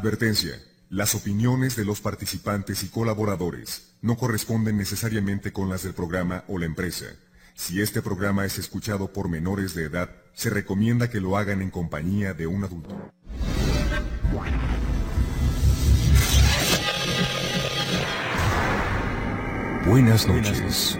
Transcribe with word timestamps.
Advertencia. 0.00 0.54
Las 0.88 1.14
opiniones 1.14 1.76
de 1.76 1.84
los 1.84 2.00
participantes 2.00 2.82
y 2.84 2.88
colaboradores 2.88 3.92
no 4.00 4.16
corresponden 4.16 4.78
necesariamente 4.78 5.52
con 5.52 5.68
las 5.68 5.82
del 5.82 5.92
programa 5.92 6.42
o 6.48 6.58
la 6.58 6.64
empresa. 6.64 7.04
Si 7.54 7.82
este 7.82 8.00
programa 8.00 8.46
es 8.46 8.56
escuchado 8.58 9.12
por 9.12 9.28
menores 9.28 9.74
de 9.74 9.84
edad, 9.84 10.08
se 10.32 10.48
recomienda 10.48 11.10
que 11.10 11.20
lo 11.20 11.36
hagan 11.36 11.60
en 11.60 11.70
compañía 11.70 12.32
de 12.32 12.46
un 12.46 12.64
adulto. 12.64 12.96
Buenas 19.84 20.26
noches. 20.26 20.98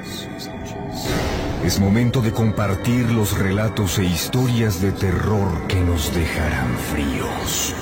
Es 1.64 1.80
momento 1.80 2.20
de 2.20 2.32
compartir 2.32 3.10
los 3.10 3.38
relatos 3.38 3.98
e 3.98 4.04
historias 4.04 4.82
de 4.82 4.92
terror 4.92 5.66
que 5.68 5.80
nos 5.80 6.14
dejarán 6.14 6.76
fríos. 6.92 7.74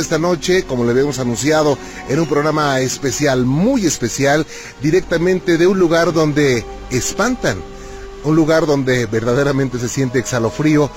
Esta 0.00 0.18
noche, 0.18 0.64
como 0.64 0.84
le 0.84 0.90
habíamos 0.90 1.18
anunciado, 1.18 1.78
en 2.08 2.20
un 2.20 2.26
programa 2.26 2.80
especial, 2.80 3.46
muy 3.46 3.86
especial, 3.86 4.46
directamente 4.82 5.56
de 5.56 5.66
un 5.66 5.78
lugar 5.78 6.12
donde 6.12 6.64
espantan, 6.90 7.58
un 8.24 8.36
lugar 8.36 8.66
donde 8.66 9.06
verdaderamente 9.06 9.78
se 9.78 9.88
siente 9.88 10.18
exhalofrío 10.18 10.90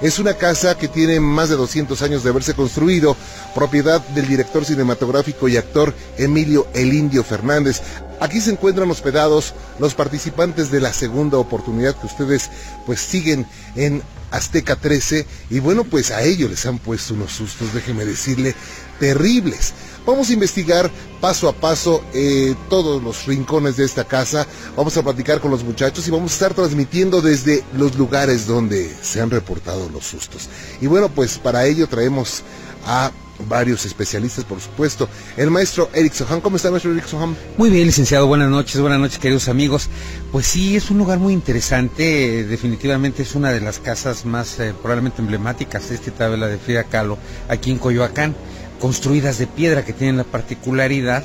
es 0.00 0.20
una 0.20 0.34
casa 0.34 0.78
que 0.78 0.86
tiene 0.86 1.18
más 1.18 1.48
de 1.48 1.56
200 1.56 2.00
años 2.02 2.22
de 2.22 2.30
haberse 2.30 2.54
construido, 2.54 3.16
propiedad 3.52 4.00
del 4.08 4.28
director 4.28 4.64
cinematográfico 4.64 5.48
y 5.48 5.56
actor 5.56 5.92
Emilio 6.16 6.68
El 6.72 6.92
Indio 6.92 7.24
Fernández. 7.24 7.82
Aquí 8.20 8.40
se 8.40 8.52
encuentran 8.52 8.90
hospedados 8.92 9.54
los 9.80 9.94
participantes 9.94 10.70
de 10.70 10.80
la 10.80 10.92
segunda 10.92 11.38
oportunidad 11.38 11.96
que 11.96 12.06
ustedes 12.06 12.48
pues 12.86 13.00
siguen 13.00 13.44
en 13.74 14.02
Azteca 14.30 14.76
13 14.76 15.26
y 15.50 15.58
bueno 15.60 15.84
pues 15.84 16.10
a 16.10 16.22
ellos 16.22 16.50
les 16.50 16.66
han 16.66 16.78
puesto 16.78 17.14
unos 17.14 17.32
sustos, 17.32 17.72
déjeme 17.72 18.04
decirle, 18.04 18.54
terribles. 18.98 19.72
Vamos 20.06 20.30
a 20.30 20.32
investigar 20.32 20.90
paso 21.20 21.48
a 21.48 21.52
paso 21.52 22.02
eh, 22.14 22.54
todos 22.70 23.02
los 23.02 23.26
rincones 23.26 23.76
de 23.76 23.84
esta 23.84 24.04
casa, 24.04 24.46
vamos 24.76 24.96
a 24.96 25.02
platicar 25.02 25.40
con 25.40 25.50
los 25.50 25.62
muchachos 25.62 26.08
y 26.08 26.10
vamos 26.10 26.32
a 26.32 26.34
estar 26.34 26.54
transmitiendo 26.54 27.20
desde 27.20 27.62
los 27.76 27.96
lugares 27.96 28.46
donde 28.46 28.90
se 29.02 29.20
han 29.20 29.30
reportado 29.30 29.88
los 29.90 30.06
sustos. 30.06 30.48
Y 30.80 30.86
bueno, 30.86 31.08
pues 31.10 31.38
para 31.38 31.66
ello 31.66 31.86
traemos 31.88 32.42
a 32.86 33.10
varios 33.46 33.84
especialistas, 33.84 34.44
por 34.44 34.60
supuesto. 34.60 35.08
El 35.36 35.50
maestro 35.50 35.90
Eric 35.92 36.12
Sohan, 36.12 36.40
¿cómo 36.40 36.56
está, 36.56 36.70
maestro 36.70 36.92
Eric 36.92 37.06
Sohan? 37.06 37.36
Muy 37.56 37.70
bien, 37.70 37.86
licenciado, 37.86 38.26
buenas 38.26 38.50
noches, 38.50 38.80
buenas 38.80 38.98
noches, 38.98 39.18
queridos 39.18 39.48
amigos. 39.48 39.88
Pues 40.32 40.46
sí, 40.46 40.76
es 40.76 40.90
un 40.90 40.98
lugar 40.98 41.18
muy 41.18 41.32
interesante, 41.32 42.44
definitivamente 42.44 43.22
es 43.22 43.34
una 43.34 43.50
de 43.52 43.60
las 43.60 43.78
casas 43.78 44.24
más 44.24 44.58
eh, 44.58 44.74
probablemente 44.80 45.22
emblemáticas 45.22 45.88
de 45.88 45.94
esta 45.94 46.10
tabla 46.10 46.48
de 46.48 46.58
Frida 46.58 46.84
Kahlo, 46.84 47.18
aquí 47.48 47.70
en 47.70 47.78
Coyoacán 47.78 48.34
construidas 48.78 49.38
de 49.38 49.46
piedra 49.46 49.84
que 49.84 49.92
tienen 49.92 50.16
la 50.16 50.24
particularidad 50.24 51.24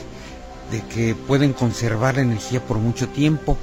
de 0.71 0.81
que 0.81 1.15
pueden 1.15 1.53
conservar 1.53 2.15
la 2.15 2.21
energía 2.21 2.59
por 2.65 2.77
mucho 2.77 3.07
tiempo. 3.09 3.57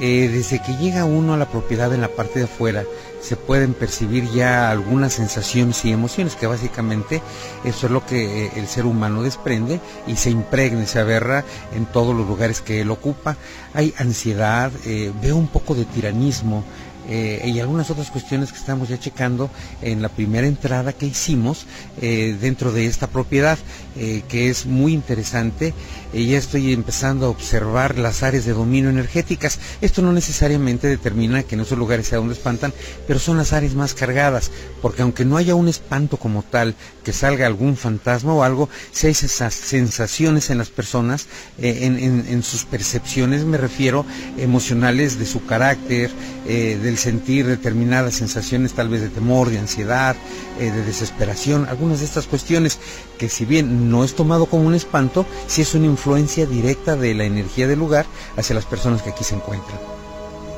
Eh, 0.00 0.30
desde 0.32 0.62
que 0.62 0.76
llega 0.76 1.04
uno 1.04 1.34
a 1.34 1.36
la 1.36 1.50
propiedad 1.50 1.92
en 1.92 2.00
la 2.00 2.08
parte 2.08 2.38
de 2.38 2.44
afuera, 2.44 2.84
se 3.20 3.36
pueden 3.36 3.74
percibir 3.74 4.30
ya 4.30 4.70
algunas 4.70 5.14
sensaciones 5.14 5.84
y 5.84 5.92
emociones, 5.92 6.36
que 6.36 6.46
básicamente 6.46 7.22
eso 7.64 7.86
es 7.86 7.92
lo 7.92 8.04
que 8.06 8.46
eh, 8.46 8.50
el 8.56 8.66
ser 8.66 8.86
humano 8.86 9.22
desprende 9.22 9.80
y 10.06 10.16
se 10.16 10.30
impregna, 10.30 10.86
se 10.86 11.00
aberra 11.00 11.44
en 11.74 11.86
todos 11.86 12.14
los 12.14 12.26
lugares 12.26 12.60
que 12.60 12.80
él 12.80 12.90
ocupa. 12.90 13.36
Hay 13.74 13.94
ansiedad, 13.98 14.70
eh, 14.84 15.12
veo 15.20 15.36
un 15.36 15.48
poco 15.48 15.74
de 15.74 15.84
tiranismo, 15.84 16.64
eh, 17.10 17.42
y 17.46 17.58
algunas 17.58 17.88
otras 17.88 18.10
cuestiones 18.10 18.52
que 18.52 18.58
estamos 18.58 18.90
ya 18.90 18.98
checando 18.98 19.48
en 19.80 20.02
la 20.02 20.10
primera 20.10 20.46
entrada 20.46 20.92
que 20.92 21.06
hicimos 21.06 21.64
dentro 21.98 22.70
de 22.70 22.84
esta 22.84 23.06
propiedad, 23.06 23.58
que 23.96 24.50
es 24.50 24.66
muy 24.66 24.92
interesante. 24.92 25.72
Ya 26.12 26.38
estoy 26.38 26.72
empezando 26.72 27.26
a 27.26 27.28
observar 27.28 27.98
las 27.98 28.22
áreas 28.22 28.44
de 28.44 28.52
dominio 28.52 28.90
energéticas. 28.90 29.58
Esto 29.80 30.02
no 30.02 30.12
necesariamente 30.12 30.86
determina 30.86 31.42
que 31.42 31.54
en 31.54 31.60
esos 31.62 31.78
lugares 31.78 32.08
sea 32.08 32.18
donde 32.18 32.34
espantan, 32.34 32.72
pero 33.06 33.18
son 33.18 33.36
las 33.36 33.52
áreas 33.52 33.74
más 33.74 33.94
cargadas, 33.94 34.50
porque 34.80 35.02
aunque 35.02 35.24
no 35.24 35.36
haya 35.36 35.54
un 35.54 35.68
espanto 35.68 36.16
como 36.16 36.42
tal, 36.42 36.74
que 37.04 37.12
salga 37.12 37.46
algún 37.46 37.76
fantasma 37.76 38.34
o 38.34 38.42
algo, 38.42 38.68
si 38.92 39.06
hay 39.06 39.12
esas 39.12 39.54
sensaciones 39.54 40.50
en 40.50 40.58
las 40.58 40.70
personas, 40.70 41.26
en, 41.58 42.42
sus 42.42 42.64
percepciones, 42.64 43.44
me 43.44 43.56
refiero, 43.56 44.04
emocionales 44.36 45.18
de 45.18 45.26
su 45.26 45.44
carácter, 45.44 46.10
del 46.46 46.98
sentir 46.98 47.46
determinadas 47.46 48.14
sensaciones 48.14 48.72
tal 48.72 48.88
vez 48.88 49.02
de 49.02 49.08
temor, 49.08 49.50
de 49.50 49.58
ansiedad, 49.58 50.16
eh, 50.58 50.70
de 50.70 50.84
desesperación, 50.84 51.66
algunas 51.68 52.00
de 52.00 52.06
estas 52.06 52.26
cuestiones 52.26 52.78
que 53.18 53.28
si 53.28 53.44
bien 53.44 53.90
no 53.90 54.04
es 54.04 54.14
tomado 54.14 54.46
como 54.46 54.66
un 54.66 54.74
espanto, 54.74 55.26
sí 55.46 55.62
es 55.62 55.74
una 55.74 55.86
influencia 55.86 56.46
directa 56.46 56.96
de 56.96 57.14
la 57.14 57.24
energía 57.24 57.66
del 57.66 57.78
lugar 57.78 58.06
hacia 58.36 58.54
las 58.54 58.64
personas 58.64 59.02
que 59.02 59.10
aquí 59.10 59.24
se 59.24 59.34
encuentran. 59.34 59.78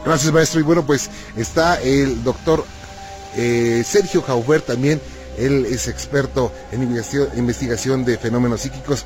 Gracias 0.04 0.32
maestro 0.32 0.60
y 0.60 0.62
bueno 0.62 0.87
pues 0.87 1.10
está 1.37 1.81
el 1.82 2.22
doctor 2.22 2.65
eh, 3.37 3.82
Sergio 3.84 4.22
Jauber 4.22 4.62
también, 4.62 5.00
él 5.38 5.66
es 5.66 5.88
experto 5.88 6.53
en 6.72 6.82
investigación, 6.82 7.38
investigación 7.38 8.04
de 8.04 8.19
fenómenos 8.19 8.60
psíquicos. 8.60 9.04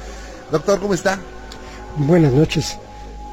Doctor, 0.50 0.81
¿cómo 0.81 0.94
está? 0.94 1.19
Buenas 1.97 2.32
noches. 2.32 2.76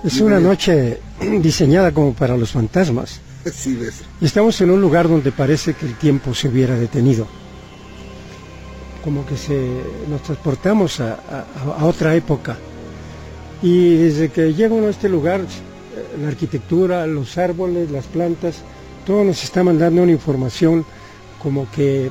Es 0.04 0.20
una 0.20 0.40
noche 0.40 1.00
diseñada 1.42 1.92
como 1.92 2.14
para 2.14 2.38
los 2.38 2.52
fantasmas. 2.52 3.20
Estamos 4.22 4.60
en 4.62 4.72
un 4.72 4.82
lugar 4.82 5.08
donde 5.08 5.32
parece 5.32 5.74
que 5.74 5.86
el 5.86 5.96
tiempo 5.98 6.34
se 6.34 6.48
hubiera 6.48 6.76
detenido. 6.76 7.28
Como 9.04 9.26
que 9.26 9.36
se, 9.36 9.60
nos 10.10 10.22
transportamos 10.22 11.00
a, 11.00 11.46
otra 11.82 12.16
época. 12.16 12.58
Y 13.62 13.96
desde 13.96 14.30
que 14.30 14.54
llego 14.54 14.80
a 14.86 14.90
este 14.90 15.10
lugar, 15.10 15.42
la 16.22 16.28
arquitectura, 16.28 17.06
los 17.08 17.38
árboles, 17.38 17.92
las 17.92 18.06
plantas, 18.06 18.62
todo 19.06 19.24
nos 19.24 19.44
está 19.44 19.64
mandando 19.64 20.04
una 20.04 20.12
información 20.12 20.86
como 21.42 21.70
que 21.72 22.10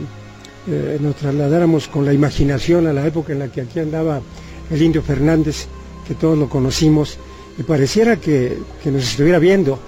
eh, 0.69 0.99
nos 1.01 1.17
trasladáramos 1.17 1.89
con 1.89 2.05
la 2.05 2.13
imaginación 2.13 2.87
a 2.87 2.93
la 2.93 3.07
época 3.07 3.33
en 3.33 3.39
la 3.39 3.49
que 3.49 3.63
aquí 3.63 3.79
andaba 3.79 4.21
el 4.71 4.83
indio 4.83 5.03
Fernández, 5.03 5.67
que 6.07 6.15
todos 6.15 6.37
lo 6.37 6.49
conocimos, 6.49 7.19
y 7.59 7.63
pareciera 7.63 8.17
que 8.17 8.59
nos 8.85 9.05
estuviera 9.05 9.39
viendo 9.39 9.79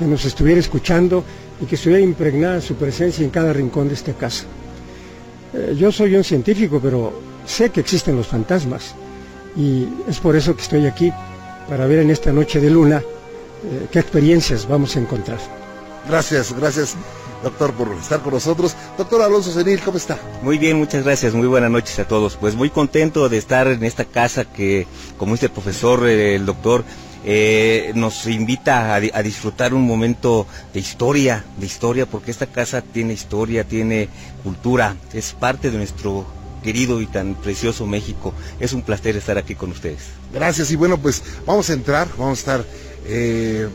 que 0.00 0.06
nos 0.06 0.24
estuviera 0.24 0.58
escuchando 0.58 1.22
y 1.60 1.66
que 1.66 1.74
estuviera 1.74 2.02
impregnada 2.02 2.62
su 2.62 2.74
presencia 2.74 3.22
en 3.22 3.28
cada 3.28 3.52
rincón 3.52 3.88
de 3.88 3.94
esta 3.94 4.14
casa. 4.14 4.46
Eh, 5.54 5.74
yo 5.76 5.90
soy 5.90 6.14
un 6.16 6.24
científico, 6.24 6.80
pero 6.82 7.12
sé 7.46 7.70
que 7.70 7.80
existen 7.80 8.16
los 8.16 8.26
fantasmas 8.26 8.94
y 9.56 9.86
es 10.08 10.18
por 10.20 10.36
eso 10.36 10.54
que 10.54 10.62
estoy 10.62 10.86
aquí, 10.86 11.12
para 11.68 11.86
ver 11.86 12.00
en 12.00 12.10
esta 12.10 12.32
noche 12.32 12.60
de 12.60 12.70
luna 12.70 12.98
eh, 12.98 13.86
qué 13.90 13.98
experiencias 13.98 14.68
vamos 14.68 14.96
a 14.96 15.00
encontrar. 15.00 15.38
Gracias, 16.08 16.52
gracias 16.52 16.96
doctor, 17.42 17.72
por 17.72 17.92
estar 17.94 18.20
con 18.20 18.34
nosotros. 18.34 18.76
Doctor 18.98 19.22
Alonso 19.22 19.52
Senil, 19.52 19.80
¿cómo 19.80 19.96
está? 19.96 20.18
Muy 20.42 20.58
bien, 20.58 20.76
muchas 20.78 21.04
gracias, 21.04 21.34
muy 21.34 21.46
buenas 21.46 21.70
noches 21.70 21.98
a 21.98 22.06
todos. 22.06 22.36
Pues 22.36 22.54
muy 22.54 22.70
contento 22.70 23.28
de 23.28 23.38
estar 23.38 23.66
en 23.66 23.82
esta 23.84 24.04
casa 24.04 24.44
que, 24.44 24.86
como 25.16 25.32
dice 25.32 25.46
el 25.46 25.52
profesor, 25.52 26.06
eh, 26.06 26.34
el 26.36 26.46
doctor, 26.46 26.84
eh, 27.24 27.92
nos 27.94 28.26
invita 28.26 28.94
a, 28.94 29.22
disfrutar 29.22 29.74
un 29.74 29.86
momento 29.86 30.46
de 30.72 30.80
historia, 30.80 31.44
de 31.58 31.66
historia, 31.66 32.06
porque 32.06 32.30
esta 32.30 32.46
casa 32.46 32.82
tiene 32.82 33.12
historia, 33.12 33.64
tiene 33.64 34.08
cultura, 34.42 34.96
es 35.12 35.32
parte 35.32 35.70
de 35.70 35.78
nuestro 35.78 36.26
querido 36.62 37.00
y 37.00 37.06
tan 37.06 37.34
precioso 37.34 37.86
México. 37.86 38.34
Es 38.58 38.72
un 38.72 38.82
placer 38.82 39.16
estar 39.16 39.38
aquí 39.38 39.54
con 39.54 39.70
ustedes. 39.70 40.02
Gracias 40.32 40.70
y 40.70 40.76
bueno, 40.76 40.98
pues 40.98 41.22
vamos 41.46 41.68
a 41.70 41.72
entrar, 41.72 42.08
vamos 42.18 42.38
a 42.38 42.40
estar 42.40 42.64
eh, 43.06 43.68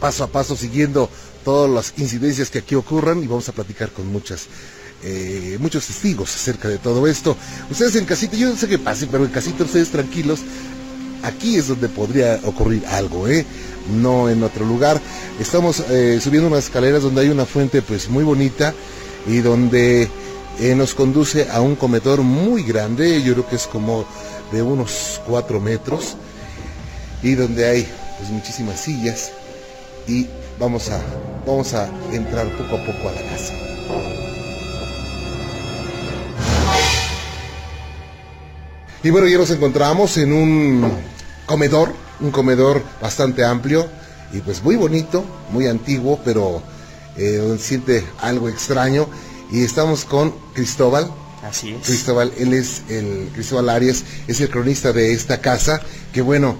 paso 0.00 0.24
a 0.24 0.26
paso 0.26 0.56
siguiendo 0.56 1.08
todas 1.44 1.70
las 1.70 1.94
incidencias 1.98 2.50
que 2.50 2.58
aquí 2.58 2.74
ocurran 2.74 3.22
y 3.22 3.26
vamos 3.26 3.48
a 3.48 3.52
platicar 3.52 3.90
con 3.90 4.06
muchas 4.06 4.48
eh, 5.04 5.56
muchos 5.58 5.86
testigos 5.86 6.34
acerca 6.34 6.68
de 6.68 6.78
todo 6.78 7.06
esto. 7.08 7.36
Ustedes 7.70 7.96
en 7.96 8.04
casita, 8.04 8.36
yo 8.36 8.48
no 8.48 8.56
sé 8.56 8.68
qué 8.68 8.78
pase, 8.78 9.08
pero 9.08 9.24
en 9.24 9.30
casita 9.30 9.64
ustedes 9.64 9.90
tranquilos, 9.90 10.40
aquí 11.22 11.56
es 11.56 11.68
donde 11.68 11.88
podría 11.88 12.40
ocurrir 12.44 12.86
algo, 12.86 13.28
¿eh? 13.28 13.44
No 14.00 14.28
en 14.28 14.42
otro 14.42 14.64
lugar. 14.64 15.00
Estamos 15.40 15.80
eh, 15.90 16.20
subiendo 16.22 16.48
unas 16.48 16.64
escaleras 16.64 17.02
donde 17.02 17.22
hay 17.22 17.28
una 17.28 17.46
fuente 17.46 17.82
pues 17.82 18.08
muy 18.08 18.24
bonita 18.24 18.74
y 19.26 19.38
donde 19.38 20.08
eh, 20.60 20.74
nos 20.74 20.94
conduce 20.94 21.48
a 21.50 21.60
un 21.60 21.76
comedor 21.76 22.22
muy 22.22 22.62
grande, 22.62 23.22
yo 23.22 23.32
creo 23.32 23.48
que 23.48 23.56
es 23.56 23.66
como 23.66 24.04
de 24.52 24.62
unos 24.62 25.20
cuatro 25.26 25.60
metros 25.60 26.16
y 27.22 27.34
donde 27.34 27.66
hay 27.66 27.88
pues 28.18 28.30
muchísimas 28.30 28.80
sillas 28.80 29.30
y 30.06 30.26
vamos 30.58 30.90
a, 30.90 31.00
vamos 31.46 31.72
a 31.74 31.88
entrar 32.12 32.46
poco 32.56 32.76
a 32.76 32.86
poco 32.86 33.08
a 33.08 33.12
la 33.12 33.22
casa. 33.30 33.54
Y 39.04 39.10
bueno, 39.10 39.26
ya 39.26 39.36
nos 39.36 39.50
encontramos 39.50 40.16
en 40.18 40.32
un 40.32 40.92
comedor, 41.46 41.92
un 42.20 42.30
comedor 42.30 42.82
bastante 43.00 43.44
amplio 43.44 43.88
y 44.32 44.40
pues 44.40 44.62
muy 44.62 44.76
bonito, 44.76 45.24
muy 45.50 45.66
antiguo, 45.66 46.20
pero 46.24 46.62
eh, 47.16 47.36
donde 47.36 47.58
siente 47.58 48.04
algo 48.20 48.48
extraño. 48.48 49.08
Y 49.50 49.62
estamos 49.62 50.04
con 50.04 50.34
Cristóbal. 50.54 51.12
Así 51.42 51.72
es. 51.72 51.86
Cristóbal, 51.86 52.32
él 52.38 52.54
es 52.54 52.82
el 52.88 53.30
Cristóbal 53.34 53.68
Arias, 53.68 54.04
es 54.26 54.40
el 54.40 54.48
cronista 54.48 54.92
de 54.92 55.12
esta 55.12 55.40
casa, 55.40 55.80
que 56.12 56.22
bueno, 56.22 56.56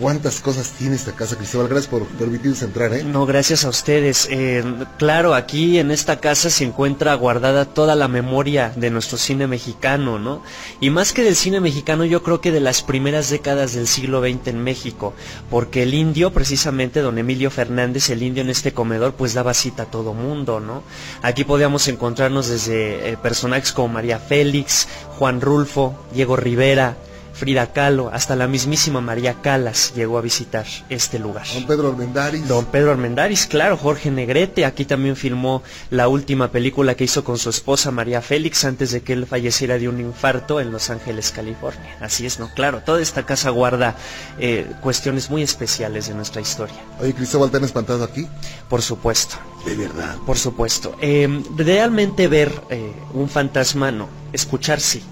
cuántas 0.00 0.40
cosas 0.40 0.70
tiene 0.72 0.96
esta 0.96 1.12
casa, 1.12 1.36
Cristóbal. 1.36 1.68
Gracias 1.68 1.90
por 1.90 2.06
permitirnos 2.06 2.62
entrar. 2.62 2.92
¿eh? 2.94 3.04
No, 3.04 3.26
gracias 3.26 3.64
a 3.64 3.68
ustedes. 3.68 4.26
Eh, 4.30 4.64
claro, 4.98 5.34
aquí 5.34 5.78
en 5.78 5.90
esta 5.90 6.20
casa 6.20 6.48
se 6.48 6.64
encuentra 6.64 7.14
guardada 7.14 7.66
toda 7.66 7.94
la 7.94 8.08
memoria 8.08 8.72
de 8.74 8.90
nuestro 8.90 9.18
cine 9.18 9.46
mexicano, 9.46 10.18
¿no? 10.18 10.42
Y 10.80 10.90
más 10.90 11.12
que 11.12 11.22
del 11.22 11.36
cine 11.36 11.60
mexicano, 11.60 12.04
yo 12.04 12.22
creo 12.22 12.40
que 12.40 12.50
de 12.50 12.60
las 12.60 12.82
primeras 12.82 13.28
décadas 13.28 13.74
del 13.74 13.86
siglo 13.86 14.22
XX 14.22 14.48
en 14.48 14.64
México, 14.64 15.12
porque 15.50 15.82
el 15.82 15.92
indio, 15.92 16.32
precisamente, 16.32 17.00
don 17.00 17.18
Emilio 17.18 17.50
Fernández, 17.50 18.08
el 18.08 18.22
indio 18.22 18.42
en 18.42 18.50
este 18.50 18.72
comedor, 18.72 19.14
pues 19.14 19.34
daba 19.34 19.52
cita 19.52 19.82
a 19.84 19.90
todo 19.90 20.14
mundo, 20.14 20.60
¿no? 20.60 20.82
Aquí 21.22 21.44
podíamos 21.44 21.86
encontrarnos 21.88 22.48
desde 22.48 23.10
eh, 23.10 23.16
personajes 23.18 23.72
como 23.72 23.88
María 23.88 24.18
Félix, 24.18 24.88
Juan 25.18 25.40
Rulfo, 25.40 25.94
Diego 26.14 26.36
Rivera, 26.36 26.96
Frida 27.40 27.72
Kahlo, 27.72 28.10
hasta 28.12 28.36
la 28.36 28.46
mismísima 28.46 29.00
María 29.00 29.40
Calas 29.40 29.94
llegó 29.94 30.18
a 30.18 30.20
visitar 30.20 30.66
este 30.90 31.18
lugar. 31.18 31.46
Don 31.54 31.66
Pedro 31.66 31.88
Armendáriz. 31.88 32.46
Don 32.46 32.66
Pedro 32.66 32.90
Armendáriz, 32.90 33.46
claro, 33.46 33.78
Jorge 33.78 34.10
Negrete, 34.10 34.66
aquí 34.66 34.84
también 34.84 35.16
filmó 35.16 35.62
la 35.88 36.08
última 36.08 36.52
película 36.52 36.96
que 36.96 37.04
hizo 37.04 37.24
con 37.24 37.38
su 37.38 37.48
esposa 37.48 37.92
María 37.92 38.20
Félix 38.20 38.66
antes 38.66 38.90
de 38.90 39.00
que 39.00 39.14
él 39.14 39.26
falleciera 39.26 39.78
de 39.78 39.88
un 39.88 40.00
infarto 40.00 40.60
en 40.60 40.70
Los 40.70 40.90
Ángeles, 40.90 41.30
California. 41.30 41.96
Así 41.98 42.26
es, 42.26 42.38
¿no? 42.38 42.52
Claro, 42.52 42.82
toda 42.82 43.00
esta 43.00 43.24
casa 43.24 43.48
guarda 43.48 43.96
eh, 44.38 44.70
cuestiones 44.82 45.30
muy 45.30 45.42
especiales 45.42 46.08
de 46.08 46.14
nuestra 46.14 46.42
historia. 46.42 46.76
Oye, 47.00 47.14
Cristóbal, 47.14 47.50
¿te 47.50 47.56
han 47.56 47.64
espantado 47.64 48.04
aquí? 48.04 48.28
Por 48.68 48.82
supuesto. 48.82 49.36
De 49.64 49.76
verdad. 49.76 50.14
Por 50.26 50.36
supuesto. 50.36 50.94
Eh, 51.00 51.42
realmente 51.56 52.28
ver 52.28 52.52
eh, 52.68 52.92
un 53.14 53.30
fantasma, 53.30 53.90
no, 53.90 54.10
escuchar 54.30 54.78
sí 54.78 55.02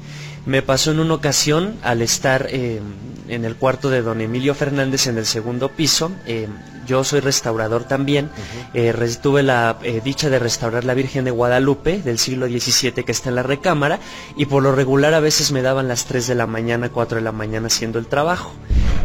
me 0.48 0.62
pasó 0.62 0.92
en 0.92 1.00
una 1.00 1.12
ocasión 1.12 1.76
al 1.82 2.00
estar 2.00 2.46
eh, 2.48 2.80
en 3.28 3.44
el 3.44 3.56
cuarto 3.56 3.90
de 3.90 4.00
don 4.00 4.22
Emilio 4.22 4.54
Fernández 4.54 5.06
en 5.06 5.18
el 5.18 5.26
segundo 5.26 5.68
piso. 5.68 6.10
Eh, 6.26 6.48
yo 6.86 7.04
soy 7.04 7.20
restaurador 7.20 7.84
también. 7.84 8.30
Eh, 8.72 8.94
tuve 9.22 9.42
la 9.42 9.76
dicha 10.02 10.30
de 10.30 10.38
restaurar 10.38 10.84
la 10.84 10.94
Virgen 10.94 11.26
de 11.26 11.32
Guadalupe 11.32 12.00
del 12.00 12.18
siglo 12.18 12.46
XVII 12.46 13.04
que 13.04 13.12
está 13.12 13.28
en 13.28 13.34
la 13.34 13.42
recámara 13.42 14.00
y 14.38 14.46
por 14.46 14.62
lo 14.62 14.74
regular 14.74 15.12
a 15.12 15.20
veces 15.20 15.52
me 15.52 15.60
daban 15.60 15.86
las 15.86 16.06
3 16.06 16.26
de 16.26 16.34
la 16.34 16.46
mañana, 16.46 16.88
4 16.88 17.16
de 17.16 17.24
la 17.24 17.32
mañana 17.32 17.66
haciendo 17.66 17.98
el 17.98 18.06
trabajo. 18.06 18.50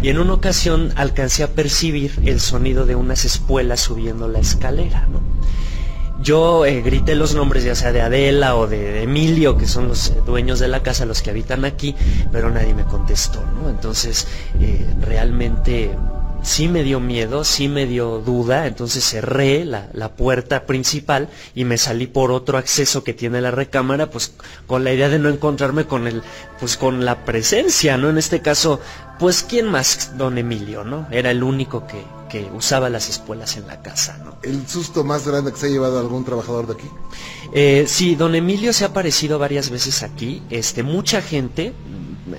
Y 0.02 0.08
en 0.08 0.20
una 0.20 0.36
ocasión 0.36 0.94
alcancé 0.96 1.44
a 1.44 1.52
percibir 1.52 2.14
el 2.24 2.40
sonido 2.40 2.86
de 2.86 2.96
unas 2.96 3.26
espuelas 3.26 3.82
subiendo 3.82 4.30
la 4.30 4.40
escalera. 4.40 5.10
Yo 6.24 6.66
eh, 6.66 6.82
grité 6.82 7.16
los 7.16 7.36
nombres 7.36 7.66
ya 7.66 7.76
sea 7.76 7.92
de 7.92 8.02
Adela 8.02 8.56
o 8.56 8.66
de, 8.66 9.04
Emilio, 9.04 9.58
que 9.58 9.68
son 9.68 9.90
los 9.90 10.14
dueños 10.26 10.60
de 10.60 10.70
la 10.70 10.82
casa, 10.82 11.06
los 11.06 11.22
que 11.22 11.32
habitan 11.32 11.66
aquí, 11.66 11.96
pero 12.32 12.50
nadie 12.50 12.74
me 12.74 12.86
contestó, 12.86 13.44
¿no? 13.62 13.70
Entonces, 13.70 14.26
eh, 14.62 14.86
realmente 15.02 15.92
sí 16.44 16.68
me 16.68 16.84
dio 16.84 17.00
miedo, 17.00 17.44
sí 17.44 17.68
me 17.68 17.88
dio 17.88 18.20
duda, 18.20 18.68
entonces 18.68 19.04
cerré 19.04 19.66
la, 19.66 19.90
puerta 20.16 20.66
principal 20.66 21.30
y 21.56 21.66
me 21.66 21.78
salí 21.78 22.06
por 22.06 22.32
otro 22.32 22.58
acceso 22.58 23.04
que 23.04 23.14
tiene 23.14 23.42
la 23.42 23.50
recámara, 23.50 24.10
pues 24.10 24.34
con 24.68 24.84
la 24.84 24.94
idea 24.94 25.10
de 25.10 25.18
no 25.18 25.30
encontrarme 25.30 25.86
con 25.86 26.06
el, 26.06 26.22
pues 26.60 26.78
con 26.78 27.06
la 27.06 27.26
presencia, 27.26 27.98
¿no? 27.98 28.10
En 28.10 28.18
este 28.18 28.42
caso, 28.42 28.80
pues 29.18 29.42
quién 29.42 29.68
más, 29.70 30.18
don 30.18 30.38
Emilio, 30.38 30.84
¿no? 30.84 31.08
Era 31.10 31.32
el 31.32 31.42
único 31.42 31.88
que, 31.88 32.04
que 32.30 32.50
usaba 32.54 32.90
las 32.90 33.10
espuelas 33.10 33.58
en 33.58 33.66
la 33.68 33.82
casa, 33.82 34.20
¿no? 34.24 34.38
¿El 34.44 34.68
susto 34.68 35.04
más 35.04 35.26
grande 35.26 35.52
que 35.52 35.58
se 35.58 35.68
ha 35.68 35.70
llevado 35.70 36.00
algún 36.00 36.26
trabajador 36.26 36.68
de 36.68 36.74
aquí? 36.74 36.90
Eh, 37.54 37.86
sí, 37.88 38.16
don 38.16 38.36
Emilio 38.36 38.74
se 38.74 38.84
ha 38.84 38.88
aparecido 38.88 39.40
varias 39.40 39.70
veces 39.70 40.04
aquí, 40.04 40.44
este, 40.50 40.84
mucha 40.84 41.22
gente, 41.22 41.74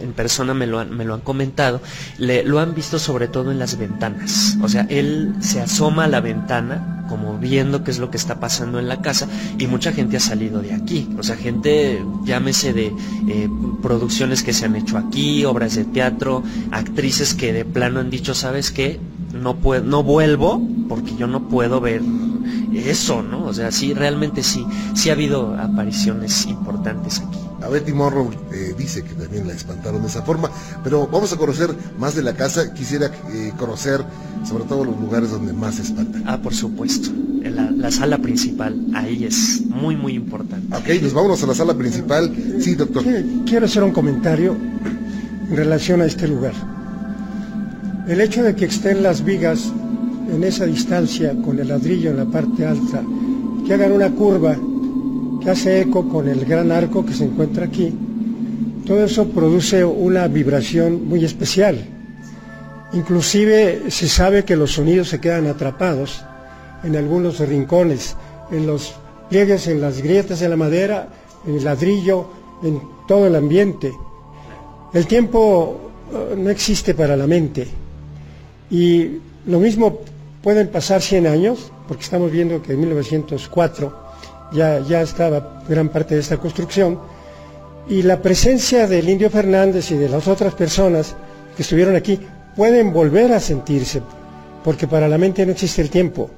en 0.00 0.12
persona 0.12 0.54
me 0.54 0.66
lo 0.66 0.78
han, 0.78 0.96
me 0.96 1.04
lo 1.04 1.14
han 1.14 1.20
comentado, 1.20 1.80
lo 2.18 2.60
han 2.60 2.74
visto 2.74 2.98
sobre 2.98 3.28
todo 3.28 3.50
en 3.50 3.58
las 3.58 3.78
ventanas. 3.78 4.56
O 4.62 4.68
sea, 4.68 4.86
él 4.88 5.34
se 5.40 5.60
asoma 5.60 6.04
a 6.04 6.08
la 6.08 6.20
ventana 6.20 7.04
como 7.08 7.38
viendo 7.38 7.84
qué 7.84 7.90
es 7.90 7.98
lo 7.98 8.10
que 8.10 8.16
está 8.16 8.40
pasando 8.40 8.78
en 8.78 8.88
la 8.88 9.02
casa 9.02 9.28
y 9.58 9.66
mucha 9.66 9.92
gente 9.92 10.16
ha 10.16 10.20
salido 10.20 10.60
de 10.62 10.72
aquí. 10.72 11.08
O 11.18 11.22
sea, 11.22 11.36
gente, 11.36 12.02
llámese 12.24 12.72
de 12.72 12.86
eh, 13.28 13.48
producciones 13.82 14.42
que 14.42 14.52
se 14.52 14.64
han 14.64 14.76
hecho 14.76 14.98
aquí, 14.98 15.44
obras 15.44 15.74
de 15.74 15.84
teatro, 15.84 16.42
actrices 16.70 17.34
que 17.34 17.52
de 17.52 17.64
plano 17.64 18.00
han 18.00 18.10
dicho, 18.10 18.34
¿sabes 18.34 18.70
qué? 18.70 18.98
No, 19.34 19.56
puedo, 19.56 19.84
no 19.84 20.02
vuelvo 20.02 20.62
porque 20.88 21.14
yo 21.16 21.26
no 21.26 21.48
puedo 21.48 21.80
ver 21.80 22.02
eso, 22.74 23.22
¿no? 23.22 23.44
O 23.46 23.54
sea, 23.54 23.70
sí, 23.70 23.94
realmente 23.94 24.42
sí, 24.42 24.64
sí 24.94 25.10
ha 25.10 25.12
habido 25.12 25.54
apariciones 25.58 26.46
importantes 26.46 27.20
aquí. 27.20 27.38
A 27.62 27.68
Betty 27.68 27.92
Morrow 27.92 28.30
eh, 28.52 28.74
dice 28.76 29.02
que 29.02 29.14
también 29.14 29.46
la 29.46 29.54
espantaron 29.54 30.02
de 30.02 30.08
esa 30.08 30.22
forma, 30.22 30.50
pero 30.82 31.06
vamos 31.06 31.32
a 31.32 31.36
conocer 31.36 31.74
más 31.98 32.14
de 32.14 32.22
la 32.22 32.34
casa. 32.34 32.74
Quisiera 32.74 33.10
eh, 33.32 33.52
conocer 33.56 34.04
sobre 34.46 34.64
todo 34.64 34.84
los 34.84 35.00
lugares 35.00 35.30
donde 35.30 35.52
más 35.54 35.76
se 35.76 35.82
espantan. 35.82 36.24
Ah, 36.26 36.38
por 36.38 36.54
supuesto. 36.54 37.10
La, 37.42 37.70
la, 37.70 37.90
sala 37.90 38.18
principal, 38.18 38.78
ahí 38.94 39.24
es 39.24 39.62
muy, 39.66 39.96
muy 39.96 40.14
importante. 40.14 40.74
Ok, 40.76 41.02
nos 41.02 41.12
vamos 41.12 41.42
a 41.42 41.46
la 41.46 41.54
sala 41.54 41.74
principal. 41.74 42.34
Sí, 42.60 42.74
doctor. 42.74 43.04
Quiero 43.46 43.66
hacer 43.66 43.82
un 43.82 43.92
comentario 43.92 44.56
en 45.48 45.56
relación 45.56 46.00
a 46.02 46.06
este 46.06 46.26
lugar. 46.26 46.52
El 48.06 48.20
hecho 48.20 48.42
de 48.42 48.54
que 48.54 48.66
estén 48.66 49.02
las 49.02 49.24
vigas 49.24 49.72
en 50.30 50.44
esa 50.44 50.66
distancia 50.66 51.34
con 51.42 51.58
el 51.58 51.68
ladrillo 51.68 52.10
en 52.10 52.18
la 52.18 52.26
parte 52.26 52.66
alta, 52.66 53.02
que 53.66 53.72
hagan 53.72 53.92
una 53.92 54.10
curva 54.10 54.58
que 55.42 55.48
hace 55.48 55.80
eco 55.80 56.06
con 56.06 56.28
el 56.28 56.44
gran 56.44 56.70
arco 56.70 57.06
que 57.06 57.14
se 57.14 57.24
encuentra 57.24 57.64
aquí, 57.64 57.94
todo 58.86 59.04
eso 59.04 59.28
produce 59.28 59.86
una 59.86 60.28
vibración 60.28 61.08
muy 61.08 61.24
especial. 61.24 61.82
Inclusive 62.92 63.90
se 63.90 64.06
sabe 64.06 64.44
que 64.44 64.54
los 64.54 64.72
sonidos 64.72 65.08
se 65.08 65.18
quedan 65.18 65.46
atrapados 65.46 66.22
en 66.82 66.96
algunos 66.96 67.38
rincones, 67.38 68.16
en 68.50 68.66
los 68.66 68.96
pliegues, 69.30 69.66
en 69.66 69.80
las 69.80 70.02
grietas 70.02 70.40
de 70.40 70.50
la 70.50 70.56
madera, 70.56 71.08
en 71.46 71.54
el 71.54 71.64
ladrillo, 71.64 72.26
en 72.62 72.82
todo 73.08 73.28
el 73.28 73.34
ambiente. 73.34 73.94
El 74.92 75.06
tiempo 75.06 75.80
eh, 76.12 76.34
no 76.36 76.50
existe 76.50 76.92
para 76.92 77.16
la 77.16 77.26
mente 77.26 77.83
y 78.70 79.18
lo 79.46 79.60
mismo 79.60 80.00
pueden 80.42 80.68
pasar 80.68 81.02
100 81.02 81.26
años, 81.26 81.70
porque 81.88 82.02
estamos 82.02 82.30
viendo 82.30 82.62
que 82.62 82.72
en 82.72 82.80
1904 82.80 84.04
ya, 84.52 84.80
ya 84.80 85.02
estaba 85.02 85.62
gran 85.68 85.88
parte 85.88 86.14
de 86.14 86.20
esta 86.20 86.36
construcción, 86.36 86.98
y 87.88 88.02
la 88.02 88.22
presencia 88.22 88.86
del 88.86 89.08
indio 89.08 89.30
Fernández 89.30 89.90
y 89.90 89.96
de 89.96 90.08
las 90.08 90.26
otras 90.26 90.54
personas 90.54 91.14
que 91.56 91.62
estuvieron 91.62 91.96
aquí 91.96 92.18
pueden 92.56 92.92
volver 92.92 93.32
a 93.32 93.40
sentirse, 93.40 94.00
porque 94.62 94.86
para 94.86 95.08
la 95.08 95.18
mente 95.18 95.44
no 95.44 95.52
existe 95.52 95.82
el 95.82 95.90
tiempo. 95.90 96.30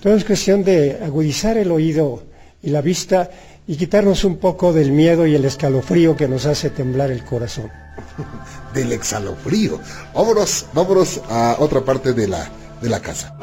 Todo 0.00 0.14
es 0.14 0.24
cuestión 0.24 0.62
de 0.62 0.98
agudizar 1.02 1.56
el 1.56 1.70
oído 1.72 2.22
y 2.62 2.70
la 2.70 2.80
vista 2.80 3.30
y 3.66 3.76
quitarnos 3.76 4.24
un 4.24 4.36
poco 4.36 4.72
del 4.72 4.92
miedo 4.92 5.26
y 5.26 5.34
el 5.34 5.44
escalofrío 5.44 6.16
que 6.16 6.28
nos 6.28 6.46
hace 6.46 6.70
temblar 6.70 7.10
el 7.10 7.24
corazón. 7.24 7.70
del 8.74 8.92
escalofrío. 8.92 9.80
Vámonos, 10.14 10.66
vámonos 10.72 11.20
a 11.28 11.56
otra 11.58 11.80
parte 11.82 12.12
de 12.12 12.28
la, 12.28 12.48
de 12.80 12.88
la 12.88 13.00
casa. 13.00 13.34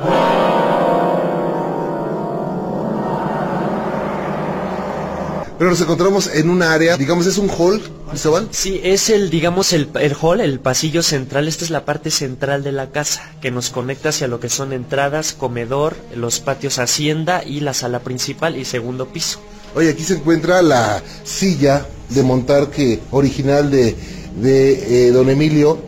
Pero 5.57 5.69
nos 5.69 5.81
encontramos 5.81 6.27
en 6.33 6.49
un 6.49 6.63
área, 6.63 6.97
digamos, 6.97 7.27
es 7.27 7.37
un 7.37 7.47
hall, 7.47 7.79
Cristóbal. 8.09 8.47
Sí, 8.49 8.81
es 8.83 9.11
el, 9.11 9.29
digamos, 9.29 9.73
el, 9.73 9.89
el, 9.99 10.15
hall, 10.19 10.41
el 10.41 10.59
pasillo 10.59 11.03
central. 11.03 11.47
Esta 11.47 11.63
es 11.63 11.69
la 11.69 11.85
parte 11.85 12.09
central 12.09 12.63
de 12.63 12.71
la 12.71 12.89
casa, 12.89 13.31
que 13.41 13.51
nos 13.51 13.69
conecta 13.69 14.09
hacia 14.09 14.27
lo 14.27 14.39
que 14.39 14.49
son 14.49 14.73
entradas, 14.73 15.33
comedor, 15.33 15.95
los 16.15 16.39
patios 16.39 16.79
hacienda 16.79 17.43
y 17.45 17.59
la 17.59 17.75
sala 17.75 17.99
principal 17.99 18.57
y 18.57 18.65
segundo 18.65 19.09
piso. 19.09 19.39
Oye, 19.75 19.89
aquí 19.89 20.03
se 20.03 20.15
encuentra 20.15 20.61
la 20.61 21.01
silla 21.23 21.85
de 22.09 22.23
montar 22.23 22.69
que 22.69 22.99
original 23.11 23.71
de, 23.71 23.95
de 24.41 25.07
eh, 25.07 25.11
don 25.11 25.29
Emilio 25.29 25.79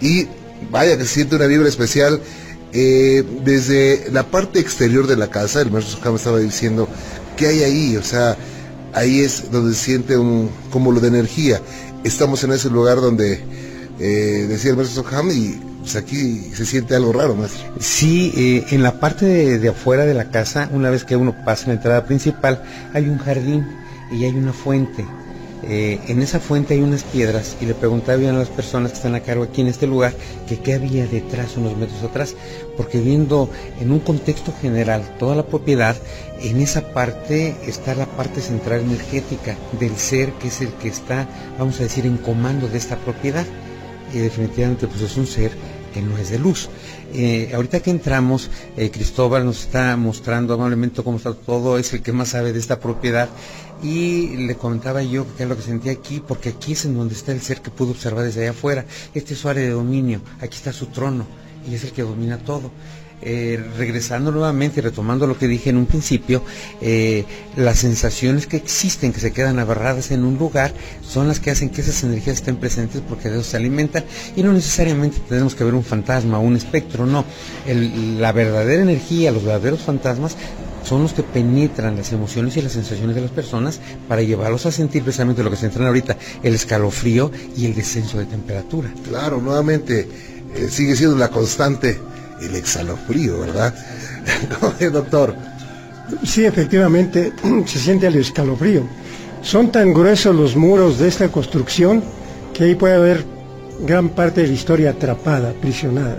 y 0.00 0.26
vaya 0.70 0.98
que 0.98 1.04
siente 1.04 1.36
una 1.36 1.46
vibra 1.46 1.68
especial. 1.68 2.20
Eh, 2.72 3.24
desde 3.44 4.10
la 4.12 4.24
parte 4.24 4.60
exterior 4.60 5.06
de 5.06 5.16
la 5.16 5.28
casa, 5.28 5.60
el 5.60 5.72
maestro 5.72 5.96
Sojama 5.96 6.16
estaba 6.16 6.38
diciendo, 6.38 6.88
¿qué 7.36 7.48
hay 7.48 7.62
ahí? 7.62 7.96
O 7.96 8.02
sea, 8.02 8.36
ahí 8.92 9.20
es 9.20 9.50
donde 9.50 9.74
se 9.74 9.84
siente 9.84 10.16
un 10.16 10.50
cúmulo 10.70 11.00
de 11.00 11.08
energía. 11.08 11.60
Estamos 12.04 12.44
en 12.44 12.52
ese 12.52 12.70
lugar 12.70 13.00
donde 13.00 13.40
eh, 13.98 14.46
decía 14.48 14.70
el 14.70 14.76
maestro 14.76 15.02
Soham 15.02 15.30
y 15.30 15.60
pues 15.80 15.96
aquí 15.96 16.52
se 16.54 16.66
siente 16.66 16.94
algo 16.94 17.12
raro, 17.12 17.34
más. 17.34 17.50
Sí, 17.78 18.32
eh, 18.36 18.66
en 18.70 18.82
la 18.82 19.00
parte 19.00 19.58
de, 19.58 19.68
afuera 19.68 20.04
de 20.04 20.14
la 20.14 20.30
casa, 20.30 20.68
una 20.72 20.90
vez 20.90 21.04
que 21.04 21.16
uno 21.16 21.34
pasa 21.44 21.68
la 21.68 21.74
entrada 21.74 22.04
principal, 22.04 22.62
hay 22.92 23.08
un 23.08 23.18
jardín 23.18 23.66
y 24.12 24.24
hay 24.24 24.34
una 24.34 24.52
fuente. 24.52 25.04
eh, 25.62 26.00
en 26.08 26.22
esa 26.22 26.40
fuente 26.40 26.72
hay 26.72 26.80
unas 26.80 27.02
piedras 27.02 27.56
y 27.60 27.66
le 27.66 27.74
preguntaba 27.74 28.18
a 28.28 28.32
las 28.32 28.48
personas 28.48 28.92
que 28.92 28.96
están 28.96 29.14
a 29.14 29.20
cargo 29.20 29.44
aquí 29.44 29.60
en 29.60 29.66
este 29.66 29.86
lugar 29.86 30.14
que 30.48 30.58
qué 30.58 30.72
había 30.74 31.06
detrás, 31.06 31.56
unos 31.58 31.76
metros 31.76 32.02
atrás, 32.02 32.34
porque 32.76 32.98
viendo 33.00 33.50
en 33.80 33.92
un 33.92 34.00
contexto 34.00 34.54
general 34.60 35.02
toda 35.18 35.36
la 35.36 35.46
propiedad, 35.46 35.96
en 36.40 36.60
esa 36.60 36.92
parte 36.92 37.54
está 37.66 37.94
la 37.94 38.06
parte 38.06 38.40
central 38.40 38.80
energética 38.80 39.56
del 39.78 39.96
ser 39.96 40.32
que 40.34 40.48
es 40.48 40.60
el 40.62 40.72
que 40.74 40.88
está, 40.88 41.28
vamos 41.58 41.78
a 41.80 41.84
decir, 41.84 42.06
en 42.06 42.16
comando 42.16 42.68
de 42.68 42.78
esta 42.78 42.96
propiedad. 42.96 43.46
Y 44.12 44.18
definitivamente 44.18 44.88
pues 44.88 45.02
es 45.02 45.16
un 45.16 45.26
ser 45.26 45.52
que 45.92 46.02
no 46.02 46.16
es 46.18 46.30
de 46.30 46.38
luz. 46.38 46.68
Eh, 47.12 47.50
ahorita 47.54 47.80
que 47.80 47.90
entramos, 47.90 48.50
eh, 48.76 48.90
Cristóbal 48.90 49.44
nos 49.44 49.60
está 49.62 49.96
mostrando 49.96 50.54
amablemente 50.54 51.02
cómo 51.02 51.16
está 51.18 51.34
todo, 51.34 51.78
es 51.78 51.92
el 51.92 52.02
que 52.02 52.12
más 52.12 52.28
sabe 52.28 52.52
de 52.52 52.58
esta 52.58 52.80
propiedad 52.80 53.28
y 53.82 54.36
le 54.36 54.56
comentaba 54.56 55.02
yo 55.02 55.26
qué 55.36 55.44
es 55.44 55.48
lo 55.48 55.56
que 55.56 55.62
sentía 55.62 55.92
aquí, 55.92 56.22
porque 56.26 56.50
aquí 56.50 56.72
es 56.72 56.84
en 56.84 56.96
donde 56.96 57.14
está 57.14 57.32
el 57.32 57.40
ser 57.40 57.62
que 57.62 57.70
pudo 57.70 57.90
observar 57.92 58.24
desde 58.24 58.42
allá 58.42 58.50
afuera. 58.50 58.84
Este 59.14 59.34
es 59.34 59.40
su 59.40 59.48
área 59.48 59.62
de 59.62 59.70
dominio, 59.70 60.20
aquí 60.40 60.56
está 60.56 60.72
su 60.72 60.86
trono 60.86 61.26
y 61.68 61.74
es 61.74 61.84
el 61.84 61.92
que 61.92 62.02
domina 62.02 62.38
todo. 62.38 62.70
Eh, 63.22 63.62
regresando 63.76 64.32
nuevamente 64.32 64.80
retomando 64.80 65.26
lo 65.26 65.36
que 65.36 65.46
dije 65.46 65.68
en 65.68 65.76
un 65.76 65.84
principio, 65.84 66.42
eh, 66.80 67.26
las 67.54 67.80
sensaciones 67.80 68.46
que 68.46 68.56
existen, 68.56 69.12
que 69.12 69.20
se 69.20 69.32
quedan 69.32 69.58
agarradas 69.58 70.10
en 70.10 70.24
un 70.24 70.38
lugar, 70.38 70.72
son 71.06 71.28
las 71.28 71.38
que 71.38 71.50
hacen 71.50 71.68
que 71.68 71.82
esas 71.82 72.02
energías 72.02 72.36
estén 72.36 72.56
presentes 72.56 73.02
porque 73.06 73.28
de 73.28 73.38
eso 73.38 73.50
se 73.50 73.58
alimentan 73.58 74.04
y 74.36 74.42
no 74.42 74.54
necesariamente 74.54 75.18
tenemos 75.28 75.54
que 75.54 75.64
ver 75.64 75.74
un 75.74 75.84
fantasma 75.84 76.38
o 76.38 76.42
un 76.42 76.56
espectro, 76.56 77.04
no. 77.04 77.26
la 78.18 78.32
verdadera 78.32 78.82
energía, 78.82 79.32
los 79.32 79.44
verdaderos 79.44 79.80
fantasmas 79.80 80.36
son 80.84 81.02
los 81.02 81.12
que 81.12 81.22
penetran 81.22 81.96
las 81.96 82.12
emociones 82.12 82.56
y 82.56 82.62
las 82.62 82.72
sensaciones 82.72 83.14
de 83.14 83.22
las 83.22 83.30
personas 83.30 83.80
para 84.08 84.22
llevarlos 84.22 84.64
a 84.66 84.72
sentir 84.72 85.02
precisamente 85.02 85.42
lo 85.42 85.50
que 85.50 85.56
se 85.56 85.66
entra 85.66 85.86
ahorita, 85.86 86.16
el 86.42 86.54
escalofrío 86.54 87.30
y 87.56 87.66
el 87.66 87.74
descenso 87.74 88.18
de 88.18 88.24
temperatura. 88.24 88.92
Claro, 89.06 89.40
nuevamente 89.40 90.08
eh, 90.56 90.68
sigue 90.70 90.96
siendo 90.96 91.16
la 91.16 91.28
constante 91.28 91.98
el 92.40 92.54
escalofrío, 92.56 93.40
¿verdad? 93.40 93.74
doctor? 94.92 95.34
Sí, 96.24 96.44
efectivamente, 96.44 97.32
se 97.66 97.78
siente 97.78 98.06
el 98.06 98.16
escalofrío. 98.16 98.82
Son 99.42 99.72
tan 99.72 99.92
gruesos 99.94 100.34
los 100.34 100.56
muros 100.56 100.98
de 100.98 101.08
esta 101.08 101.28
construcción 101.28 102.02
que 102.52 102.64
ahí 102.64 102.74
puede 102.74 102.94
haber 102.94 103.24
gran 103.86 104.10
parte 104.10 104.42
de 104.42 104.48
la 104.48 104.52
historia 104.52 104.90
atrapada, 104.90 105.52
prisionada. 105.60 106.18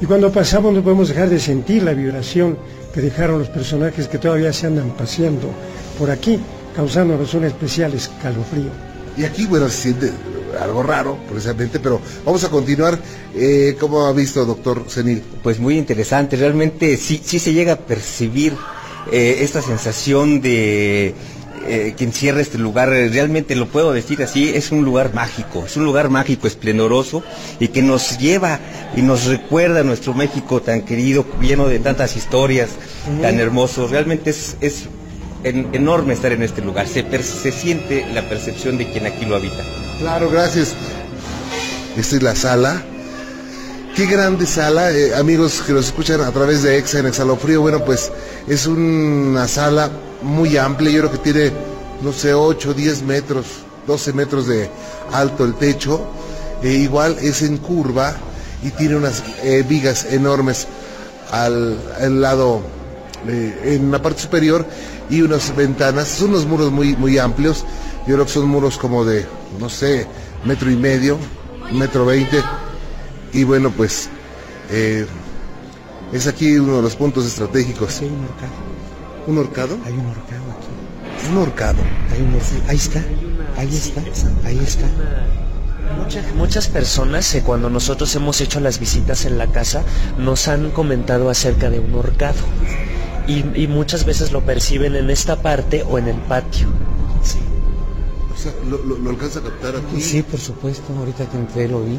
Y 0.00 0.06
cuando 0.06 0.32
pasamos 0.32 0.72
no 0.72 0.82
podemos 0.82 1.08
dejar 1.08 1.28
de 1.28 1.40
sentir 1.40 1.82
la 1.82 1.92
vibración 1.92 2.56
que 2.94 3.00
dejaron 3.00 3.40
los 3.40 3.48
personajes 3.48 4.08
que 4.08 4.18
todavía 4.18 4.52
se 4.52 4.66
andan 4.66 4.90
paseando 4.90 5.50
por 5.98 6.10
aquí, 6.10 6.38
causándonos 6.74 7.34
un 7.34 7.44
especial 7.44 7.92
escalofrío. 7.94 8.70
Y 9.16 9.24
aquí, 9.24 9.46
bueno, 9.46 9.68
se 9.68 9.82
siente 9.82 10.12
algo 10.60 10.82
raro, 10.82 11.18
precisamente, 11.28 11.80
pero 11.80 12.00
vamos 12.24 12.44
a 12.44 12.48
continuar. 12.48 12.98
Eh, 13.34 13.76
¿Cómo 13.78 14.06
ha 14.06 14.12
visto, 14.12 14.44
doctor 14.44 14.84
Senil? 14.88 15.22
Pues 15.42 15.58
muy 15.58 15.78
interesante, 15.78 16.36
realmente 16.36 16.96
sí, 16.96 17.20
sí 17.24 17.38
se 17.38 17.52
llega 17.52 17.74
a 17.74 17.78
percibir 17.78 18.54
eh, 19.12 19.38
esta 19.40 19.62
sensación 19.62 20.40
de 20.40 21.14
eh, 21.66 21.94
que 21.96 22.04
encierra 22.04 22.40
este 22.40 22.56
lugar, 22.56 22.88
realmente 22.88 23.54
lo 23.54 23.68
puedo 23.68 23.92
decir 23.92 24.22
así, 24.22 24.48
es 24.48 24.70
un 24.72 24.84
lugar 24.84 25.12
mágico, 25.12 25.64
es 25.66 25.76
un 25.76 25.84
lugar 25.84 26.08
mágico, 26.08 26.46
esplendoroso 26.46 27.22
y 27.60 27.68
que 27.68 27.82
nos 27.82 28.18
lleva 28.18 28.60
y 28.96 29.02
nos 29.02 29.26
recuerda 29.26 29.80
a 29.80 29.82
nuestro 29.82 30.14
México 30.14 30.62
tan 30.62 30.82
querido, 30.82 31.26
lleno 31.40 31.68
de 31.68 31.78
tantas 31.78 32.16
historias, 32.16 32.70
tan 33.20 33.38
hermoso. 33.38 33.86
Realmente 33.86 34.30
es, 34.30 34.56
es 34.60 34.84
enorme 35.44 36.14
estar 36.14 36.32
en 36.32 36.42
este 36.42 36.62
lugar, 36.62 36.86
se, 36.88 37.04
se 37.22 37.52
siente 37.52 38.06
la 38.14 38.28
percepción 38.28 38.78
de 38.78 38.90
quien 38.90 39.06
aquí 39.06 39.24
lo 39.24 39.36
habita. 39.36 39.87
Claro, 39.98 40.30
gracias. 40.30 40.74
Esta 41.96 42.16
es 42.16 42.22
la 42.22 42.36
sala. 42.36 42.82
Qué 43.96 44.06
grande 44.06 44.46
sala, 44.46 44.92
eh, 44.92 45.12
amigos 45.16 45.60
que 45.66 45.72
nos 45.72 45.86
escuchan 45.86 46.20
a 46.20 46.30
través 46.30 46.62
de 46.62 46.78
Exa 46.78 47.00
en 47.00 47.06
Exhalofrío. 47.06 47.62
Bueno, 47.62 47.84
pues 47.84 48.12
es 48.46 48.68
una 48.68 49.48
sala 49.48 49.90
muy 50.22 50.56
amplia, 50.56 50.92
yo 50.92 51.00
creo 51.00 51.10
que 51.10 51.18
tiene, 51.18 51.52
no 52.02 52.12
sé, 52.12 52.32
8, 52.32 52.74
10 52.74 53.02
metros, 53.02 53.46
12 53.88 54.12
metros 54.12 54.46
de 54.46 54.70
alto 55.12 55.44
el 55.44 55.54
techo. 55.54 56.06
E 56.62 56.70
igual 56.74 57.16
es 57.20 57.42
en 57.42 57.58
curva 57.58 58.14
y 58.62 58.70
tiene 58.70 58.94
unas 58.94 59.24
eh, 59.42 59.64
vigas 59.68 60.04
enormes 60.04 60.68
al, 61.32 62.20
lado, 62.20 62.62
eh, 63.26 63.74
en 63.74 63.90
la 63.90 64.00
parte 64.00 64.22
superior 64.22 64.64
y 65.10 65.22
unas 65.22 65.56
ventanas. 65.56 66.06
Son 66.06 66.30
unos 66.30 66.46
muros 66.46 66.70
muy, 66.70 66.94
muy 66.94 67.18
amplios. 67.18 67.64
Yo 68.08 68.14
creo 68.14 68.24
que 68.24 68.32
son 68.32 68.48
muros 68.48 68.78
como 68.78 69.04
de, 69.04 69.26
no 69.60 69.68
sé, 69.68 70.06
metro 70.42 70.70
y 70.70 70.76
medio, 70.76 71.18
metro 71.72 72.06
veinte. 72.06 72.42
Y 73.34 73.44
bueno, 73.44 73.70
pues 73.70 74.08
eh, 74.70 75.04
es 76.14 76.26
aquí 76.26 76.56
uno 76.56 76.76
de 76.76 76.82
los 76.82 76.96
puntos 76.96 77.26
estratégicos. 77.26 78.00
hay 78.00 78.08
un 78.08 78.24
horcado. 78.24 78.52
¿Un 79.26 79.38
horcado? 79.38 79.78
Hay 79.84 79.92
un 79.92 80.06
horcado 80.06 80.42
aquí. 80.56 81.30
Un 81.30 81.36
horcado. 81.36 81.78
Hay 82.10 82.22
un 82.22 82.34
horcado. 82.34 82.62
Ahí 82.68 82.76
está. 82.76 83.04
Ahí 83.58 83.76
está. 83.76 84.02
Ahí 84.46 84.58
está. 84.58 84.86
Muchas, 86.34 86.68
personas, 86.68 87.34
eh, 87.34 87.42
cuando 87.44 87.68
nosotros 87.68 88.14
hemos 88.14 88.40
hecho 88.40 88.58
las 88.58 88.78
visitas 88.78 89.26
en 89.26 89.36
la 89.36 89.48
casa, 89.48 89.82
nos 90.16 90.48
han 90.48 90.70
comentado 90.70 91.28
acerca 91.28 91.68
de 91.68 91.78
un 91.78 91.94
horcado. 91.94 92.38
Y, 93.26 93.66
muchas 93.66 94.06
veces 94.06 94.32
lo 94.32 94.40
perciben 94.46 94.96
en 94.96 95.10
esta 95.10 95.42
parte 95.42 95.82
o 95.82 95.98
en 95.98 96.08
el 96.08 96.16
patio. 96.16 96.68
Sí. 98.38 98.48
O 98.48 98.50
sea, 98.50 98.52
¿lo, 98.68 99.10
alcanza 99.10 99.40
a 99.40 99.42
captar 99.42 99.76
aquí? 99.76 100.00
Sí, 100.00 100.22
por 100.22 100.38
supuesto. 100.38 100.92
Ahorita 100.96 101.28
que 101.28 101.36
entré 101.36 101.68
lo 101.68 101.82
vi. 101.82 101.98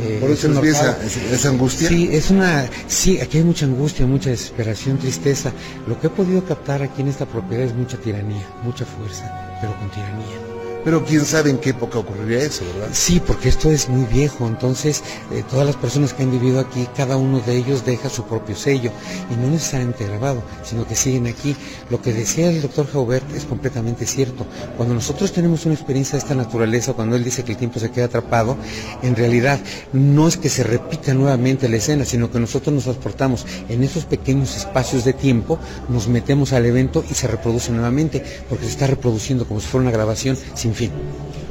Eh, 0.00 0.18
por 0.20 0.30
eso 0.30 0.46
empieza 0.48 0.96
esa, 1.04 1.48
angustia. 1.48 1.88
Sí, 1.88 2.08
es 2.12 2.30
una, 2.30 2.68
sí, 2.86 3.20
aquí 3.20 3.38
hay 3.38 3.44
mucha 3.44 3.66
angustia, 3.66 4.06
mucha 4.06 4.30
desesperación, 4.30 4.98
tristeza. 4.98 5.52
Lo 5.86 5.98
que 5.98 6.06
he 6.06 6.10
podido 6.10 6.44
captar 6.44 6.82
aquí 6.82 7.02
en 7.02 7.08
esta 7.08 7.26
propiedad 7.26 7.64
es 7.64 7.74
mucha 7.74 7.96
tiranía, 7.96 8.46
mucha 8.62 8.84
fuerza, 8.84 9.56
pero 9.60 9.76
con 9.78 9.90
tiranía. 9.90 10.47
Pero 10.84 11.04
quién 11.04 11.24
sabe 11.24 11.50
en 11.50 11.58
qué 11.58 11.70
época 11.70 11.98
ocurriría 11.98 12.38
eso, 12.38 12.64
¿verdad? 12.74 12.88
Sí, 12.92 13.20
porque 13.24 13.48
esto 13.48 13.70
es 13.70 13.88
muy 13.88 14.06
viejo, 14.06 14.46
entonces 14.46 15.02
eh, 15.32 15.42
todas 15.50 15.66
las 15.66 15.76
personas 15.76 16.14
que 16.14 16.22
han 16.22 16.30
vivido 16.30 16.60
aquí, 16.60 16.86
cada 16.96 17.16
uno 17.16 17.40
de 17.40 17.56
ellos 17.56 17.84
deja 17.84 18.08
su 18.08 18.24
propio 18.24 18.56
sello, 18.56 18.90
y 19.30 19.36
no 19.36 19.48
necesariamente 19.48 20.06
grabado, 20.06 20.42
sino 20.64 20.86
que 20.86 20.94
siguen 20.94 21.26
aquí. 21.26 21.56
Lo 21.90 22.00
que 22.00 22.12
decía 22.12 22.48
el 22.48 22.62
doctor 22.62 22.86
Jaubert 22.90 23.30
es 23.34 23.44
completamente 23.44 24.06
cierto. 24.06 24.46
Cuando 24.76 24.94
nosotros 24.94 25.32
tenemos 25.32 25.66
una 25.66 25.74
experiencia 25.74 26.12
de 26.12 26.18
esta 26.18 26.34
naturaleza, 26.34 26.92
cuando 26.92 27.16
él 27.16 27.24
dice 27.24 27.44
que 27.44 27.52
el 27.52 27.58
tiempo 27.58 27.80
se 27.80 27.90
queda 27.90 28.06
atrapado, 28.06 28.56
en 29.02 29.16
realidad 29.16 29.60
no 29.92 30.28
es 30.28 30.36
que 30.36 30.48
se 30.48 30.62
repita 30.62 31.12
nuevamente 31.12 31.68
la 31.68 31.76
escena, 31.76 32.04
sino 32.04 32.30
que 32.30 32.38
nosotros 32.38 32.74
nos 32.74 32.84
transportamos 32.84 33.46
en 33.68 33.82
esos 33.82 34.04
pequeños 34.04 34.56
espacios 34.56 35.04
de 35.04 35.12
tiempo, 35.12 35.58
nos 35.88 36.08
metemos 36.08 36.52
al 36.52 36.66
evento 36.66 37.04
y 37.10 37.14
se 37.14 37.26
reproduce 37.26 37.72
nuevamente, 37.72 38.22
porque 38.48 38.64
se 38.64 38.70
está 38.70 38.86
reproduciendo 38.86 39.46
como 39.46 39.60
si 39.60 39.66
fuera 39.66 39.82
una 39.82 39.92
grabación 39.92 40.38
fin. 40.74 40.90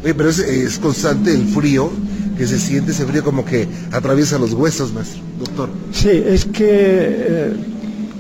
pero 0.03 0.29
es, 0.29 0.79
constante 0.79 1.33
el 1.33 1.45
frío 1.47 1.91
que 2.37 2.45
se 2.45 2.59
siente, 2.59 2.91
ese 2.91 3.05
frío 3.05 3.23
como 3.23 3.43
que 3.43 3.67
atraviesa 3.91 4.37
los 4.37 4.53
huesos, 4.53 4.93
maestro, 4.93 5.21
doctor. 5.39 5.69
Sí, 5.91 6.23
es 6.25 6.45
que 6.45 6.67
eh, 6.69 7.53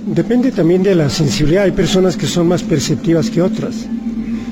depende 0.07 0.51
también 0.51 0.81
de 0.83 0.95
la 0.95 1.09
sensibilidad. 1.09 1.63
Hay 1.63 1.71
personas 1.71 2.17
que 2.17 2.25
son 2.25 2.47
más 2.47 2.63
perceptivas 2.63 3.29
que 3.29 3.41
otras. 3.41 3.75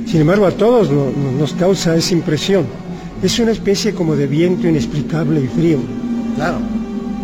Sin 0.05 0.21
embargo, 0.21 0.45
a 0.45 0.51
todos 0.51 0.89
nos 0.91 1.53
causa 1.53 1.95
esa 1.95 2.13
impresión. 2.13 2.65
Es 3.23 3.39
una 3.39 3.51
especie 3.51 3.93
como 3.93 4.15
de 4.15 4.27
viento 4.27 4.67
inexplicable 4.67 5.41
y 5.41 5.47
frío. 5.47 5.79
Claro. 6.35 6.57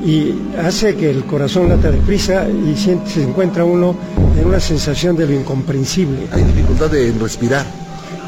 Y 0.03 0.33
hace 0.57 0.95
que 0.95 1.11
el 1.11 1.23
corazón 1.25 1.69
lata 1.69 1.91
deprisa 1.91 2.47
y 2.49 2.75
se 2.75 3.21
encuentra 3.21 3.63
uno 3.63 3.95
en 4.39 4.47
una 4.47 4.59
sensación 4.59 5.15
de 5.15 5.27
lo 5.27 5.33
incomprensible. 5.33 6.27
Hay 6.31 6.43
dificultad 6.43 6.89
de 6.89 7.13
respirar. 7.21 7.80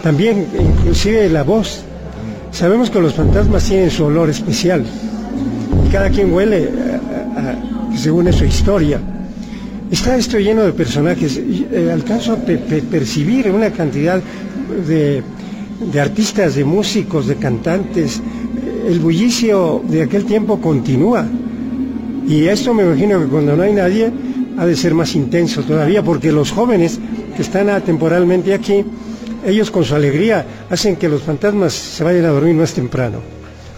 También, 0.04 0.48
inclusive 0.60 1.30
la 1.30 1.44
voz. 1.44 1.82
Sabemos 2.52 2.90
que 2.90 3.00
los 3.00 3.14
fantasmas 3.14 3.64
tienen 3.64 3.90
su 3.90 4.04
olor 4.04 4.30
especial. 4.30 4.84
Y 5.88 5.90
cada 5.90 6.10
quien 6.10 6.34
huele 6.34 6.70
según 7.96 8.32
su 8.34 8.44
historia. 8.44 9.00
Está 9.90 10.18
esto 10.18 10.38
lleno 10.40 10.64
de 10.64 10.74
personajes. 10.74 11.40
Eh, 11.40 11.90
alcanzo 11.90 12.34
a 12.34 12.36
percibir 12.36 13.50
una 13.50 13.72
cantidad 13.72 14.22
de, 14.86 15.24
de 15.90 16.02
artistas, 16.02 16.56
de 16.56 16.66
músicos, 16.66 17.26
de 17.28 17.38
cantantes. 17.38 18.22
El 18.86 19.00
bullicio 19.00 19.84
de 19.88 20.02
aquel 20.02 20.26
tiempo 20.26 20.60
continúa. 20.60 21.26
Y 22.28 22.44
esto 22.44 22.74
me 22.74 22.84
imagino 22.84 23.22
que 23.22 23.28
cuando 23.28 23.56
no 23.56 23.64
hay 23.64 23.74
nadie 23.74 24.12
ha 24.58 24.66
de 24.66 24.76
ser 24.76 24.94
más 24.94 25.16
intenso 25.16 25.64
todavía, 25.64 26.04
porque 26.04 26.30
los 26.30 26.52
jóvenes 26.52 27.00
que 27.38 27.42
están 27.42 27.82
temporalmente 27.84 28.54
aquí 28.54 28.84
ellos 29.46 29.72
con 29.72 29.84
su 29.84 29.96
alegría 29.96 30.46
hacen 30.70 30.96
que 30.96 31.10
los 31.10 31.24
fantasmas 31.24 31.74
se 31.74 32.04
vayan 32.04 32.26
a 32.26 32.30
dormir 32.30 32.56
más 32.56 32.74
temprano. 32.74 33.20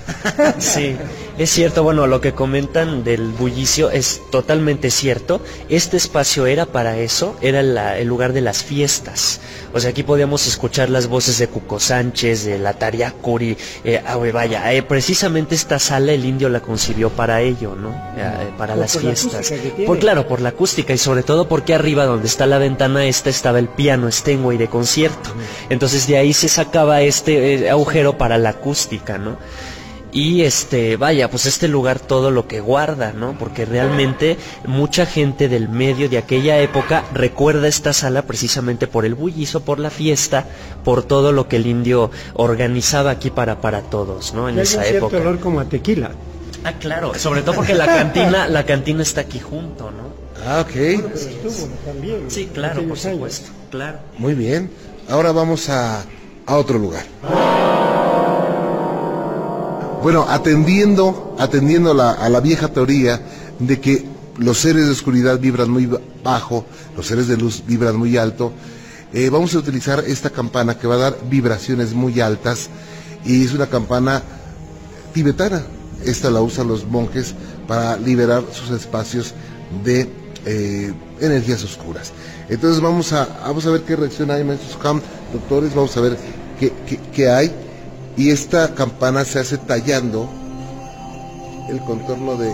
Sí, 0.59 0.95
Es 1.37 1.49
cierto, 1.49 1.83
bueno, 1.83 2.07
lo 2.07 2.21
que 2.21 2.33
comentan 2.33 3.03
del 3.03 3.27
bullicio 3.33 3.89
es 3.89 4.21
totalmente 4.31 4.89
cierto. 4.89 5.41
Este 5.67 5.97
espacio 5.97 6.45
era 6.45 6.65
para 6.65 6.97
eso, 6.97 7.35
era 7.41 7.59
el 7.97 8.07
lugar 8.07 8.31
de 8.31 8.41
las 8.41 8.63
fiestas. 8.63 9.41
O 9.73 9.79
sea, 9.81 9.89
aquí 9.89 10.03
podíamos 10.03 10.47
escuchar 10.47 10.89
las 10.89 11.07
voces 11.07 11.37
de 11.37 11.49
Cuco 11.49 11.79
Sánchez, 11.81 12.45
de 12.45 12.57
la 12.57 12.73
Tariacuri, 12.73 13.57
eh, 13.83 14.01
ah, 14.05 14.15
vaya, 14.15 14.71
eh, 14.73 14.81
precisamente 14.83 15.55
esta 15.55 15.79
sala 15.79 16.13
el 16.13 16.23
indio 16.23 16.47
la 16.47 16.61
concibió 16.61 17.09
para 17.09 17.41
ello, 17.41 17.75
¿no? 17.75 17.89
Eh, 18.17 18.51
para 18.57 18.77
las 18.77 18.97
fiestas. 18.97 19.51
por 19.85 19.99
claro, 19.99 20.27
por 20.29 20.39
la 20.39 20.49
acústica 20.49 20.93
y 20.93 20.97
sobre 20.97 21.23
todo 21.23 21.49
porque 21.49 21.73
arriba 21.73 22.05
donde 22.05 22.27
está 22.27 22.45
la 22.45 22.57
ventana 22.57 23.05
esta 23.05 23.29
estaba 23.29 23.59
el 23.59 23.67
piano 23.67 24.09
Steinway 24.09 24.57
de 24.57 24.69
concierto. 24.69 25.31
Entonces 25.69 26.07
de 26.07 26.17
ahí 26.17 26.31
se 26.31 26.47
sacaba 26.47 27.01
este 27.01 27.65
eh, 27.65 27.69
agujero 27.69 28.17
para 28.17 28.37
la 28.37 28.49
acústica, 28.51 29.17
¿no? 29.17 29.37
Y 30.15 30.43
este 30.43 30.95
vaya 30.95 31.29
pues 31.29 31.45
este 31.45 31.67
lugar 31.67 31.99
todo 31.99 32.31
lo 32.31 32.47
que 32.47 32.61
guarda 32.61 33.11
no 33.11 33.37
porque 33.37 33.65
realmente 33.65 34.37
mucha 34.65 35.05
gente 35.05 35.49
del 35.49 35.67
medio 35.67 36.07
de 36.07 36.17
aquella 36.17 36.57
época 36.59 37.03
recuerda 37.13 37.67
esta 37.67 37.91
sala 37.91 38.21
precisamente 38.21 38.87
por 38.87 39.05
el 39.05 39.13
bullizo 39.13 39.63
por 39.65 39.77
la 39.77 39.89
fiesta 39.89 40.47
por 40.85 41.03
todo 41.03 41.33
lo 41.33 41.49
que 41.49 41.57
el 41.57 41.67
indio 41.67 42.11
organizaba 42.33 43.11
aquí 43.11 43.29
para 43.29 43.59
para 43.59 43.81
todos 43.81 44.33
no 44.33 44.47
en 44.47 44.57
esa 44.57 44.87
época 44.87 45.17
cierto 45.17 45.29
olor 45.29 45.39
como 45.41 45.59
a 45.59 45.65
tequila. 45.65 46.11
Ah 46.63 46.73
claro 46.79 47.13
sobre 47.15 47.41
todo 47.41 47.55
porque 47.55 47.75
la 47.75 47.85
cantina 47.97 48.47
la 48.47 48.65
cantina 48.65 49.03
está 49.03 49.19
aquí 49.21 49.39
junto 49.39 49.91
no 49.91 50.15
ah 50.47 50.61
ok. 50.61 52.29
Sí 52.29 52.49
claro 52.53 52.83
por 52.83 52.97
supuesto 52.97 53.51
claro. 53.69 53.99
Muy 54.17 54.33
bien. 54.33 54.71
Ahora 55.09 55.33
vamos 55.33 55.69
a 55.69 56.05
a 56.45 56.55
otro 56.55 56.79
lugar 56.79 57.03
bueno, 60.05 60.27
atendiendo, 60.29 61.35
atendiendo 61.39 61.99
a 61.99 62.29
la 62.29 62.39
vieja 62.39 62.67
teoría 62.67 63.19
de 63.57 63.79
que 63.79 64.05
los 64.37 64.59
seres 64.59 64.85
de 64.85 64.91
oscuridad 64.91 65.39
vibran 65.39 65.71
muy 65.71 65.89
bajo, 66.23 66.63
los 66.95 67.07
seres 67.07 67.27
de 67.27 67.35
luz 67.37 67.63
vibran 67.65 67.95
muy 67.95 68.15
alto, 68.15 68.53
eh, 69.13 69.31
vamos 69.31 69.55
a 69.55 69.57
utilizar 69.57 70.03
esta 70.05 70.29
campana 70.29 70.77
que 70.77 70.85
va 70.85 70.93
a 70.93 70.97
dar 70.99 71.17
vibraciones 71.27 71.95
muy 71.95 72.21
altas 72.21 72.69
y 73.25 73.45
es 73.45 73.53
una 73.55 73.65
campana 73.65 74.21
tibetana. 75.11 75.63
Esta 76.05 76.29
la 76.29 76.41
usan 76.41 76.67
los 76.67 76.85
monjes 76.85 77.33
para 77.67 77.97
liberar 77.97 78.43
sus 78.53 78.69
espacios 78.79 79.33
de 79.83 80.07
eh, 80.45 80.93
energías 81.19 81.63
oscuras. 81.63 82.13
Entonces 82.47 82.79
vamos 82.79 83.11
a, 83.11 83.25
vamos 83.41 83.65
a 83.65 83.71
ver 83.71 83.81
qué 83.81 83.95
reacción 83.95 84.29
hay, 84.29 84.43
maestros 84.43 84.77
doctores, 85.33 85.73
vamos 85.73 85.97
a 85.97 86.01
ver 86.01 86.15
qué, 86.59 86.71
qué 87.11 87.27
hay 87.27 87.64
y 88.17 88.31
esta 88.31 88.73
campana 88.73 89.25
se 89.25 89.39
hace 89.39 89.57
tallando 89.57 90.29
el 91.69 91.79
contorno 91.81 92.35
de, 92.37 92.53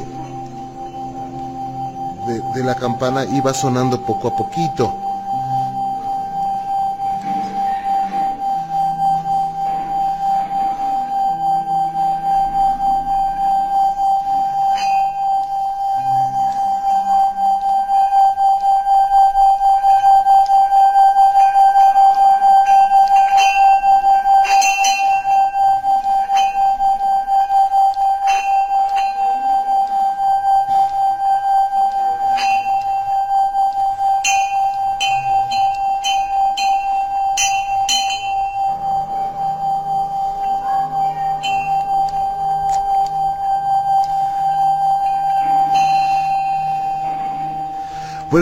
de, 2.55 2.63
la 2.63 2.75
campana 2.75 3.25
y 3.25 3.41
va 3.41 3.53
sonando 3.53 4.05
poco 4.05 4.29
a 4.29 4.35
poquito. 4.35 5.00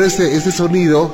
Este, 0.10 0.36
este 0.36 0.52
sonido 0.52 1.12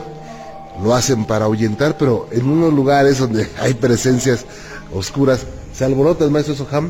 lo 0.82 0.96
hacen 0.96 1.26
para 1.26 1.46
ahuyentar, 1.46 1.98
pero 1.98 2.30
en 2.32 2.48
unos 2.48 2.74
lugares 2.74 3.20
donde 3.20 3.50
hay 3.60 3.74
presencias 3.74 4.46
oscuras, 4.94 5.46
¿se 5.74 5.84
alborota 5.84 6.24
el 6.24 6.32
maestro 6.32 6.56
Soham? 6.56 6.90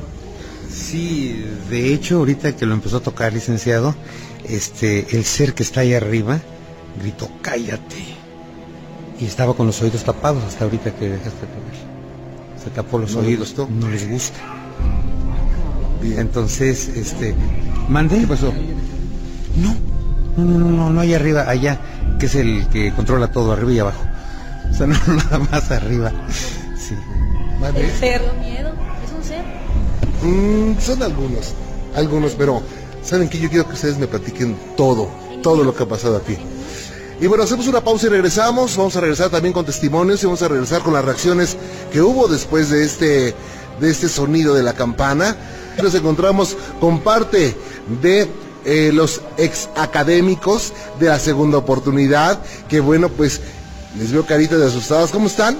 Sí, 0.71 1.43
de 1.67 1.91
hecho, 1.93 2.17
ahorita 2.17 2.55
que 2.55 2.67
lo 2.67 2.75
empezó 2.75 2.97
a 2.97 2.99
tocar, 2.99 3.33
licenciado, 3.33 3.95
este, 4.47 5.17
el 5.17 5.25
ser 5.25 5.55
que 5.55 5.63
está 5.63 5.81
ahí 5.81 5.95
arriba 5.95 6.39
gritó, 7.01 7.27
cállate. 7.41 7.95
Y 9.19 9.25
estaba 9.25 9.55
con 9.55 9.65
los 9.65 9.81
oídos 9.81 10.03
tapados 10.03 10.43
hasta 10.43 10.65
ahorita 10.65 10.93
que 10.95 11.09
dejaste 11.09 11.41
de 11.41 11.47
tocar. 11.47 12.63
Se 12.63 12.69
tapó 12.69 12.99
los 12.99 13.15
oídos, 13.15 13.55
no 13.57 13.89
les 13.89 14.07
gusta. 14.07 14.37
Entonces, 16.03 16.87
este, 16.89 17.33
mandé. 17.89 18.19
¿Qué 18.19 18.27
pasó? 18.27 18.53
No, 19.55 19.75
no, 20.37 20.43
no, 20.45 20.59
no, 20.59 20.69
no, 20.69 20.89
no 20.89 21.01
hay 21.01 21.13
arriba, 21.13 21.49
allá, 21.49 21.79
que 22.19 22.25
es 22.28 22.36
el 22.36 22.67
que 22.69 22.93
controla 22.93 23.28
todo, 23.28 23.51
arriba 23.51 23.71
y 23.71 23.80
abajo. 23.80 24.04
O 24.69 24.73
sea, 24.73 24.88
no, 24.88 24.95
nada 25.08 25.39
más 25.39 25.71
arriba. 25.71 26.12
Sí. 26.78 26.95
¿El 27.75 27.91
cerdo 27.91 28.34
miedo? 28.36 28.73
¿Es 29.04 29.12
un 29.12 29.23
ser? 29.23 29.43
Mm, 30.21 30.80
son 30.80 31.04
algunos, 31.04 31.54
algunos, 31.95 32.34
pero 32.34 32.62
¿saben 33.01 33.30
que 33.30 33.39
Yo 33.39 33.49
quiero 33.49 33.67
que 33.67 33.73
ustedes 33.73 33.97
me 33.97 34.08
platiquen 34.08 34.58
todo, 34.75 35.10
todo 35.41 35.63
lo 35.63 35.75
que 35.75 35.84
ha 35.84 35.88
pasado 35.88 36.17
aquí. 36.17 36.38
Y 37.19 37.28
bueno, 37.28 37.43
hacemos 37.43 37.67
una 37.67 37.82
pausa 37.82 38.08
y 38.08 38.10
regresamos. 38.10 38.75
Vamos 38.75 38.95
a 38.97 39.01
regresar 39.01 39.30
también 39.30 39.54
con 39.54 39.65
testimonios 39.65 40.21
y 40.21 40.25
vamos 40.25 40.41
a 40.41 40.49
regresar 40.49 40.82
con 40.82 40.93
las 40.93 41.06
reacciones 41.06 41.56
que 41.91 42.01
hubo 42.01 42.28
después 42.28 42.69
de 42.69 42.84
este, 42.84 43.34
de 43.80 43.89
este 43.89 44.10
sonido 44.10 44.54
de 44.54 44.63
la 44.63 44.73
campana. 44.73 45.36
Nos 45.82 45.95
encontramos 45.95 46.58
con 46.80 46.99
parte 46.99 47.56
de 48.01 48.28
eh, 48.65 48.91
los 48.93 49.21
ex 49.38 49.69
académicos 49.75 50.73
de 50.99 51.08
la 51.08 51.19
segunda 51.19 51.58
oportunidad, 51.58 52.39
que 52.67 52.80
bueno, 52.80 53.10
pues 53.10 53.41
les 53.97 54.12
veo 54.12 54.25
caritas 54.25 54.60
de 54.60 54.65
asustadas. 54.67 55.12
¿Cómo 55.12 55.28
están? 55.28 55.58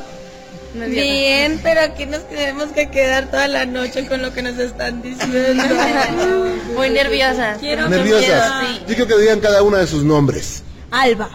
Bien, 0.74 1.60
pero 1.64 1.82
aquí 1.82 2.06
nos 2.06 2.28
tenemos 2.28 2.66
que 2.70 2.90
quedar 2.90 3.32
toda 3.32 3.48
la 3.48 3.66
noche 3.66 4.06
con 4.08 4.22
lo 4.22 4.34
que 4.34 4.42
nos 4.42 4.58
están 4.58 5.02
diciendo. 5.02 5.38
Muy 6.76 6.90
nerviosas. 6.90 7.62
nerviosas. 7.62 8.80
Yo 8.82 8.96
quiero 8.96 9.08
que 9.08 9.18
digan 9.22 9.40
cada 9.40 9.64
una 9.64 9.78
de 9.78 9.88
sus 9.88 10.04
nombres. 10.04 10.64
Alba, 10.92 11.30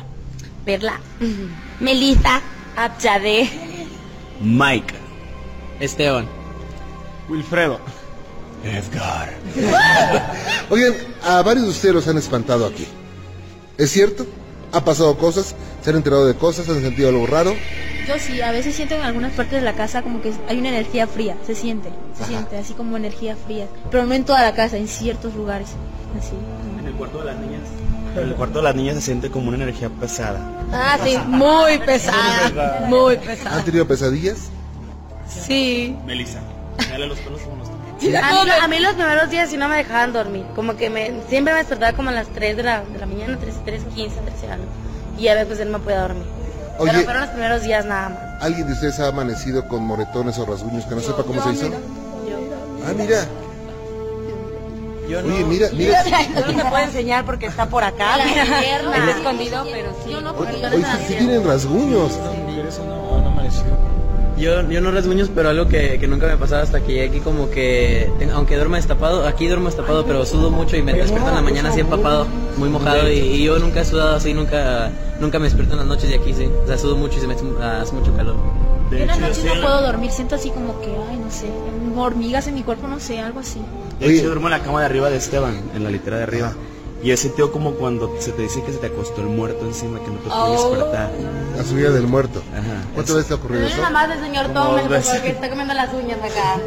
Perla, 0.65 1.01
Melissa, 1.81 2.43
Abjade, 2.77 3.49
Mike, 4.41 4.95
Esteban, 5.81 6.27
Wilfredo. 7.29 7.81
Edgar. 8.65 9.33
Oigan, 10.71 10.95
a 11.25 11.43
varios 11.43 11.65
de 11.65 11.71
ustedes 11.71 11.95
los 11.95 12.09
han 12.09 12.19
espantado 12.19 12.67
aquí. 12.67 12.87
¿Es 13.79 13.91
cierto? 13.91 14.27
¿Ha 14.73 14.85
pasado 14.85 15.17
cosas? 15.17 15.55
¿Se 15.83 15.91
han 15.91 15.97
enterado 15.97 16.27
de 16.27 16.35
cosas? 16.35 16.69
¿Han 16.69 16.81
sentido 16.81 17.09
algo 17.09 17.27
raro? 17.27 17.55
Yo 18.07 18.19
sí, 18.19 18.41
a 18.41 18.51
veces 18.51 18.75
siento 18.75 18.95
en 18.95 19.03
algunas 19.03 19.33
partes 19.33 19.61
de 19.61 19.63
la 19.63 19.75
casa 19.75 20.03
como 20.03 20.21
que 20.21 20.33
hay 20.49 20.59
una 20.59 20.69
energía 20.71 21.07
fría, 21.07 21.37
se 21.47 21.55
siente, 21.55 21.91
se 22.19 22.25
siente, 22.25 22.57
así 22.57 22.75
como 22.75 22.97
energía 22.97 23.37
fría. 23.37 23.67
Pero 23.91 24.05
no 24.05 24.15
en 24.15 24.25
toda 24.25 24.43
la 24.43 24.55
casa, 24.55 24.77
en 24.77 24.89
ciertos 24.89 25.35
lugares. 25.35 25.69
Así. 26.19 26.33
En 26.79 26.87
el 26.87 26.95
cuarto 26.95 27.19
de 27.21 27.25
las 27.27 27.37
niñas. 27.39 27.63
En 28.17 28.29
el 28.29 28.35
cuarto 28.35 28.59
de 28.59 28.65
las 28.65 28.75
niñas 28.75 28.97
se 28.97 29.03
siente 29.03 29.31
como 29.31 29.49
una 29.49 29.57
energía 29.57 29.89
pesada. 29.89 30.41
Ah, 30.73 30.99
sí, 31.05 31.17
muy 31.27 31.79
pesada. 31.79 32.87
Muy 32.89 33.17
pesada. 33.17 33.57
¿Han 33.57 33.65
tenido 33.65 33.87
pesadillas? 33.87 34.51
Sí. 35.29 35.97
Melissa, 36.05 36.41
dale 36.91 37.07
los 37.07 37.19
pelos 37.21 37.41
como 37.43 37.60
a, 38.17 38.69
mí, 38.69 38.79
los 38.79 38.95
primeros 38.95 39.31
días 39.31 39.51
sí 39.51 39.57
no 39.57 39.69
me 39.69 39.77
dejaban 39.77 40.13
dormir. 40.13 40.47
Como 40.55 40.77
que 40.77 40.91
me, 40.91 41.21
siempre 41.29 41.53
me 41.53 41.59
despertaba 41.61 41.93
como 41.93 42.11
a 42.11 42.13
las 42.13 42.29
3 42.29 42.57
de 42.57 42.63
la, 42.63 42.83
de 42.85 42.99
la 42.99 43.07
mañana, 43.07 43.39
3, 43.41 43.55
3, 43.65 43.83
15, 43.95 44.21
13 44.21 44.51
años. 44.51 44.67
Y 45.19 45.29
a 45.29 45.35
veces 45.35 45.61
él 45.61 45.71
no 45.71 45.81
podía 45.81 46.01
dormir. 46.01 46.25
Pero 46.83 47.01
fueron 47.03 47.21
los 47.21 47.31
primeros 47.31 47.63
días 47.63 47.85
nada 47.85 48.09
más. 48.09 48.43
¿Alguien 48.43 48.67
de 48.67 48.73
ustedes 48.73 48.99
ha 49.01 49.09
amanecido 49.09 49.69
con 49.69 49.85
moretones 49.85 50.39
o 50.39 50.47
rasguños 50.47 50.87
que 50.87 50.95
no 50.95 51.01
sepa 51.01 51.23
cómo 51.25 51.43
se 51.43 51.53
hizo? 51.53 51.71
Ah, 52.87 52.93
mira. 52.97 53.27
Yo 55.09 55.23
no. 55.23 55.35
Oye, 55.35 55.45
mira, 55.45 55.69
mira. 55.75 56.03
No 56.47 56.53
me 56.55 56.65
puede 56.65 56.85
enseñar 56.85 57.27
porque 57.27 57.47
está 57.47 57.67
por 57.67 57.85
acá. 57.85 58.17
Está 58.17 59.11
escondido, 59.17 59.67
pero 59.71 59.91
sí. 60.05 60.15
Oye, 60.15 60.85
sí, 61.07 61.15
tienen 61.15 61.45
rasguños. 61.45 62.19
Yo, 64.41 64.69
yo 64.71 64.81
no 64.81 64.91
rasguños, 64.91 65.31
pero 65.35 65.51
algo 65.51 65.69
que, 65.69 65.99
nunca 66.09 66.27
me 66.27 66.37
pasaba 66.39 66.63
hasta 66.63 66.81
que 66.81 66.95
llegué 66.95 67.09
aquí, 67.09 67.21
como 67.21 67.51
que, 67.51 68.11
aunque 68.33 68.57
duerma 68.57 68.79
destapado, 68.79 69.27
aquí 69.27 69.47
duermo 69.47 69.67
destapado, 69.67 70.07
pero 70.07 70.25
sudo 70.25 70.51
mucho 70.51 70.77
y 70.77 70.83
me 70.83 70.95
despierto 70.95 71.29
en 71.29 71.35
la 71.35 71.43
mañana 71.43 71.69
así 71.69 71.81
empapado, 71.81 72.27
muy 72.57 72.71
mojado, 72.71 73.11
y, 73.11 73.45
yo 73.45 73.59
nunca 73.59 73.83
he 73.83 73.85
sudado 73.85 74.17
así, 74.17 74.33
nunca 74.33 74.91
nunca 75.21 75.39
me 75.39 75.45
despierto 75.45 75.75
en 75.75 75.81
las 75.81 75.87
noches 75.87 76.09
de 76.09 76.17
aquí, 76.17 76.33
sí. 76.33 76.49
O 76.65 76.67
sea, 76.67 76.79
sudo 76.79 76.97
mucho 76.97 77.19
y 77.19 77.21
se 77.21 77.27
me 77.27 77.35
hace 77.35 77.93
mucho 77.93 78.17
calor. 78.17 78.37
De 78.91 79.01
yo 79.01 79.07
noche 79.07 79.45
no 79.45 79.61
puedo 79.61 79.83
dormir, 79.83 80.11
siento 80.11 80.35
así 80.35 80.51
como 80.51 80.81
que, 80.81 80.89
ay, 81.11 81.19
no 81.19 81.31
sé, 81.31 81.47
hormigas 81.97 82.47
en 82.47 82.55
mi 82.55 82.63
cuerpo, 82.63 82.89
no 82.89 82.99
sé, 82.99 83.21
algo 83.21 83.41
así. 83.41 83.61
De 84.01 84.07
hecho, 84.07 84.23
yo 84.23 84.29
duermo 84.29 84.49
en 84.49 84.53
la 84.53 84.61
cama 84.61 84.81
de 84.81 84.87
arriba 84.87 85.11
de 85.11 85.19
Esteban, 85.19 85.61
en 85.75 85.85
la 85.85 85.91
litera 85.91 86.17
de 86.17 86.23
arriba. 86.23 86.55
Y 87.03 87.11
he 87.13 87.17
sentido 87.17 87.51
como 87.51 87.73
cuando 87.73 88.15
se 88.19 88.33
te 88.33 88.43
dice 88.43 88.63
que 88.63 88.73
se 88.73 88.79
te 88.79 88.89
acostó 88.89 89.23
el 89.23 89.29
muerto 89.29 89.65
encima, 89.65 89.99
que 90.01 90.11
no 90.11 90.19
te 90.19 90.29
puedes 90.29 90.61
oh. 90.61 90.71
despertar. 90.71 91.11
La 91.57 91.65
subida 91.65 91.91
del 91.91 92.07
muerto. 92.07 92.43
Ajá. 92.53 92.85
¿Cuántas 92.95 93.15
veces 93.15 93.29
te 93.29 93.35
ha 93.35 93.37
ocurrido 93.37 93.67
eso? 93.67 93.77
Nada 93.79 93.91
más 93.91 94.09
del 94.09 94.21
señor 94.21 94.49
Tom, 94.49 94.81
porque 94.81 94.97
está 94.97 95.49
comiendo 95.49 95.73
las 95.73 95.95
uñas 95.95 96.19
acá. 96.19 96.61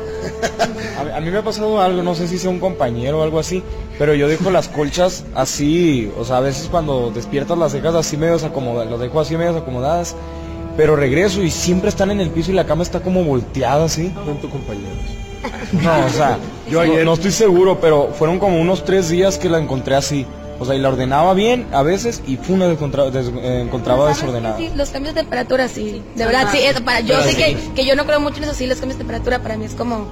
a, 1.15 1.19
mí 1.19 1.29
me 1.29 1.37
ha 1.37 1.43
pasado 1.43 1.79
algo, 1.79 2.01
no 2.01 2.15
sé 2.15 2.27
si 2.27 2.39
sea 2.39 2.49
un 2.49 2.59
compañero 2.59 3.19
o 3.19 3.23
algo 3.23 3.39
así, 3.39 3.63
pero 3.99 4.15
yo 4.15 4.27
dejo 4.27 4.49
las 4.49 4.69
colchas 4.69 5.23
así, 5.35 6.11
o 6.17 6.25
sea, 6.25 6.37
a 6.37 6.41
veces 6.41 6.67
cuando 6.69 7.11
despiertas 7.11 7.57
las 7.57 7.71
cejas 7.71 7.93
así 7.93 8.17
medio 8.17 8.35
acomodadas, 8.43 8.89
las 8.89 8.99
dejo 8.99 9.19
así 9.19 9.37
medio 9.37 9.55
acomodadas, 9.55 10.15
pero 10.77 10.95
regreso 10.95 11.41
y 11.41 11.51
siempre 11.51 11.89
están 11.89 12.11
en 12.11 12.19
el 12.19 12.29
piso 12.29 12.51
y 12.51 12.55
la 12.55 12.65
cama 12.65 12.83
está 12.83 13.01
como 13.01 13.23
volteada 13.23 13.85
así. 13.85 14.09
Con 14.09 14.37
tu 14.37 14.49
compañeros. 14.49 14.97
No, 15.81 16.05
o 16.05 16.09
sea, 16.09 16.37
yo 16.69 16.81
ayer 16.81 17.05
no 17.05 17.13
estoy 17.13 17.31
seguro, 17.31 17.79
pero 17.79 18.11
fueron 18.13 18.39
como 18.39 18.59
unos 18.59 18.83
tres 18.85 19.09
días 19.09 19.37
que 19.37 19.49
la 19.49 19.59
encontré 19.59 19.95
así. 19.95 20.25
O 20.59 20.65
sea, 20.65 20.75
y 20.75 20.79
la 20.79 20.89
ordenaba 20.89 21.33
bien 21.33 21.67
a 21.73 21.81
veces 21.83 22.21
y 22.25 22.37
fue 22.37 22.55
una 22.55 22.67
encontraba, 22.67 23.09
encontraba 23.09 24.07
desordenada. 24.07 24.57
Sí, 24.57 24.71
los 24.75 24.91
cambios 24.91 25.15
de 25.15 25.21
temperatura, 25.21 25.67
sí. 25.67 26.01
De 26.15 26.25
verdad, 26.25 26.47
sí. 26.51 26.59
para, 26.85 27.01
yo 27.01 27.21
sé 27.21 27.35
que, 27.35 27.57
que 27.75 27.85
yo 27.85 27.95
no 27.95 28.05
creo 28.05 28.19
mucho 28.19 28.37
en 28.37 28.43
eso, 28.45 28.53
sí, 28.53 28.67
los 28.67 28.77
cambios 28.77 28.97
de 28.97 29.03
temperatura 29.03 29.39
para 29.39 29.57
mí 29.57 29.65
es 29.65 29.73
como 29.73 30.07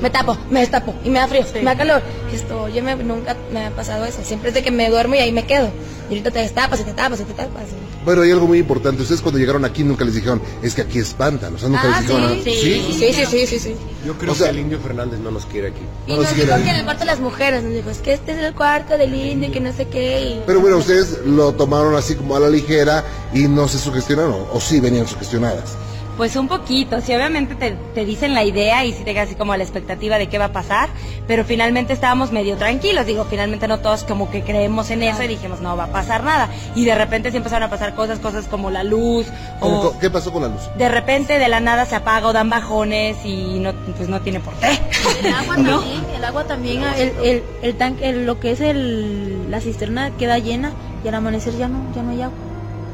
me 0.00 0.10
tapo, 0.10 0.36
me 0.50 0.60
destapo 0.60 0.94
y 1.04 1.10
me 1.10 1.18
da 1.18 1.28
frío, 1.28 1.44
me 1.54 1.64
da 1.64 1.76
calor. 1.76 2.02
Esto, 2.32 2.62
oye, 2.62 2.82
nunca 2.82 3.36
me 3.52 3.66
ha 3.66 3.70
pasado 3.70 4.04
eso. 4.04 4.22
Siempre 4.22 4.50
es 4.50 4.54
de 4.54 4.62
que 4.62 4.70
me 4.70 4.88
duermo 4.90 5.14
y 5.14 5.18
ahí 5.18 5.32
me 5.32 5.44
quedo. 5.44 5.70
Y 6.08 6.14
ahorita 6.14 6.30
te 6.30 6.38
destapas 6.40 6.80
y 6.80 6.84
te 6.84 6.92
tapas 6.92 7.20
y 7.20 7.24
te 7.24 7.32
tapas. 7.32 7.64
Bueno, 8.04 8.22
hay 8.22 8.30
algo 8.30 8.46
muy 8.46 8.58
importante. 8.58 9.02
Ustedes 9.02 9.20
cuando 9.20 9.38
llegaron 9.38 9.64
aquí 9.64 9.82
nunca 9.82 10.04
les 10.04 10.14
dijeron, 10.14 10.40
es 10.62 10.74
que 10.74 10.82
aquí 10.82 10.98
espantan. 10.98 11.54
O 11.54 11.58
sea, 11.58 11.68
nunca 11.68 11.88
les 11.88 11.96
ah, 11.96 12.00
dijeron 12.00 12.40
sí, 12.44 12.50
Sí, 12.54 13.12
sí, 13.12 13.24
sí, 13.26 13.46
sí, 13.46 13.58
sí, 13.58 13.76
Yo 14.04 14.16
creo 14.16 14.34
que 14.34 14.44
el 14.44 14.58
indio 14.58 14.78
Fernández 14.78 15.18
no 15.20 15.30
nos 15.30 15.46
quiere 15.46 15.68
aquí. 15.68 15.82
y 16.06 16.14
nos, 16.14 16.34
dijo 16.34 16.46
que 16.46 16.70
en 16.70 16.76
el 16.76 16.84
cuarto 16.84 17.00
de 17.00 17.06
las 17.06 17.20
mujeres. 17.20 17.64
Nos 17.64 17.72
dijo, 17.72 17.90
es 17.90 17.98
que 17.98 18.12
este 18.12 18.32
es 18.32 18.38
el 18.38 18.54
cuarto 18.54 18.96
del 18.96 19.14
indio 19.14 19.48
y 19.48 19.52
que 19.52 19.60
no 19.60 19.72
sé 19.72 19.86
qué. 19.86 20.42
Pero 20.46 20.60
bueno, 20.60 20.76
ustedes 20.76 21.18
lo 21.26 21.52
tomaron 21.52 21.96
así 21.96 22.14
como 22.14 22.36
a 22.36 22.40
la 22.40 22.48
ligera 22.48 23.04
y 23.34 23.48
no 23.48 23.66
se 23.66 23.78
sugestionaron. 23.78 24.46
O 24.52 24.60
sí 24.60 24.80
venían 24.80 25.06
sugestionadas. 25.08 25.76
Pues 26.16 26.34
un 26.36 26.48
poquito, 26.48 27.00
sí, 27.02 27.14
obviamente 27.14 27.76
te, 27.94 28.04
dicen 28.06 28.32
la 28.32 28.42
idea 28.42 28.84
y 28.86 28.92
si 28.92 29.04
te 29.04 29.12
quedas 29.12 29.26
así 29.26 29.34
como 29.34 29.54
la 29.54 29.62
expectativa 29.62 30.16
de 30.16 30.28
qué 30.28 30.38
va 30.38 30.46
a 30.46 30.52
pasar, 30.52 30.88
pero 31.26 31.44
finalmente 31.44 31.92
estábamos 31.92 32.32
medio 32.32 32.56
tranquilos, 32.56 33.04
digo, 33.04 33.26
finalmente 33.28 33.68
no 33.68 33.80
todos 33.80 34.04
como 34.04 34.30
que 34.30 34.42
creemos 34.42 34.90
en 34.90 35.02
eso 35.02 35.22
y 35.22 35.28
dijimos, 35.28 35.60
no 35.60 35.76
va 35.76 35.84
a 35.84 35.92
pasar 35.92 36.24
nada. 36.24 36.48
Y 36.74 36.86
de 36.86 36.94
repente 36.94 37.30
sí 37.30 37.36
empezaron 37.36 37.64
a 37.64 37.70
pasar 37.70 37.94
cosas, 37.94 38.18
cosas 38.18 38.46
como 38.46 38.70
la 38.70 38.82
luz. 38.82 39.26
O 39.60 39.94
¿Qué 40.00 40.08
pasó 40.08 40.32
con 40.32 40.42
la 40.42 40.48
luz? 40.48 40.62
De 40.78 40.88
repente 40.88 41.38
de 41.38 41.48
la 41.48 41.60
nada 41.60 41.84
se 41.84 41.96
apaga 41.96 42.28
o 42.28 42.32
dan 42.32 42.48
bajones 42.48 43.18
y 43.24 43.58
no, 43.58 43.74
pues 43.96 44.08
no 44.08 44.22
tiene 44.22 44.40
por 44.40 44.54
qué. 44.54 44.80
El 45.22 45.34
agua 45.34 45.54
también, 45.56 46.04
el 46.16 46.24
agua 46.24 46.44
también, 46.44 46.82
el, 46.96 47.12
el, 47.22 47.42
el 47.60 47.74
tanque, 47.76 48.12
lo 48.12 48.40
que 48.40 48.52
es 48.52 48.60
el, 48.62 49.50
la 49.50 49.60
cisterna 49.60 50.10
queda 50.16 50.38
llena 50.38 50.72
y 51.04 51.08
al 51.08 51.14
amanecer 51.14 51.56
ya 51.58 51.68
no, 51.68 51.78
ya 51.94 52.02
no 52.02 52.10
hay 52.12 52.22
agua. 52.22 52.45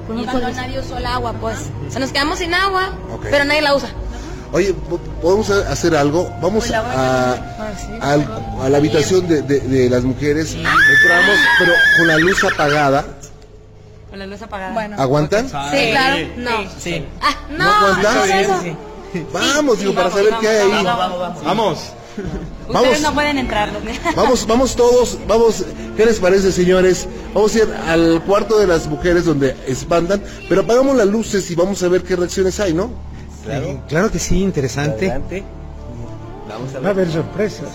Y 0.08 0.24
cuando 0.24 0.50
nadie 0.50 0.80
usó 0.80 0.98
el 0.98 1.06
agua, 1.06 1.32
pues. 1.40 1.58
O 1.88 1.90
sea, 1.90 2.00
nos 2.00 2.12
quedamos 2.12 2.38
sin 2.38 2.52
agua, 2.54 2.92
pero 3.22 3.44
nadie 3.44 3.62
la 3.62 3.74
usa. 3.74 3.88
Oye, 4.52 4.74
podemos 5.22 5.48
hacer 5.48 5.96
algo. 5.96 6.30
Vamos 6.42 6.70
a, 6.70 7.32
a, 8.00 8.68
la 8.68 8.76
habitación 8.76 9.26
de, 9.26 9.42
de, 9.42 9.88
las 9.88 10.02
mujeres. 10.04 10.54
Entramos, 10.54 11.36
pero 11.58 11.72
con 11.96 12.06
la 12.06 12.18
luz 12.18 12.44
apagada. 12.44 13.06
Con 14.10 14.18
la 14.18 14.26
luz 14.26 14.42
apagada. 14.42 14.96
¿Aguantan? 14.96 15.48
Sí, 15.48 15.90
claro. 15.90 16.26
No. 16.36 16.50
Sí. 16.78 17.06
Ah, 17.22 17.34
no, 17.48 17.64
¿No 17.64 17.70
aguantan? 17.70 18.78
Vamos, 19.32 19.78
digo, 19.78 19.94
para 19.94 20.10
saber 20.10 20.34
qué 20.40 20.48
hay 20.48 20.70
ahí. 20.70 20.84
Vamos. 21.44 21.92
Ustedes 22.68 23.02
no 23.02 23.14
pueden 23.14 23.38
entrar. 23.38 23.70
Vamos, 24.16 24.46
vamos 24.46 24.76
todos, 24.76 25.18
vamos, 25.26 25.64
¿qué 25.96 26.06
les 26.06 26.18
parece, 26.18 26.52
señores? 26.52 27.08
Vamos 27.34 27.54
a 27.54 27.58
ir 27.58 27.68
al 27.86 28.22
cuarto 28.24 28.58
de 28.58 28.66
las 28.66 28.86
mujeres 28.86 29.24
donde 29.24 29.56
espantan, 29.66 30.22
pero 30.48 30.62
apagamos 30.62 30.96
las 30.96 31.06
luces 31.06 31.50
y 31.50 31.54
vamos 31.54 31.82
a 31.82 31.88
ver 31.88 32.02
qué 32.02 32.16
reacciones 32.16 32.60
hay, 32.60 32.74
¿no? 32.74 32.90
Claro, 33.44 33.82
claro 33.88 34.10
que 34.10 34.18
sí, 34.18 34.42
interesante. 34.42 35.08
Vamos 36.48 36.70
a 36.70 36.74
ver. 36.74 36.84
Va 36.84 36.88
a 36.88 36.90
haber 36.90 37.10
sorpresas. 37.10 37.68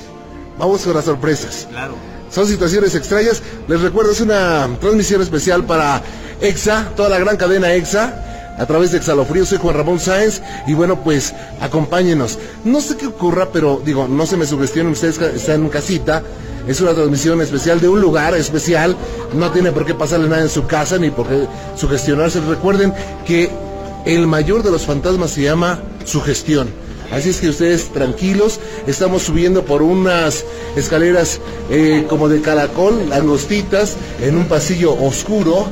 Vamos 0.57 0.81
con 0.81 0.93
las 0.93 1.05
sorpresas. 1.05 1.67
Claro. 1.69 1.95
Son 2.31 2.45
situaciones 2.47 2.95
extrañas. 2.95 3.41
Les 3.67 3.81
recuerdo, 3.81 4.11
es 4.11 4.21
una 4.21 4.67
transmisión 4.79 5.21
especial 5.21 5.63
para 5.65 6.01
EXA, 6.41 6.89
toda 6.95 7.09
la 7.09 7.19
gran 7.19 7.37
cadena 7.37 7.73
EXA 7.73 8.23
a 8.57 8.65
través 8.65 8.91
de 8.91 8.97
Exhalofrío. 8.97 9.45
Soy 9.45 9.57
Juan 9.57 9.75
Ramón 9.75 9.99
Sáenz 9.99 10.41
y 10.67 10.73
bueno, 10.73 11.01
pues 11.03 11.33
acompáñenos. 11.61 12.37
No 12.63 12.81
sé 12.81 12.97
qué 12.97 13.07
ocurra, 13.07 13.49
pero 13.51 13.81
digo, 13.83 14.07
no 14.07 14.25
se 14.25 14.37
me 14.37 14.45
sugestionen, 14.45 14.93
ustedes 14.93 15.19
están 15.19 15.63
en 15.63 15.69
casita. 15.69 16.23
Es 16.67 16.81
una 16.81 16.93
transmisión 16.93 17.41
especial 17.41 17.79
de 17.79 17.87
un 17.87 18.01
lugar 18.01 18.35
especial. 18.35 18.95
No 19.33 19.51
tiene 19.51 19.71
por 19.71 19.85
qué 19.85 19.93
pasarle 19.93 20.27
nada 20.27 20.41
en 20.41 20.49
su 20.49 20.67
casa 20.67 20.97
ni 20.97 21.09
por 21.09 21.27
qué 21.27 21.47
sugestionarse. 21.75 22.41
Recuerden 22.41 22.93
que 23.25 23.49
el 24.05 24.27
mayor 24.27 24.63
de 24.63 24.71
los 24.71 24.85
fantasmas 24.85 25.31
se 25.31 25.43
llama 25.43 25.79
sugestión. 26.05 26.67
Así 27.11 27.29
es 27.29 27.39
que 27.39 27.47
ustedes 27.47 27.87
tranquilos, 27.93 28.59
estamos 28.85 29.23
subiendo 29.23 29.63
por 29.63 29.81
unas 29.81 30.43
escaleras 30.75 31.39
eh, 31.69 32.05
como 32.09 32.27
de 32.27 32.41
caracol, 32.41 33.13
angostitas, 33.13 33.95
en 34.21 34.35
un 34.35 34.45
pasillo 34.45 34.93
oscuro. 34.93 35.67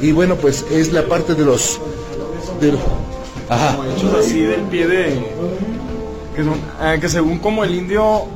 Y 0.00 0.12
bueno, 0.12 0.36
pues 0.36 0.64
es 0.70 0.92
la 0.92 1.04
parte 1.06 1.34
de 1.34 1.44
los 1.44 1.78
Ajá. 3.48 3.78
hechos 3.96 4.14
así 4.14 4.40
del 4.40 4.62
pie 4.62 4.86
de. 4.86 5.06
Que, 6.34 6.42
eh, 6.42 6.98
que 7.00 7.08
según 7.08 7.38
como 7.38 7.64
el 7.64 7.74
indio 7.74 8.26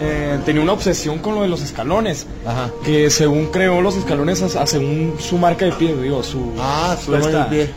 eh, 0.00 0.38
tenía 0.44 0.62
una 0.62 0.72
obsesión 0.72 1.18
con 1.18 1.34
lo 1.34 1.42
de 1.42 1.48
los 1.48 1.62
escalones. 1.62 2.26
Ajá. 2.44 2.70
Que 2.84 3.10
según 3.10 3.46
creó 3.46 3.80
los 3.80 3.96
escalones 3.96 4.42
a, 4.42 4.66
según 4.66 5.14
su 5.18 5.38
marca 5.38 5.64
de 5.64 5.72
pie, 5.72 5.94
digo, 5.96 6.22
su. 6.22 6.52
Ah, 6.58 6.96
su, 7.02 7.12
tamaño 7.12 7.38
del 7.38 7.46
pie. 7.46 7.70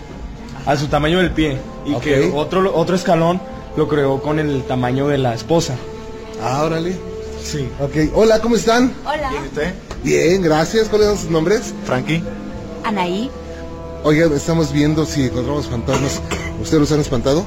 A 0.65 0.75
su 0.75 0.87
tamaño 0.87 1.19
del 1.19 1.31
pie. 1.31 1.57
Y 1.85 1.95
que 1.95 2.31
otro, 2.33 2.75
otro 2.75 2.95
escalón 2.95 3.41
lo 3.75 3.87
creó 3.87 4.21
con 4.21 4.39
el 4.39 4.63
tamaño 4.63 5.07
de 5.07 5.17
la 5.17 5.33
esposa. 5.33 5.75
Ah, 6.43 6.63
órale. 6.63 6.97
Sí. 7.41 7.67
Ok. 7.79 8.13
Hola, 8.13 8.39
¿cómo 8.41 8.55
están? 8.55 8.93
Hola. 9.05 9.29
¿Bien 9.29 9.43
usted? 9.43 9.73
Bien, 10.03 10.41
gracias. 10.41 10.89
¿Cuáles 10.89 11.07
son 11.07 11.17
sus 11.17 11.29
nombres? 11.29 11.73
Frankie. 11.85 12.23
Anaí. 12.83 13.29
Oigan, 14.03 14.31
estamos 14.33 14.71
viendo 14.71 15.05
si 15.05 15.23
encontramos 15.25 15.67
fantasmas. 15.67 16.21
¿Ustedes 16.61 16.79
los 16.79 16.91
han 16.91 17.01
espantado? 17.01 17.45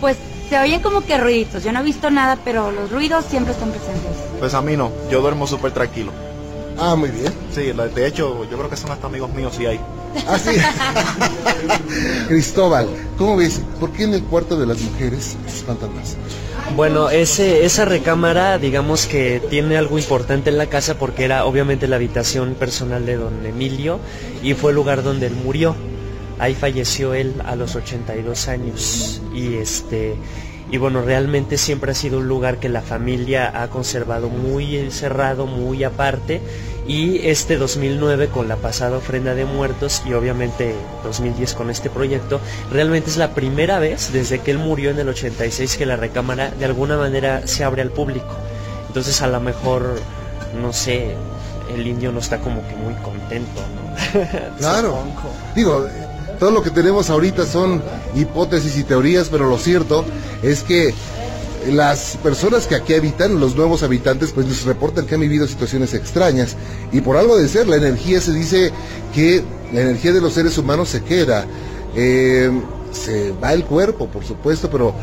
Pues 0.00 0.16
se 0.48 0.58
oyen 0.58 0.82
como 0.82 1.00
que 1.00 1.16
ruiditos. 1.16 1.64
Yo 1.64 1.72
no 1.72 1.80
he 1.80 1.82
visto 1.82 2.10
nada, 2.10 2.38
pero 2.44 2.70
los 2.70 2.90
ruidos 2.90 3.24
siempre 3.24 3.54
están 3.54 3.70
presentes. 3.70 4.12
Pues 4.38 4.52
a 4.52 4.60
mí 4.60 4.76
no. 4.76 4.92
Yo 5.10 5.22
duermo 5.22 5.46
súper 5.46 5.72
tranquilo. 5.72 6.12
Ah, 6.82 6.96
muy 6.96 7.10
bien. 7.10 7.30
Sí, 7.54 7.72
de 7.72 8.06
hecho, 8.06 8.48
yo 8.50 8.56
creo 8.56 8.70
que 8.70 8.76
son 8.76 8.90
hasta 8.90 9.06
amigos 9.06 9.30
míos 9.34 9.52
sí 9.54 9.66
hay. 9.66 9.78
Ah, 10.26 10.38
sí. 10.38 10.56
Cristóbal, 12.28 12.88
¿cómo 13.18 13.36
ves? 13.36 13.60
¿Por 13.78 13.92
qué 13.92 14.04
en 14.04 14.14
el 14.14 14.24
cuarto 14.24 14.58
de 14.58 14.64
las 14.64 14.80
mujeres 14.80 15.36
se 15.46 15.58
espantan 15.58 15.94
más? 15.94 16.16
Bueno, 16.74 17.10
ese, 17.10 17.66
esa 17.66 17.84
recámara, 17.84 18.56
digamos 18.56 19.06
que 19.06 19.42
tiene 19.50 19.76
algo 19.76 19.98
importante 19.98 20.48
en 20.48 20.56
la 20.56 20.66
casa 20.66 20.94
porque 20.94 21.24
era 21.24 21.44
obviamente 21.44 21.86
la 21.86 21.96
habitación 21.96 22.54
personal 22.54 23.04
de 23.04 23.16
don 23.16 23.44
Emilio 23.44 24.00
y 24.42 24.54
fue 24.54 24.70
el 24.70 24.76
lugar 24.76 25.02
donde 25.02 25.26
él 25.26 25.34
murió. 25.34 25.76
Ahí 26.38 26.54
falleció 26.54 27.12
él 27.12 27.34
a 27.44 27.56
los 27.56 27.76
82 27.76 28.48
años 28.48 29.20
y 29.34 29.56
este 29.56 30.16
y 30.72 30.78
bueno, 30.78 31.02
realmente 31.02 31.58
siempre 31.58 31.90
ha 31.90 31.94
sido 31.94 32.18
un 32.18 32.28
lugar 32.28 32.58
que 32.58 32.68
la 32.68 32.80
familia 32.80 33.60
ha 33.60 33.68
conservado 33.68 34.28
muy 34.28 34.88
cerrado, 34.92 35.46
muy 35.46 35.82
aparte 35.82 36.40
y 36.86 37.28
este 37.28 37.56
2009 37.56 38.28
con 38.28 38.48
la 38.48 38.56
pasada 38.56 38.96
ofrenda 38.96 39.34
de 39.34 39.44
muertos 39.44 40.02
y 40.06 40.12
obviamente 40.12 40.74
2010 41.04 41.54
con 41.54 41.70
este 41.70 41.90
proyecto, 41.90 42.40
realmente 42.72 43.10
es 43.10 43.16
la 43.16 43.34
primera 43.34 43.78
vez 43.78 44.12
desde 44.12 44.40
que 44.40 44.50
él 44.50 44.58
murió 44.58 44.90
en 44.90 44.98
el 44.98 45.08
86 45.08 45.76
que 45.76 45.86
la 45.86 45.96
recámara 45.96 46.50
de 46.50 46.64
alguna 46.64 46.96
manera 46.96 47.46
se 47.46 47.64
abre 47.64 47.82
al 47.82 47.90
público. 47.90 48.36
Entonces 48.88 49.22
a 49.22 49.28
lo 49.28 49.40
mejor, 49.40 50.00
no 50.60 50.72
sé, 50.72 51.14
el 51.72 51.86
indio 51.86 52.12
no 52.12 52.18
está 52.18 52.38
como 52.38 52.66
que 52.66 52.74
muy 52.74 52.94
contento, 52.94 53.60
¿no? 53.60 54.56
claro. 54.58 54.98
Digo, 55.54 55.86
todo 56.38 56.50
lo 56.50 56.62
que 56.62 56.70
tenemos 56.70 57.10
ahorita 57.10 57.46
son 57.46 57.82
hipótesis 58.14 58.76
y 58.78 58.84
teorías, 58.84 59.28
pero 59.28 59.48
lo 59.48 59.58
cierto 59.58 60.04
es 60.42 60.62
que 60.62 60.94
las 61.68 62.16
personas 62.22 62.66
que 62.66 62.74
aquí 62.74 62.94
habitan, 62.94 63.38
los 63.38 63.56
nuevos 63.56 63.82
habitantes, 63.82 64.32
pues 64.32 64.46
nos 64.46 64.64
reportan 64.64 65.06
que 65.06 65.14
han 65.14 65.20
vivido 65.20 65.46
situaciones 65.46 65.94
extrañas. 65.94 66.56
Y 66.92 67.00
por 67.00 67.16
algo 67.16 67.36
de 67.36 67.48
ser, 67.48 67.68
la 67.68 67.76
energía 67.76 68.20
se 68.20 68.32
dice 68.32 68.72
que 69.14 69.42
la 69.72 69.82
energía 69.82 70.12
de 70.12 70.20
los 70.20 70.32
seres 70.32 70.56
humanos 70.58 70.88
se 70.88 71.02
queda. 71.02 71.46
Eh, 71.94 72.50
se 72.92 73.32
va 73.32 73.52
el 73.52 73.64
cuerpo, 73.64 74.08
por 74.08 74.24
supuesto, 74.24 74.70
pero 74.70 74.94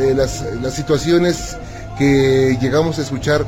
eh, 0.00 0.14
las, 0.16 0.74
situaciones 0.74 1.56
que 1.98 2.56
llegamos 2.60 2.98
a 2.98 3.02
escuchar 3.02 3.44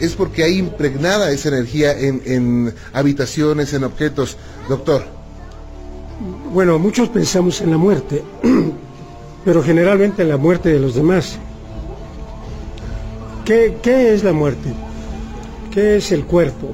es 0.00 0.14
porque 0.14 0.42
hay 0.42 0.58
impregnada 0.58 1.30
esa 1.30 1.48
energía 1.48 1.92
en, 1.92 2.22
en 2.26 2.74
habitaciones, 2.92 3.72
en 3.72 3.84
objetos. 3.84 4.36
Doctor. 4.68 5.04
Bueno, 6.52 6.78
muchos 6.78 7.08
pensamos 7.08 7.60
en 7.60 7.70
la 7.70 7.78
muerte 7.78 8.22
pero 9.44 9.62
generalmente 9.62 10.22
en 10.22 10.28
la 10.28 10.36
muerte 10.36 10.70
de 10.70 10.78
los 10.78 10.94
demás. 10.94 11.38
¿Qué, 13.52 13.76
qué 13.82 14.14
es 14.14 14.24
la 14.24 14.32
muerte? 14.32 14.70
¿Qué 15.70 15.96
es 15.96 16.10
el 16.10 16.24
cuerpo? 16.24 16.68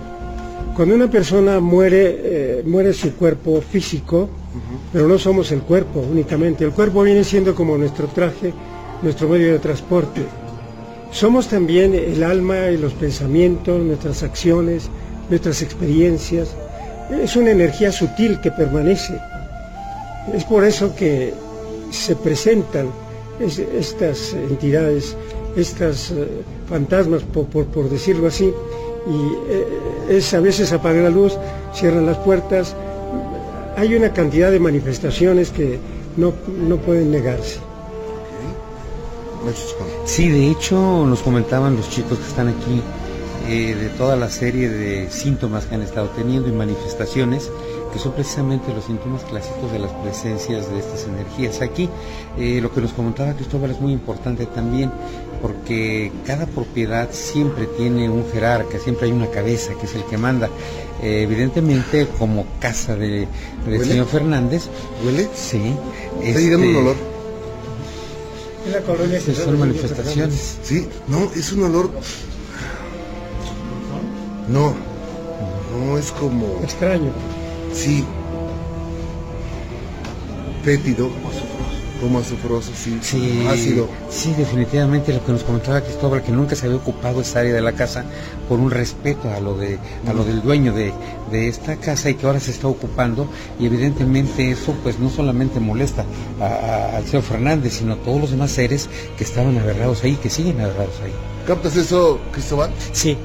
Cuando 0.77 0.95
una 0.95 1.11
persona 1.11 1.59
muere, 1.59 2.21
eh, 2.23 2.63
muere 2.65 2.93
su 2.93 3.17
cuerpo 3.17 3.61
físico, 3.61 4.29
pero 4.93 5.09
no 5.09 5.19
somos 5.19 5.51
el 5.51 5.63
cuerpo 5.63 5.99
únicamente. 5.99 6.65
El 6.65 6.71
cuerpo 6.71 7.03
viene 7.03 7.25
siendo 7.25 7.53
como 7.53 7.77
nuestro 7.77 8.07
traje, 8.07 8.53
nuestro 9.03 9.29
medio 9.29 9.55
de 9.55 9.59
transporte. 9.59 10.21
Somos 11.11 11.49
también 11.49 11.97
el 11.97 12.23
alma 12.23 12.71
y 12.71 12.77
los 12.77 12.93
pensamientos, 12.93 13.83
nuestras 13.83 14.23
acciones, 14.23 14.89
nuestras 15.31 15.63
experiencias. 15.63 16.55
Es 17.11 17.35
una 17.35 17.51
energía 17.51 17.91
sutil 17.91 18.41
que 18.41 18.53
permanece. 18.53 19.19
Es 20.33 20.45
por 20.45 20.63
eso 20.63 20.95
que 20.95 21.35
se 21.91 22.15
presentan 22.15 22.87
estas 23.41 24.33
entidades, 24.33 25.17
estas 25.59 26.11
eh, 26.11 26.27
fantasmas, 26.69 27.23
por, 27.23 27.89
decirlo 27.91 28.29
así, 28.29 28.45
y 28.45 29.53
eh, 29.53 29.67
es 30.11 30.33
a 30.35 30.41
veces 30.41 30.73
apagar 30.73 31.05
la 31.05 31.11
luz, 31.11 31.37
cierran 31.75 32.07
las 32.07 32.19
puertas. 32.19 32.75
Hay 33.77 33.95
una 33.95 34.13
cantidad 34.13 34.51
de 34.51 34.61
manifestaciones 34.61 35.51
que 35.51 35.79
no, 36.17 36.33
no 36.67 36.77
pueden 36.79 37.11
negarse. 37.11 37.61
Sí, 40.05 40.29
de 40.29 40.51
hecho 40.51 41.07
nos 41.07 41.21
comentaban 41.21 41.77
los 41.77 41.89
chicos 41.89 42.19
que 42.19 42.27
están 42.27 42.49
aquí 42.49 42.83
eh, 43.49 43.75
de 43.75 43.89
toda 43.91 44.17
la 44.17 44.29
serie 44.29 44.69
de 44.69 45.11
síntomas 45.11 45.67
que 45.67 45.77
han 45.77 45.83
estado 45.83 46.09
teniendo 46.09 46.49
y 46.49 46.53
manifestaciones 46.53 47.51
que 47.93 47.99
son 47.99 48.13
precisamente 48.13 48.73
los 48.75 48.85
síntomas 48.85 49.23
clásicos 49.25 49.71
de 49.73 49.79
las 49.79 49.91
presencias 49.93 50.71
de 50.71 50.79
estas 50.79 51.07
energías. 51.07 51.61
Aquí 51.61 51.89
eh, 52.39 52.61
lo 52.61 52.73
que 52.73 52.81
nos 52.81 52.93
comentaba 52.93 53.33
Cristóbal 53.35 53.71
es 53.71 53.81
muy 53.81 53.93
importante 53.93 54.47
también 54.47 54.91
porque 55.41 56.13
cada 56.27 56.47
propiedad 56.47 57.09
siempre 57.13 57.67
tiene 57.67 58.09
un 58.11 58.29
jerarca, 58.31 58.79
siempre 58.79 59.07
hay 59.07 59.13
una 59.13 59.29
cabeza 59.29 59.73
que 59.75 59.87
es 59.87 59.95
el 59.95 60.05
que 60.05 60.19
manda. 60.19 60.49
Eh, 61.03 61.23
evidentemente 61.23 62.09
como 62.19 62.45
casa 62.59 62.97
de, 62.97 63.29
del 63.67 63.85
señor 63.85 64.07
Fernández. 64.07 64.65
¿Huele? 65.05 65.29
Sí. 65.35 65.75
Está 66.23 66.41
llegando 66.41 66.67
un 66.67 66.73
este, 66.73 66.83
olor. 66.83 66.97
En 68.67 68.73
la 68.73 68.81
colonia 68.81 69.21
son 69.21 69.59
manifestaciones. 69.59 70.59
Sí, 70.63 70.89
no, 71.07 71.31
es 71.35 71.53
un 71.53 71.63
olor. 71.65 71.91
No, 74.49 74.75
no 75.79 75.99
es 75.99 76.11
como. 76.13 76.61
Extraño. 76.63 77.13
Sí. 77.73 78.05
Fétido. 80.65 81.11
Como 82.01 82.21
azufroso, 82.21 82.71
sí. 82.77 82.97
Sí, 83.03 83.45
Ácido. 83.51 83.89
sí, 84.09 84.33
definitivamente 84.39 85.13
lo 85.13 85.25
que 85.27 85.33
nos 85.33 85.43
comentaba 85.43 85.81
Cristóbal, 85.81 86.23
que 86.23 86.31
nunca 86.31 86.55
se 86.55 86.67
había 86.67 86.77
ocupado 86.79 87.21
esta 87.21 87.41
área 87.41 87.53
de 87.53 87.61
la 87.61 87.73
casa 87.73 88.05
por 88.49 88.61
un 88.61 88.71
respeto 88.71 89.29
a 89.35 89.41
lo 89.41 89.57
de 89.57 89.81
a 90.07 90.13
lo 90.13 90.23
del 90.23 90.41
dueño 90.41 90.73
de, 90.73 90.93
de 91.33 91.49
esta 91.49 91.75
casa 91.75 92.09
y 92.09 92.15
que 92.15 92.25
ahora 92.27 92.39
se 92.39 92.53
está 92.53 92.69
ocupando 92.69 93.29
y 93.59 93.67
evidentemente 93.67 94.49
eso 94.49 94.77
pues 94.85 95.01
no 95.01 95.11
solamente 95.11 95.59
molesta 95.59 96.05
a- 96.41 96.45
a- 96.45 96.97
al 96.99 97.05
señor 97.05 97.25
Fernández, 97.25 97.73
sino 97.79 97.95
a 97.95 97.97
todos 97.97 98.21
los 98.21 98.31
demás 98.31 98.53
seres 98.53 98.89
que 99.17 99.25
estaban 99.25 99.59
agarrados 99.59 100.05
ahí, 100.05 100.15
que 100.15 100.31
siguen 100.31 100.61
agarrados 100.61 100.95
ahí. 101.03 101.11
¿Captas 101.49 101.75
eso, 101.77 102.21
Cristóbal? 102.31 102.71
Sí. 102.93 103.19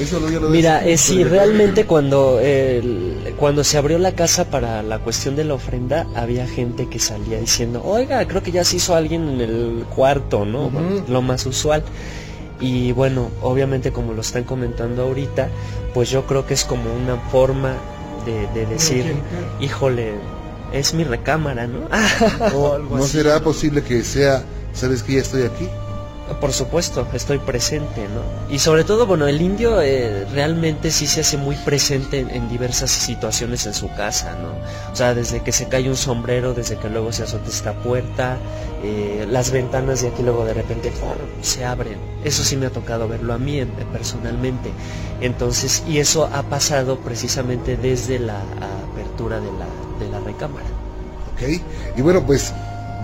Eso 0.00 0.20
lo, 0.20 0.30
ya 0.30 0.38
lo 0.40 0.48
Mira, 0.48 0.80
ves? 0.80 0.86
eh, 0.86 0.96
sí, 0.98 1.24
realmente 1.24 1.84
cuando, 1.86 2.40
cuando 3.36 3.64
se 3.64 3.78
abrió 3.78 3.98
la 3.98 4.12
casa 4.12 4.44
para 4.50 4.82
la 4.82 4.98
cuestión 5.00 5.34
de 5.36 5.44
la 5.44 5.54
ofrenda, 5.54 6.06
había 6.14 6.46
gente 6.46 6.88
que 6.88 6.98
salía 6.98 7.38
diciendo, 7.40 7.82
oiga, 7.84 8.26
creo 8.28 8.42
que 8.42 8.52
ya 8.52 8.64
se 8.64 8.76
hizo 8.76 8.94
alguien 8.94 9.28
en 9.28 9.40
el 9.40 9.84
cuarto, 9.94 10.44
¿no? 10.44 10.70
Bueno, 10.70 11.02
lo 11.08 11.22
más 11.22 11.44
usual. 11.46 11.82
Y 12.60 12.92
bueno, 12.92 13.30
obviamente 13.42 13.92
como 13.92 14.12
lo 14.12 14.20
están 14.20 14.44
comentando 14.44 15.02
ahorita, 15.02 15.48
pues 15.94 16.10
yo 16.10 16.26
creo 16.26 16.46
que 16.46 16.54
es 16.54 16.64
como 16.64 16.92
una 16.92 17.16
forma 17.30 17.74
de, 18.26 18.46
de 18.60 18.66
decir, 18.66 19.14
híjole, 19.60 20.12
es 20.72 20.92
mi 20.94 21.04
recámara, 21.04 21.66
¿no? 21.66 21.78
O 22.54 22.74
algo 22.74 22.98
¿No 22.98 23.04
así. 23.04 23.12
será 23.18 23.40
posible 23.40 23.82
que 23.82 24.02
sea, 24.04 24.42
sabes 24.74 25.02
que 25.02 25.14
ya 25.14 25.20
estoy 25.20 25.42
aquí? 25.42 25.68
Por 26.40 26.52
supuesto, 26.52 27.06
estoy 27.14 27.38
presente, 27.38 28.02
¿no? 28.08 28.52
Y 28.54 28.58
sobre 28.60 28.84
todo, 28.84 29.06
bueno, 29.06 29.26
el 29.26 29.40
indio 29.42 29.80
eh, 29.80 30.24
realmente 30.32 30.90
sí 30.90 31.06
se 31.06 31.22
hace 31.22 31.36
muy 31.36 31.56
presente 31.56 32.20
en, 32.20 32.48
diversas 32.48 32.90
situaciones 32.90 33.66
en 33.66 33.74
su 33.74 33.88
casa, 33.94 34.36
¿no? 34.40 34.50
O 34.92 34.96
sea, 34.96 35.14
desde 35.14 35.42
que 35.42 35.50
se 35.52 35.66
cae 35.68 35.88
un 35.88 35.96
sombrero, 35.96 36.54
desde 36.54 36.76
que 36.76 36.88
luego 36.90 37.12
se 37.12 37.24
azota 37.24 37.48
esta 37.48 37.72
puerta, 37.72 38.36
eh, 38.84 39.26
las 39.28 39.50
ventanas 39.50 40.02
de 40.02 40.08
aquí 40.08 40.22
luego 40.22 40.44
de 40.44 40.54
repente 40.54 40.92
se 41.42 41.64
abren. 41.64 41.98
Eso 42.24 42.44
sí 42.44 42.56
me 42.56 42.66
ha 42.66 42.70
tocado 42.70 43.08
verlo 43.08 43.32
a 43.34 43.38
mí 43.38 43.58
en- 43.58 43.70
personalmente. 43.92 44.70
Entonces, 45.20 45.82
y 45.88 45.98
eso 45.98 46.26
ha 46.32 46.42
pasado 46.44 46.98
precisamente 47.00 47.76
desde 47.76 48.18
la 48.20 48.40
apertura 48.92 49.40
de 49.40 49.50
la, 49.52 49.66
de 50.04 50.08
la 50.12 50.20
recámara. 50.20 50.66
Ok. 51.34 51.62
Y 51.96 52.02
bueno, 52.02 52.24
pues, 52.24 52.52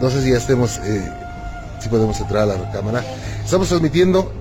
no 0.00 0.10
sé 0.10 0.22
si 0.22 0.30
ya 0.30 0.38
estemos, 0.38 0.78
eh, 0.78 1.10
si 1.84 1.90
podemos 1.90 2.18
entrar 2.18 2.44
a 2.44 2.56
la 2.56 2.70
cámara. 2.72 3.04
Estamos 3.44 3.68
transmitiendo 3.68 4.32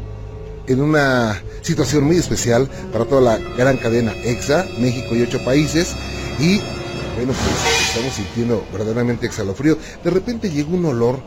en 0.65 0.81
una 0.81 1.41
situación 1.61 2.05
muy 2.05 2.15
especial 2.15 2.69
para 2.93 3.03
toda 3.03 3.19
la 3.21 3.37
gran 3.57 3.75
cadena 3.77 4.13
EXA, 4.23 4.65
México 4.79 5.13
y 5.13 5.23
ocho 5.23 5.43
países. 5.43 5.93
Y 6.39 6.59
bueno, 7.17 7.33
pues 7.33 7.89
estamos 7.89 8.13
sintiendo 8.13 8.63
verdaderamente 8.71 9.25
exhalofrío. 9.25 9.77
De 10.03 10.09
repente 10.09 10.49
llegó 10.49 10.75
un 10.77 10.85
olor, 10.85 11.19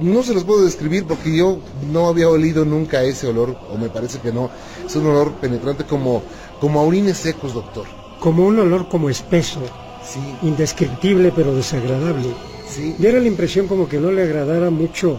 no 0.00 0.22
se 0.22 0.34
los 0.34 0.44
puedo 0.44 0.64
describir 0.64 1.04
porque 1.04 1.36
yo 1.36 1.58
no 1.90 2.06
había 2.06 2.28
olido 2.28 2.64
nunca 2.64 3.02
ese 3.02 3.26
olor, 3.26 3.56
o 3.72 3.76
me 3.76 3.88
parece 3.88 4.20
que 4.20 4.32
no. 4.32 4.50
Es 4.86 4.94
un 4.94 5.06
olor 5.06 5.32
penetrante 5.32 5.82
como, 5.84 6.22
como 6.60 6.78
a 6.78 6.84
orines 6.84 7.16
secos, 7.18 7.54
doctor. 7.54 7.86
Como 8.20 8.46
un 8.46 8.60
olor 8.60 8.88
como 8.88 9.10
espeso, 9.10 9.60
Sí. 10.08 10.20
indescriptible 10.42 11.32
pero 11.34 11.54
desagradable. 11.54 12.28
Sí. 12.70 12.94
Diera 12.98 13.18
la 13.18 13.26
impresión 13.26 13.66
como 13.66 13.88
que 13.88 13.98
no 13.98 14.12
le 14.12 14.22
agradara 14.22 14.70
mucho 14.70 15.18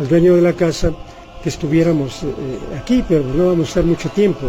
al 0.00 0.08
dueño 0.08 0.34
de 0.34 0.42
la 0.42 0.54
casa 0.54 0.90
que 1.42 1.48
estuviéramos 1.50 2.22
eh, 2.22 2.58
aquí, 2.80 3.04
pero 3.06 3.22
no 3.24 3.48
vamos 3.48 3.66
a 3.66 3.68
estar 3.68 3.84
mucho 3.84 4.08
tiempo. 4.10 4.46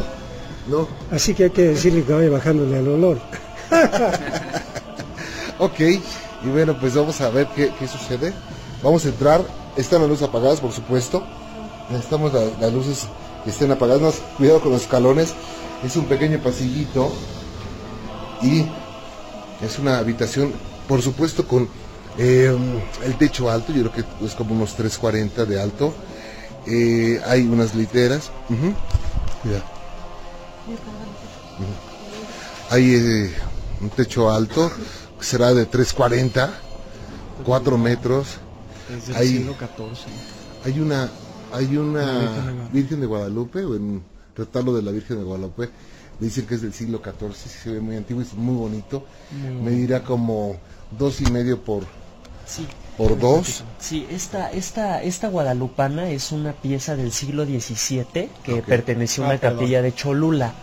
No. 0.68 0.88
Así 1.12 1.34
que 1.34 1.46
hay 1.46 1.50
que 1.50 1.64
decirle 1.64 2.04
que 2.04 2.14
vaya 2.14 2.30
bajándole 2.30 2.78
al 2.78 2.88
olor. 2.88 3.20
Ok, 5.60 5.80
y 5.80 6.48
bueno, 6.52 6.76
pues 6.80 6.96
vamos 6.96 7.22
a 7.22 7.30
ver 7.30 7.46
qué, 7.56 7.72
qué 7.78 7.88
sucede. 7.88 8.34
Vamos 8.82 9.06
a 9.06 9.10
entrar, 9.10 9.44
están 9.78 10.02
las 10.02 10.10
luces 10.10 10.28
apagadas, 10.28 10.60
por 10.60 10.72
supuesto. 10.72 11.24
Necesitamos 11.92 12.34
la- 12.34 12.50
las 12.60 12.74
luces 12.74 13.06
que 13.44 13.52
estén 13.52 13.70
apagadas. 13.72 14.02
Más 14.02 14.16
cuidado 14.38 14.60
con 14.60 14.72
los 14.72 14.82
escalones. 14.82 15.34
Es 15.84 15.96
un 15.98 16.06
pequeño 16.06 16.40
pasillito 16.40 17.12
y 18.42 18.66
es 19.64 19.78
una 19.78 20.00
habitación, 20.00 20.52
por 20.88 21.04
supuesto, 21.04 21.48
con 21.48 21.70
eh, 22.17 22.56
el 23.06 23.17
techo 23.17 23.50
alto. 23.50 23.71
Yo 23.74 23.89
creo 23.91 24.06
que 24.19 24.26
es 24.26 24.34
como 24.36 24.54
unos 24.56 24.76
340 24.76 25.45
de 25.45 25.62
alto. 25.62 25.93
Eh, 26.67 27.19
hay 27.26 27.41
unas 27.47 27.74
literas. 27.76 28.32
Cuidado. 28.47 29.63
Ujú. 31.60 32.76
Hay 32.76 32.93
eh, 32.95 33.32
un 33.82 33.89
techo 33.89 34.30
alto, 34.32 34.71
que 35.19 35.26
será 35.26 35.54
de 35.54 35.65
340, 35.65 36.54
4 37.45 37.78
metros. 37.78 38.28
Es 38.95 39.08
del 39.08 39.15
Hay, 39.17 39.28
siglo 39.28 39.54
XIV. 39.54 40.65
hay 40.65 40.80
una, 40.80 41.10
hay 41.54 41.78
una 41.78 42.67
Virgen 42.71 43.02
de 43.02 43.08
Guadalupe. 43.08 43.63
O 43.65 43.69
un 43.71 44.04
retablo 44.36 44.74
de 44.76 44.82
la 44.82 44.91
Virgen 44.91 45.17
de 45.17 45.24
Guadalupe. 45.24 45.69
Me 46.19 46.28
dicen 46.28 46.45
que 46.45 46.54
es 46.56 46.62
del 46.62 46.74
siglo 46.74 47.02
XIV, 47.04 47.34
se 47.63 47.71
ve 47.71 47.80
muy 47.82 47.95
antiguo 47.95 48.21
y 48.21 48.26
es 48.26 48.34
muy 48.36 48.56
bonito. 48.56 49.04
Muy 49.32 49.50
Me 49.50 49.56
bonito. 49.56 49.71
dirá 49.78 50.04
como 50.04 50.56
dos 50.97 51.19
y 51.19 51.26
medio 51.32 51.60
por, 51.63 51.84
Sí. 52.56 52.68
por 52.98 53.18
dos. 53.18 53.64
Sí, 53.80 54.06
esta, 54.12 54.52
esta, 54.52 55.02
esta 55.02 55.30
guadalupana 55.30 56.10
es 56.12 56.32
una 56.32 56.52
pieza 56.54 56.96
del 56.96 57.12
siglo 57.12 57.46
XVII 57.46 58.30
que 58.44 58.62
perteneció 58.68 59.24
a 59.24 59.28
una 59.28 59.36
Ah, 59.36 59.40
perdón. 59.40 59.58
capilla 59.60 59.82
de 59.82 59.96
Cholula. 59.96 60.54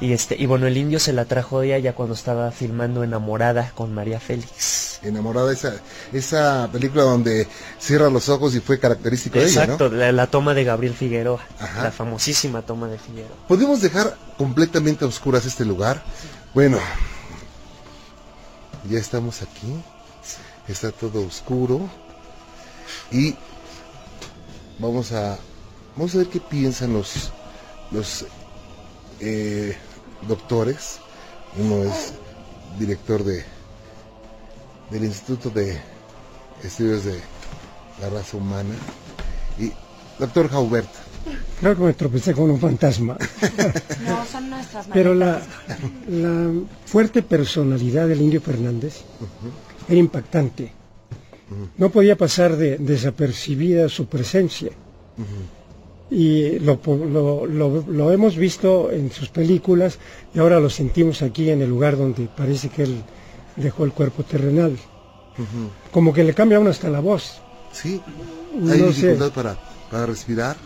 Y 0.00 0.12
este, 0.12 0.36
y 0.40 0.46
bueno, 0.46 0.68
el 0.68 0.76
indio 0.76 1.00
se 1.00 1.12
la 1.12 1.24
trajo 1.24 1.58
de 1.60 1.74
allá 1.74 1.94
cuando 1.96 2.14
estaba 2.14 2.52
filmando 2.52 3.02
Enamorada 3.02 3.72
con 3.74 3.92
María 3.92 4.20
Félix. 4.20 5.00
Enamorada, 5.02 5.52
esa, 5.52 5.74
esa 6.12 6.68
película 6.72 7.02
donde 7.02 7.48
cierra 7.80 8.08
los 8.08 8.28
ojos 8.28 8.54
y 8.54 8.60
fue 8.60 8.78
característico 8.78 9.38
de 9.40 9.46
ella, 9.46 9.66
¿no? 9.66 9.72
Exacto, 9.74 9.88
la, 9.90 10.12
la 10.12 10.28
toma 10.28 10.54
de 10.54 10.62
Gabriel 10.62 10.94
Figueroa, 10.94 11.40
Ajá. 11.58 11.82
la 11.82 11.90
famosísima 11.90 12.62
toma 12.62 12.86
de 12.86 12.98
Figueroa. 12.98 13.36
¿Podemos 13.48 13.80
dejar 13.82 14.16
completamente 14.38 15.04
a 15.04 15.08
oscuras 15.08 15.44
este 15.44 15.64
lugar? 15.64 16.02
Bueno, 16.54 16.78
ya 18.88 18.98
estamos 18.98 19.42
aquí. 19.42 19.74
Está 20.68 20.92
todo 20.92 21.26
oscuro. 21.26 21.88
Y 23.10 23.34
vamos 24.78 25.12
a 25.12 25.38
vamos 25.96 26.14
a 26.14 26.18
ver 26.18 26.28
qué 26.28 26.40
piensan 26.40 26.92
los 26.92 27.30
los 27.90 28.26
eh, 29.20 29.76
doctores. 30.26 30.98
Uno 31.58 31.84
es 31.84 32.14
director 32.78 33.22
de 33.22 33.44
del 34.90 35.04
Instituto 35.04 35.50
de 35.50 35.78
Estudios 36.62 37.04
de 37.04 37.18
la 38.00 38.10
raza 38.10 38.36
humana. 38.36 38.74
Y, 39.58 39.72
doctor 40.18 40.48
Jaubert. 40.48 40.88
Creo 41.60 41.76
que 41.76 41.82
me 41.82 41.92
tropecé 41.94 42.34
con 42.34 42.50
un 42.50 42.60
fantasma. 42.60 43.16
No, 44.04 44.24
son 44.26 44.50
nuestras 44.50 44.86
Pero 44.92 45.14
la, 45.14 45.40
la 46.08 46.50
fuerte 46.84 47.22
personalidad 47.22 48.06
del 48.08 48.20
Indio 48.20 48.40
Fernández 48.40 49.02
era 49.88 49.98
impactante. 49.98 50.72
No 51.76 51.90
podía 51.90 52.16
pasar 52.16 52.56
de 52.56 52.78
desapercibida 52.78 53.88
su 53.88 54.06
presencia. 54.06 54.70
Y 56.10 56.58
lo, 56.60 56.78
lo, 56.86 57.46
lo, 57.46 57.84
lo, 57.86 58.12
hemos 58.12 58.36
visto 58.36 58.90
en 58.90 59.10
sus 59.10 59.28
películas 59.30 59.98
y 60.34 60.38
ahora 60.38 60.60
lo 60.60 60.70
sentimos 60.70 61.22
aquí 61.22 61.50
en 61.50 61.62
el 61.62 61.68
lugar 61.70 61.96
donde 61.96 62.28
parece 62.36 62.68
que 62.68 62.82
él 62.84 63.02
dejó 63.56 63.84
el 63.84 63.92
cuerpo 63.92 64.22
terrenal. 64.22 64.76
Como 65.92 66.12
que 66.12 66.24
le 66.24 66.34
cambia 66.34 66.60
uno 66.60 66.70
hasta 66.70 66.88
la 66.90 67.00
voz. 67.00 67.40
Sí, 67.72 68.00
hay 68.70 68.78
No 68.80 68.86
dificultad 68.86 69.32
para, 69.32 69.58
para 69.90 70.06
respirar. 70.06 70.56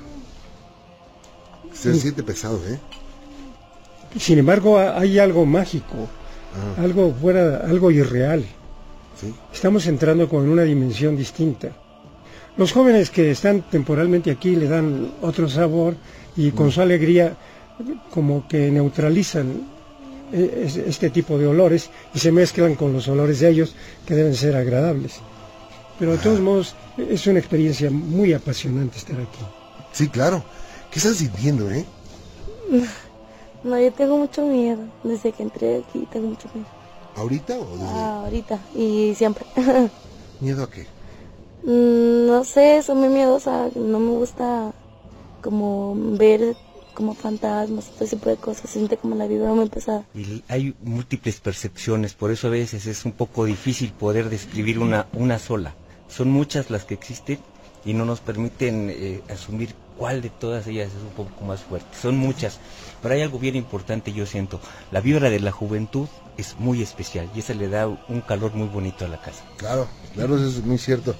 Se 1.72 1.94
siente 1.94 2.22
pesado, 2.22 2.60
¿eh? 2.68 2.78
Sin 4.18 4.38
embargo, 4.38 4.78
ha- 4.78 4.98
hay 4.98 5.18
algo 5.18 5.46
mágico, 5.46 6.08
Ah. 6.76 6.82
algo 6.82 7.14
fuera, 7.20 7.58
algo 7.66 7.90
irreal. 7.90 8.44
Sí. 9.20 9.34
Estamos 9.52 9.86
entrando 9.86 10.28
con 10.28 10.48
una 10.48 10.62
dimensión 10.62 11.16
distinta. 11.16 11.68
Los 12.56 12.72
jóvenes 12.72 13.10
que 13.10 13.30
están 13.30 13.62
temporalmente 13.62 14.30
aquí 14.30 14.54
le 14.56 14.68
dan 14.68 15.12
otro 15.22 15.48
sabor 15.48 15.94
y 16.36 16.50
con 16.52 16.70
su 16.70 16.80
alegría 16.80 17.36
como 18.10 18.46
que 18.48 18.70
neutralizan 18.70 19.62
eh, 20.32 20.64
es- 20.66 20.76
este 20.76 21.10
tipo 21.10 21.38
de 21.38 21.46
olores 21.46 21.90
y 22.14 22.18
se 22.18 22.30
mezclan 22.32 22.74
con 22.74 22.92
los 22.92 23.08
olores 23.08 23.40
de 23.40 23.48
ellos 23.48 23.74
que 24.06 24.14
deben 24.14 24.34
ser 24.34 24.56
agradables. 24.56 25.20
Pero 25.98 26.12
de 26.12 26.18
todos 26.18 26.40
modos 26.40 26.74
es 26.96 27.26
una 27.26 27.38
experiencia 27.38 27.90
muy 27.90 28.32
apasionante 28.32 28.98
estar 28.98 29.16
aquí. 29.16 29.44
Sí, 29.92 30.08
claro. 30.08 30.44
¿Qué 30.90 30.98
estás 30.98 31.16
sintiendo, 31.16 31.70
eh? 31.70 31.84
No, 33.64 33.76
yo 33.80 33.92
tengo 33.92 34.16
mucho 34.18 34.42
miedo. 34.46 34.78
Desde 35.02 35.32
que 35.32 35.42
entré 35.42 35.78
aquí 35.78 36.06
tengo 36.12 36.28
mucho 36.28 36.48
miedo. 36.54 36.66
¿Ahorita 37.18 37.58
o 37.58 37.76
desde 37.76 37.84
Ah, 37.84 38.22
ahorita 38.24 38.60
y 38.74 39.14
siempre. 39.16 39.44
miedo 40.40 40.62
a 40.62 40.70
qué? 40.70 40.86
Mm, 41.64 42.26
no 42.26 42.44
sé, 42.44 42.82
soy 42.82 42.94
muy 42.96 43.08
miedosa. 43.08 43.68
No 43.74 43.98
me 43.98 44.10
gusta 44.12 44.72
como 45.42 45.94
ver 45.96 46.56
como 46.94 47.14
fantasmas, 47.14 47.86
todo 47.90 48.04
ese 48.04 48.16
tipo 48.16 48.30
de 48.30 48.36
cosas. 48.36 48.62
Se 48.70 48.78
siente 48.78 48.96
como 48.96 49.14
la 49.16 49.26
vibra 49.26 49.52
muy 49.52 49.68
pesada. 49.68 50.04
Y 50.14 50.42
hay 50.48 50.74
múltiples 50.82 51.40
percepciones, 51.40 52.14
por 52.14 52.30
eso 52.30 52.48
a 52.48 52.50
veces 52.50 52.86
es 52.86 53.04
un 53.04 53.12
poco 53.12 53.44
difícil 53.44 53.92
poder 53.92 54.30
describir 54.30 54.78
una, 54.78 55.06
una 55.12 55.38
sola. 55.38 55.74
Son 56.08 56.30
muchas 56.30 56.70
las 56.70 56.84
que 56.84 56.94
existen 56.94 57.38
y 57.84 57.94
no 57.94 58.04
nos 58.04 58.20
permiten 58.20 58.90
eh, 58.90 59.22
asumir 59.28 59.74
cuál 59.96 60.22
de 60.22 60.30
todas 60.30 60.66
ellas 60.66 60.88
es 60.88 61.02
un 61.02 61.10
poco 61.10 61.44
más 61.44 61.60
fuerte. 61.60 61.88
Son 62.00 62.16
muchas, 62.16 62.58
pero 63.02 63.14
hay 63.14 63.22
algo 63.22 63.38
bien 63.38 63.56
importante, 63.56 64.12
yo 64.12 64.26
siento. 64.26 64.58
La 64.90 65.00
vibra 65.00 65.30
de 65.30 65.40
la 65.40 65.52
juventud 65.52 66.08
es 66.38 66.56
muy 66.58 66.80
especial 66.82 67.28
y 67.34 67.40
esa 67.40 67.52
le 67.52 67.68
da 67.68 67.86
un 67.86 68.20
calor 68.26 68.54
muy 68.54 68.68
bonito 68.68 69.04
a 69.04 69.08
la 69.08 69.20
casa. 69.20 69.42
Claro, 69.58 69.86
claro, 70.14 70.36
eso 70.36 70.46
es 70.46 70.64
muy 70.64 70.78
cierto. 70.78 71.14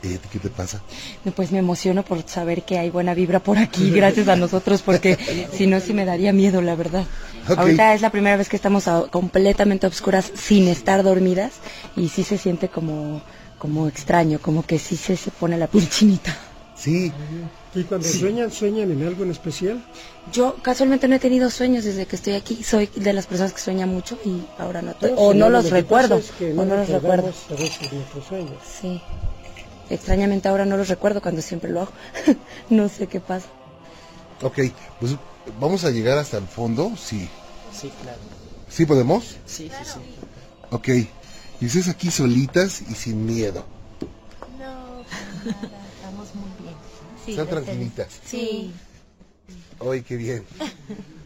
¿Y 0.00 0.14
a 0.14 0.18
ti 0.18 0.28
qué 0.30 0.38
te 0.38 0.48
pasa? 0.48 0.80
No, 1.24 1.32
Pues 1.32 1.50
me 1.50 1.58
emociono 1.58 2.04
por 2.04 2.22
saber 2.28 2.62
que 2.62 2.78
hay 2.78 2.88
buena 2.90 3.14
vibra 3.14 3.40
por 3.40 3.58
aquí, 3.58 3.90
gracias 3.94 4.28
a 4.28 4.36
nosotros, 4.36 4.82
porque 4.82 5.18
si 5.52 5.66
no, 5.66 5.80
sí 5.80 5.92
me 5.92 6.04
daría 6.04 6.32
miedo, 6.32 6.62
la 6.62 6.76
verdad. 6.76 7.04
Ok. 7.48 7.58
Ahorita 7.58 7.94
es 7.94 8.00
la 8.02 8.10
primera 8.10 8.36
vez 8.36 8.48
que 8.48 8.54
estamos 8.54 8.86
a- 8.86 9.06
completamente 9.10 9.86
a 9.86 9.88
obscuras 9.88 10.30
sin 10.36 10.68
estar 10.68 11.02
dormidas 11.02 11.54
y 11.96 12.10
sí 12.10 12.22
se 12.22 12.38
siente 12.38 12.68
como, 12.68 13.22
como 13.58 13.88
extraño, 13.88 14.38
como 14.38 14.64
que 14.64 14.78
sí 14.78 14.96
se, 14.96 15.16
se 15.16 15.32
pone 15.32 15.56
la 15.58 15.66
piel 15.66 15.88
chinita. 15.90 16.36
Sí. 16.76 17.10
¿Y 17.78 17.84
cuando 17.84 18.08
sueñan, 18.08 18.50
sueñan 18.50 18.90
en 18.90 19.06
algo 19.06 19.22
en 19.22 19.30
especial? 19.30 19.80
Yo 20.32 20.56
casualmente 20.62 21.06
no 21.06 21.14
he 21.14 21.20
tenido 21.20 21.48
sueños 21.48 21.84
desde 21.84 22.06
que 22.06 22.16
estoy 22.16 22.32
aquí, 22.32 22.64
soy 22.64 22.88
de 22.96 23.12
las 23.12 23.26
personas 23.26 23.52
que 23.52 23.60
sueña 23.60 23.86
mucho 23.86 24.18
y 24.24 24.42
ahora 24.58 24.82
no, 24.82 24.96
o 25.16 25.32
no 25.32 25.48
los 25.48 25.70
recuerdo, 25.70 26.16
pasa 26.16 26.32
es 26.32 26.36
que 26.36 26.52
o 26.58 26.64
no 26.64 26.74
los 26.74 26.88
recuerdo. 26.88 27.28
recordamos 27.28 27.50
a 27.50 27.54
veces 27.54 27.92
nuestros 27.92 28.24
sueños. 28.24 28.56
Sí. 28.80 29.00
Extrañamente 29.90 30.48
ahora 30.48 30.64
no 30.64 30.76
los 30.76 30.88
recuerdo 30.88 31.22
cuando 31.22 31.40
siempre 31.40 31.70
lo 31.70 31.82
hago. 31.82 31.92
no 32.70 32.88
sé 32.88 33.06
qué 33.06 33.20
pasa. 33.20 33.46
Ok, 34.42 34.58
pues 34.98 35.14
vamos 35.60 35.84
a 35.84 35.90
llegar 35.90 36.18
hasta 36.18 36.38
el 36.38 36.48
fondo, 36.48 36.92
sí. 36.96 37.28
Sí, 37.72 37.92
claro. 38.02 38.18
¿Sí 38.68 38.86
podemos? 38.86 39.36
Sí, 39.46 39.70
sí, 39.70 39.84
sí. 39.84 40.00
Ok. 40.72 40.88
Y 41.60 41.66
ustedes 41.66 41.86
aquí 41.88 42.10
solitas 42.10 42.82
y 42.90 42.94
sin 42.94 43.24
miedo. 43.24 43.64
No, 44.58 45.04
bien. 45.44 45.87
Están 47.32 47.46
tranquilitas. 47.48 48.08
Sí. 48.24 48.72
Ay, 49.80 50.02
qué 50.02 50.16
bien. 50.16 50.44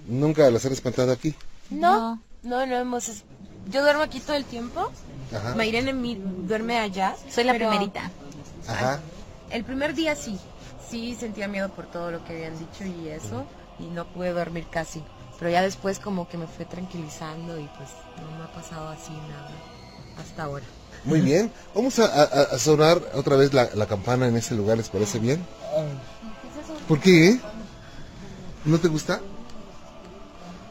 ¿Nunca 0.08 0.50
las 0.50 0.64
han 0.66 0.72
espantado 0.72 1.12
aquí? 1.12 1.34
No, 1.70 2.20
no, 2.42 2.66
no 2.66 2.76
hemos... 2.76 3.22
Yo 3.70 3.82
duermo 3.82 4.02
aquí 4.02 4.20
todo 4.20 4.36
el 4.36 4.44
tiempo. 4.44 4.90
Ajá. 5.34 5.54
Mayrene 5.54 5.92
mi- 5.92 6.16
duerme 6.20 6.78
allá. 6.78 7.14
Soy 7.30 7.44
la 7.44 7.52
pero 7.52 7.68
primerita. 7.70 8.10
Ajá. 8.68 9.00
El 9.50 9.64
primer 9.64 9.94
día 9.94 10.16
sí. 10.16 10.38
Sí 10.90 11.16
sentía 11.18 11.48
miedo 11.48 11.68
por 11.70 11.86
todo 11.86 12.10
lo 12.10 12.24
que 12.24 12.32
habían 12.34 12.58
dicho 12.58 12.84
y 12.84 13.08
eso. 13.08 13.44
Y 13.78 13.84
no 13.84 14.06
pude 14.06 14.32
dormir 14.32 14.66
casi. 14.70 15.02
Pero 15.38 15.50
ya 15.50 15.62
después 15.62 15.98
como 15.98 16.28
que 16.28 16.36
me 16.36 16.46
fue 16.46 16.64
tranquilizando 16.64 17.58
y 17.58 17.68
pues 17.76 17.88
no 18.20 18.38
me 18.38 18.44
ha 18.44 18.52
pasado 18.52 18.88
así 18.88 19.12
nada 19.12 19.50
hasta 20.18 20.44
ahora. 20.44 20.64
Muy 21.04 21.20
bien. 21.20 21.52
Vamos 21.74 21.98
a, 21.98 22.04
a- 22.06 22.42
a 22.54 22.58
sonar 22.58 23.00
otra 23.14 23.36
vez 23.36 23.52
la, 23.52 23.68
la 23.74 23.86
campana 23.86 24.28
en 24.28 24.36
ese 24.36 24.54
lugar, 24.54 24.76
¿les 24.76 24.88
parece 24.88 25.18
bien? 25.18 25.44
¿Por 26.88 27.00
qué? 27.00 27.40
¿No 28.64 28.78
te 28.78 28.88
gusta? 28.88 29.20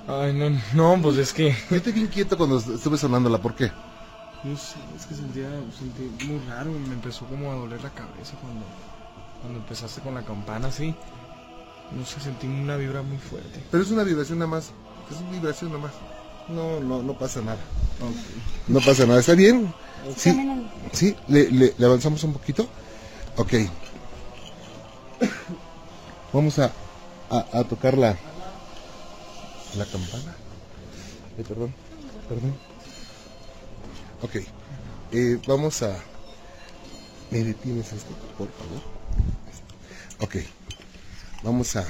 Ay, 0.07 0.33
no, 0.33 0.49
no, 0.73 1.01
pues 1.01 1.17
es 1.17 1.33
que... 1.33 1.55
Yo 1.69 1.81
te 1.81 1.91
vi 1.91 2.01
inquieto 2.01 2.37
cuando 2.37 2.57
estuve 2.57 2.97
sonándola, 2.97 3.37
¿por 3.39 3.55
qué? 3.55 3.71
No 4.43 4.57
sé, 4.57 4.75
es 4.97 5.05
que 5.05 5.13
sentía, 5.15 5.47
sentí 5.77 6.25
muy 6.25 6.39
raro, 6.47 6.71
me 6.71 6.93
empezó 6.93 7.25
como 7.25 7.51
a 7.51 7.55
doler 7.55 7.81
la 7.83 7.91
cabeza 7.91 8.33
cuando, 8.41 8.65
cuando 9.41 9.59
empezaste 9.59 10.01
con 10.01 10.15
la 10.15 10.23
campana, 10.23 10.69
así. 10.69 10.95
No 11.95 12.05
sé, 12.05 12.19
sentí 12.21 12.47
una 12.47 12.77
vibra 12.77 13.01
muy 13.03 13.17
fuerte. 13.17 13.63
Pero 13.69 13.83
es 13.83 13.91
una 13.91 14.03
vibración 14.03 14.39
nada 14.39 14.49
más. 14.49 14.71
Es 15.11 15.17
una 15.21 15.31
vibración 15.31 15.71
nada 15.71 15.83
más. 15.83 15.91
No, 16.49 16.79
no, 16.79 17.01
no 17.03 17.13
pasa 17.13 17.41
nada. 17.41 17.59
No 18.67 18.79
pasa 18.81 19.05
nada. 19.05 19.19
¿Está 19.19 19.35
bien? 19.35 19.73
Sí. 20.17 20.31
¿Sí? 20.93 21.15
¿Le, 21.27 21.49
le- 21.51 21.73
le 21.77 21.85
avanzamos 21.85 22.23
un 22.23 22.33
poquito? 22.33 22.67
Ok. 23.37 23.53
Vamos 26.33 26.59
a, 26.59 26.71
a, 27.29 27.59
a 27.59 27.63
tocar 27.65 27.97
la, 27.97 28.17
la 29.77 29.85
campana. 29.85 30.35
Eh, 31.37 31.43
perdón, 31.47 31.73
perdón. 32.27 32.55
Ok. 34.21 34.35
Eh, 35.11 35.39
vamos 35.47 35.81
a... 35.83 35.97
¿Me 37.31 37.43
detienes 37.43 37.91
esto, 37.93 38.13
por 38.37 38.47
favor? 38.51 38.81
Ok. 40.21 40.35
Vamos 41.43 41.75
a... 41.75 41.85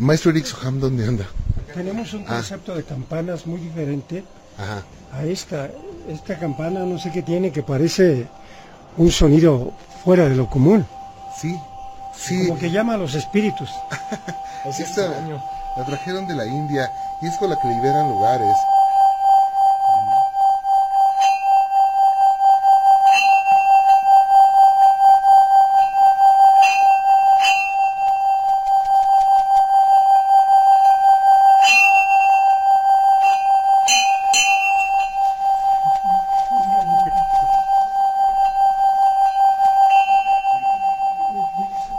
Maestro 0.00 0.30
Eric 0.30 0.46
Soham, 0.46 0.80
¿dónde 0.80 1.06
anda? 1.06 1.26
Tenemos 1.74 2.12
un 2.14 2.22
Ah. 2.26 2.36
concepto 2.36 2.74
de 2.74 2.82
campanas 2.84 3.46
muy 3.46 3.60
diferente 3.60 4.24
Ajá. 4.58 4.82
a 5.12 5.24
esta. 5.24 5.68
Esta 6.08 6.38
campana 6.38 6.80
no 6.80 6.98
sé 6.98 7.12
qué 7.12 7.22
tiene 7.22 7.52
que 7.52 7.62
parece 7.62 8.26
un 8.96 9.10
sonido 9.10 9.72
fuera 10.02 10.28
de 10.28 10.34
lo 10.34 10.48
común. 10.48 10.86
Sí, 11.38 11.54
sí. 12.16 12.48
Como 12.48 12.58
que 12.58 12.70
llama 12.70 12.94
a 12.94 12.96
los 12.96 13.14
espíritus. 13.14 13.68
Esta 14.78 15.02
la 15.76 15.84
trajeron 15.84 16.26
de 16.26 16.34
la 16.34 16.46
India 16.46 16.90
y 17.22 17.26
es 17.26 17.36
con 17.36 17.50
la 17.50 17.56
que 17.60 17.68
liberan 17.68 18.08
lugares. 18.08 18.56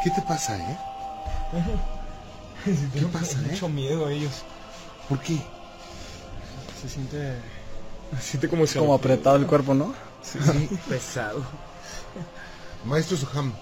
¿Qué 0.04 0.10
te 0.10 0.22
pasa, 0.42 0.58
eh? 0.72 0.78
¿Qué 2.94 3.02
pasa, 3.08 3.40
eh? 3.40 3.52
Mucho 3.52 3.70
miedo 3.70 4.08
a 4.08 4.12
ellos. 4.12 4.44
¿Por 5.08 5.20
qué? 5.20 5.38
Se 6.82 6.90
siente... 6.90 7.36
Se 8.20 8.22
siente 8.32 8.50
como 8.50 8.66
si... 8.68 8.80
Como 8.80 8.94
apretado 8.94 9.36
el 9.38 9.46
cuerpo, 9.46 9.74
¿no? 9.74 9.94
Sí, 10.24 10.40
sí. 10.44 10.70
Pesado. 10.90 11.46
Maestro 12.86 13.18
Soham. 13.18 13.54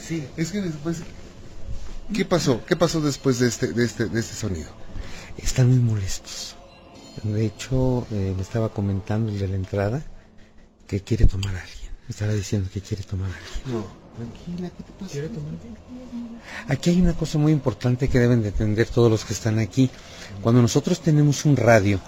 Sí. 0.00 0.26
Es 0.36 0.50
que 0.50 0.60
después... 0.60 1.02
¿Qué 2.14 2.24
pasó? 2.24 2.64
¿Qué 2.64 2.76
pasó 2.76 3.00
después 3.00 3.38
de 3.38 3.48
este, 3.48 3.72
de 3.72 3.84
este, 3.84 4.06
de 4.06 4.20
este 4.20 4.34
sonido? 4.34 4.70
Están 5.36 5.68
muy 5.68 5.78
molestos. 5.80 6.54
De 7.22 7.44
hecho, 7.44 8.06
eh, 8.10 8.32
me 8.36 8.42
estaba 8.42 8.68
comentando 8.70 9.30
el 9.30 9.38
de 9.38 9.48
la 9.48 9.56
entrada 9.56 10.02
que 10.86 11.00
quiere 11.02 11.26
tomar 11.26 11.54
a 11.56 11.60
alguien. 11.60 11.90
Me 12.06 12.10
estará 12.10 12.32
diciendo 12.32 12.70
que 12.72 12.80
quiere 12.80 13.02
tomar. 13.02 13.30
No, 13.66 13.84
tranquila, 14.16 14.70
¿qué 14.76 14.82
te 14.82 14.92
pasa? 14.98 15.12
¿Quiere 15.12 15.28
tomar? 15.28 15.52
Aquí 16.68 16.90
hay 16.90 17.00
una 17.00 17.14
cosa 17.14 17.38
muy 17.38 17.52
importante 17.52 18.08
que 18.08 18.18
deben 18.18 18.42
de 18.42 18.48
entender 18.48 18.88
todos 18.88 19.10
los 19.10 19.24
que 19.24 19.32
están 19.32 19.58
aquí. 19.58 19.90
Cuando 20.42 20.62
nosotros 20.62 21.00
tenemos 21.00 21.44
un 21.44 21.56
radio, 21.56 22.00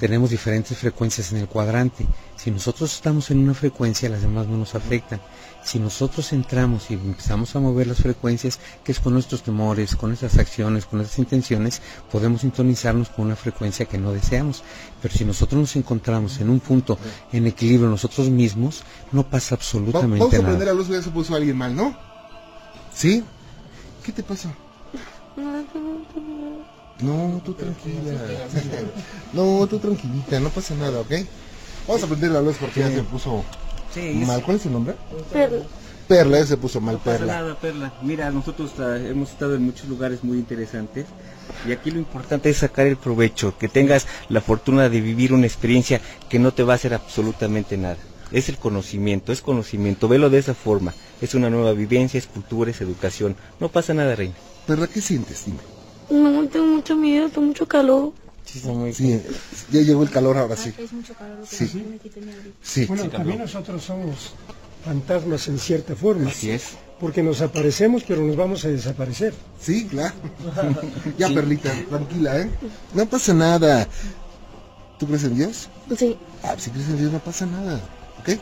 tenemos 0.00 0.30
diferentes 0.30 0.76
frecuencias 0.76 1.32
en 1.32 1.38
el 1.38 1.48
cuadrante. 1.48 2.06
Si 2.36 2.50
nosotros 2.50 2.94
estamos 2.94 3.30
en 3.30 3.38
una 3.38 3.54
frecuencia, 3.54 4.08
las 4.08 4.22
demás 4.22 4.46
no 4.46 4.56
nos 4.56 4.74
afectan. 4.74 5.20
Si 5.64 5.80
nosotros 5.80 6.32
entramos 6.32 6.90
y 6.90 6.94
empezamos 6.94 7.56
a 7.56 7.60
mover 7.60 7.88
las 7.88 7.98
frecuencias, 7.98 8.60
que 8.84 8.92
es 8.92 9.00
con 9.00 9.14
nuestros 9.14 9.42
temores, 9.42 9.96
con 9.96 10.10
nuestras 10.10 10.38
acciones, 10.38 10.86
con 10.86 10.98
nuestras 10.98 11.18
intenciones, 11.18 11.82
podemos 12.12 12.42
sintonizarnos 12.42 13.08
con 13.08 13.26
una 13.26 13.36
frecuencia 13.36 13.86
que 13.86 13.98
no 13.98 14.12
deseamos. 14.12 14.62
Pero 15.02 15.14
si 15.14 15.24
nosotros 15.24 15.60
nos 15.60 15.74
encontramos 15.76 16.40
en 16.40 16.50
un 16.50 16.60
punto 16.60 16.98
en 17.32 17.46
equilibrio 17.46 17.88
nosotros 17.88 18.30
mismos, 18.30 18.84
no 19.10 19.28
pasa 19.28 19.56
absolutamente 19.56 20.18
Vamos 20.18 20.34
a 20.34 20.38
nada. 20.38 20.48
prender 20.48 20.68
la 20.68 20.74
luz, 20.74 20.88
ya 20.88 21.02
se 21.02 21.10
puso 21.10 21.34
alguien 21.34 21.56
mal, 21.56 21.74
¿no? 21.74 21.96
¿Sí? 22.94 23.24
¿Qué 24.04 24.12
te 24.12 24.22
pasa? 24.22 24.52
No, 27.00 27.42
tú 27.44 27.52
tranquila. 27.52 28.12
No, 29.32 29.66
tú 29.66 29.78
tranquilita, 29.78 30.40
no 30.40 30.48
pasa 30.48 30.74
nada, 30.74 31.00
¿ok? 31.00 31.12
Vamos 31.86 32.02
a 32.02 32.06
prender 32.06 32.30
la 32.30 32.40
luz 32.40 32.56
porque 32.58 32.80
ya 32.80 32.90
se 32.90 33.02
puso 33.02 33.44
mal. 34.26 34.42
¿Cuál 34.42 34.56
es 34.56 34.62
su 34.62 34.70
nombre? 34.70 34.94
Perla. 35.32 35.64
Perla, 36.08 36.38
ya 36.38 36.46
se 36.46 36.56
puso 36.56 36.80
mal, 36.80 36.94
No 36.94 36.98
pasa 37.00 37.18
Perla. 37.18 37.32
nada, 37.34 37.54
Perla. 37.60 37.92
Mira, 38.02 38.30
nosotros 38.30 38.72
ah, 38.78 38.96
hemos 38.96 39.30
estado 39.30 39.56
en 39.56 39.62
muchos 39.62 39.88
lugares 39.88 40.22
muy 40.24 40.38
interesantes 40.38 41.06
y 41.68 41.72
aquí 41.72 41.90
lo 41.90 41.98
importante 41.98 42.48
es 42.48 42.58
sacar 42.58 42.86
el 42.86 42.96
provecho, 42.96 43.56
que 43.58 43.68
tengas 43.68 44.06
la 44.28 44.40
fortuna 44.40 44.88
de 44.88 45.00
vivir 45.00 45.32
una 45.32 45.46
experiencia 45.46 46.00
que 46.28 46.38
no 46.38 46.52
te 46.52 46.62
va 46.62 46.74
a 46.74 46.76
hacer 46.76 46.94
absolutamente 46.94 47.76
nada. 47.76 47.98
Es 48.32 48.48
el 48.48 48.56
conocimiento, 48.58 49.32
es 49.32 49.40
conocimiento, 49.42 50.08
velo 50.08 50.30
de 50.30 50.38
esa 50.38 50.54
forma. 50.54 50.94
Es 51.20 51.34
una 51.34 51.50
nueva 51.50 51.72
vivencia, 51.72 52.18
es 52.18 52.26
cultura, 52.26 52.70
es 52.70 52.80
educación. 52.80 53.36
No 53.60 53.68
pasa 53.68 53.94
nada, 53.94 54.14
Reina. 54.16 54.34
Perla, 54.66 54.86
¿qué 54.88 55.00
sientes? 55.00 55.44
Dime. 55.44 55.58
No, 56.10 56.46
tengo 56.48 56.66
mucho 56.66 56.96
miedo, 56.96 57.28
tengo 57.28 57.48
mucho 57.48 57.66
calor. 57.66 58.12
Sí, 58.44 59.20
ya 59.70 59.80
llegó 59.80 60.02
el 60.04 60.10
calor 60.10 60.38
ahora 60.38 60.56
sí. 60.56 60.72
Es 60.78 60.92
mucho 60.92 61.14
calor 61.14 61.38
lo 61.38 61.42
que 61.44 61.56
Sí. 61.56 61.84
Sí. 62.62 62.86
Bueno, 62.86 63.08
también 63.08 63.38
nosotros 63.38 63.82
somos 63.82 64.32
fantasmas 64.84 65.48
en 65.48 65.58
cierta 65.58 65.96
forma. 65.96 66.30
Así 66.30 66.50
es. 66.50 66.76
Porque 67.00 67.22
nos 67.22 67.42
aparecemos, 67.42 68.04
pero 68.06 68.22
nos 68.22 68.36
vamos 68.36 68.64
a 68.64 68.68
desaparecer. 68.68 69.34
Sí, 69.60 69.86
claro. 69.86 70.14
ya, 71.18 71.28
Perlita, 71.28 71.72
tranquila, 71.88 72.40
¿eh? 72.40 72.50
No 72.94 73.04
pasa 73.06 73.34
nada. 73.34 73.86
¿Tú 74.98 75.06
crees 75.06 75.24
en 75.24 75.34
Dios? 75.36 75.68
Sí. 75.98 76.16
Ah, 76.42 76.54
si 76.56 76.70
crees 76.70 76.88
en 76.88 76.98
Dios 76.98 77.12
no 77.12 77.18
pasa 77.18 77.44
nada, 77.44 77.80
¿ok? 78.20 78.38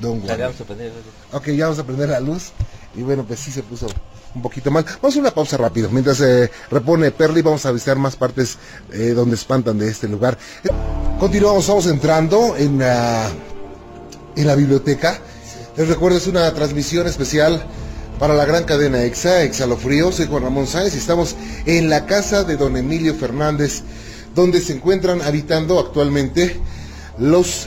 Don 0.00 0.20
Dale, 0.20 0.30
worry. 0.32 0.42
vamos 0.42 0.60
a 0.60 0.64
prender. 0.64 0.92
Ok, 1.32 1.48
ya 1.48 1.64
vamos 1.64 1.78
a 1.78 1.84
prender 1.84 2.08
la 2.08 2.20
luz. 2.20 2.52
Y 2.94 3.02
bueno, 3.02 3.24
pues 3.26 3.40
sí 3.40 3.50
se 3.50 3.62
puso 3.62 3.86
un 4.34 4.42
poquito 4.42 4.70
mal. 4.70 4.84
Vamos 5.00 5.16
a 5.16 5.20
una 5.20 5.30
pausa 5.30 5.56
rápido. 5.56 5.88
Mientras 5.90 6.18
se 6.18 6.50
repone 6.70 7.10
Perli, 7.10 7.42
vamos 7.42 7.64
a 7.66 7.72
visitar 7.72 7.96
más 7.96 8.16
partes 8.16 8.58
eh, 8.92 9.12
donde 9.14 9.36
espantan 9.36 9.78
de 9.78 9.88
este 9.88 10.08
lugar. 10.08 10.36
Eh, 10.64 10.68
Continuamos, 11.18 11.60
estamos 11.62 11.86
entrando 11.86 12.56
en, 12.58 12.78
la 12.78 13.30
en 14.36 14.46
la 14.46 14.54
biblioteca. 14.54 15.18
Les 15.74 15.88
recuerdo, 15.88 16.18
es 16.18 16.26
una 16.26 16.52
transmisión 16.52 17.06
especial 17.06 17.64
para 18.18 18.34
la 18.34 18.44
gran 18.44 18.64
cadena 18.64 19.02
EXA, 19.02 19.42
Exhalofrío. 19.42 20.12
Soy 20.12 20.26
Juan 20.26 20.42
Ramón 20.42 20.66
Sáenz 20.66 20.94
y 20.94 20.98
estamos 20.98 21.34
en 21.64 21.88
la 21.88 22.04
casa 22.04 22.44
de 22.44 22.58
don 22.58 22.76
Emilio 22.76 23.14
Fernández, 23.14 23.82
donde 24.34 24.60
se 24.60 24.74
encuentran 24.74 25.22
habitando 25.22 25.80
actualmente 25.80 26.60
los 27.16 27.66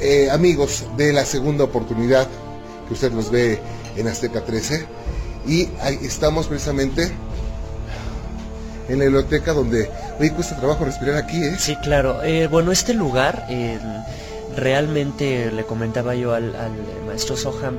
eh, 0.00 0.28
amigos 0.28 0.84
de 0.96 1.12
la 1.12 1.24
segunda 1.24 1.62
oportunidad, 1.62 2.26
que 2.88 2.94
usted 2.94 3.12
los 3.12 3.30
ve 3.30 3.60
en 3.96 4.08
Azteca 4.08 4.44
13. 4.44 4.86
Y 5.46 5.68
ahí 5.80 5.98
estamos 6.02 6.46
precisamente 6.46 7.12
en 8.88 8.98
la 8.98 9.04
biblioteca 9.04 9.52
donde, 9.52 9.90
oye, 10.18 10.32
cuesta 10.32 10.56
trabajo 10.56 10.84
respirar 10.84 11.16
aquí, 11.16 11.42
¿eh? 11.42 11.56
Sí, 11.58 11.76
claro. 11.76 12.22
Eh, 12.22 12.46
bueno, 12.46 12.72
este 12.72 12.94
lugar, 12.94 13.46
eh, 13.48 13.78
realmente 14.56 15.50
le 15.50 15.64
comentaba 15.64 16.14
yo 16.14 16.34
al, 16.34 16.54
al 16.56 16.72
maestro 17.06 17.36
Soham 17.36 17.76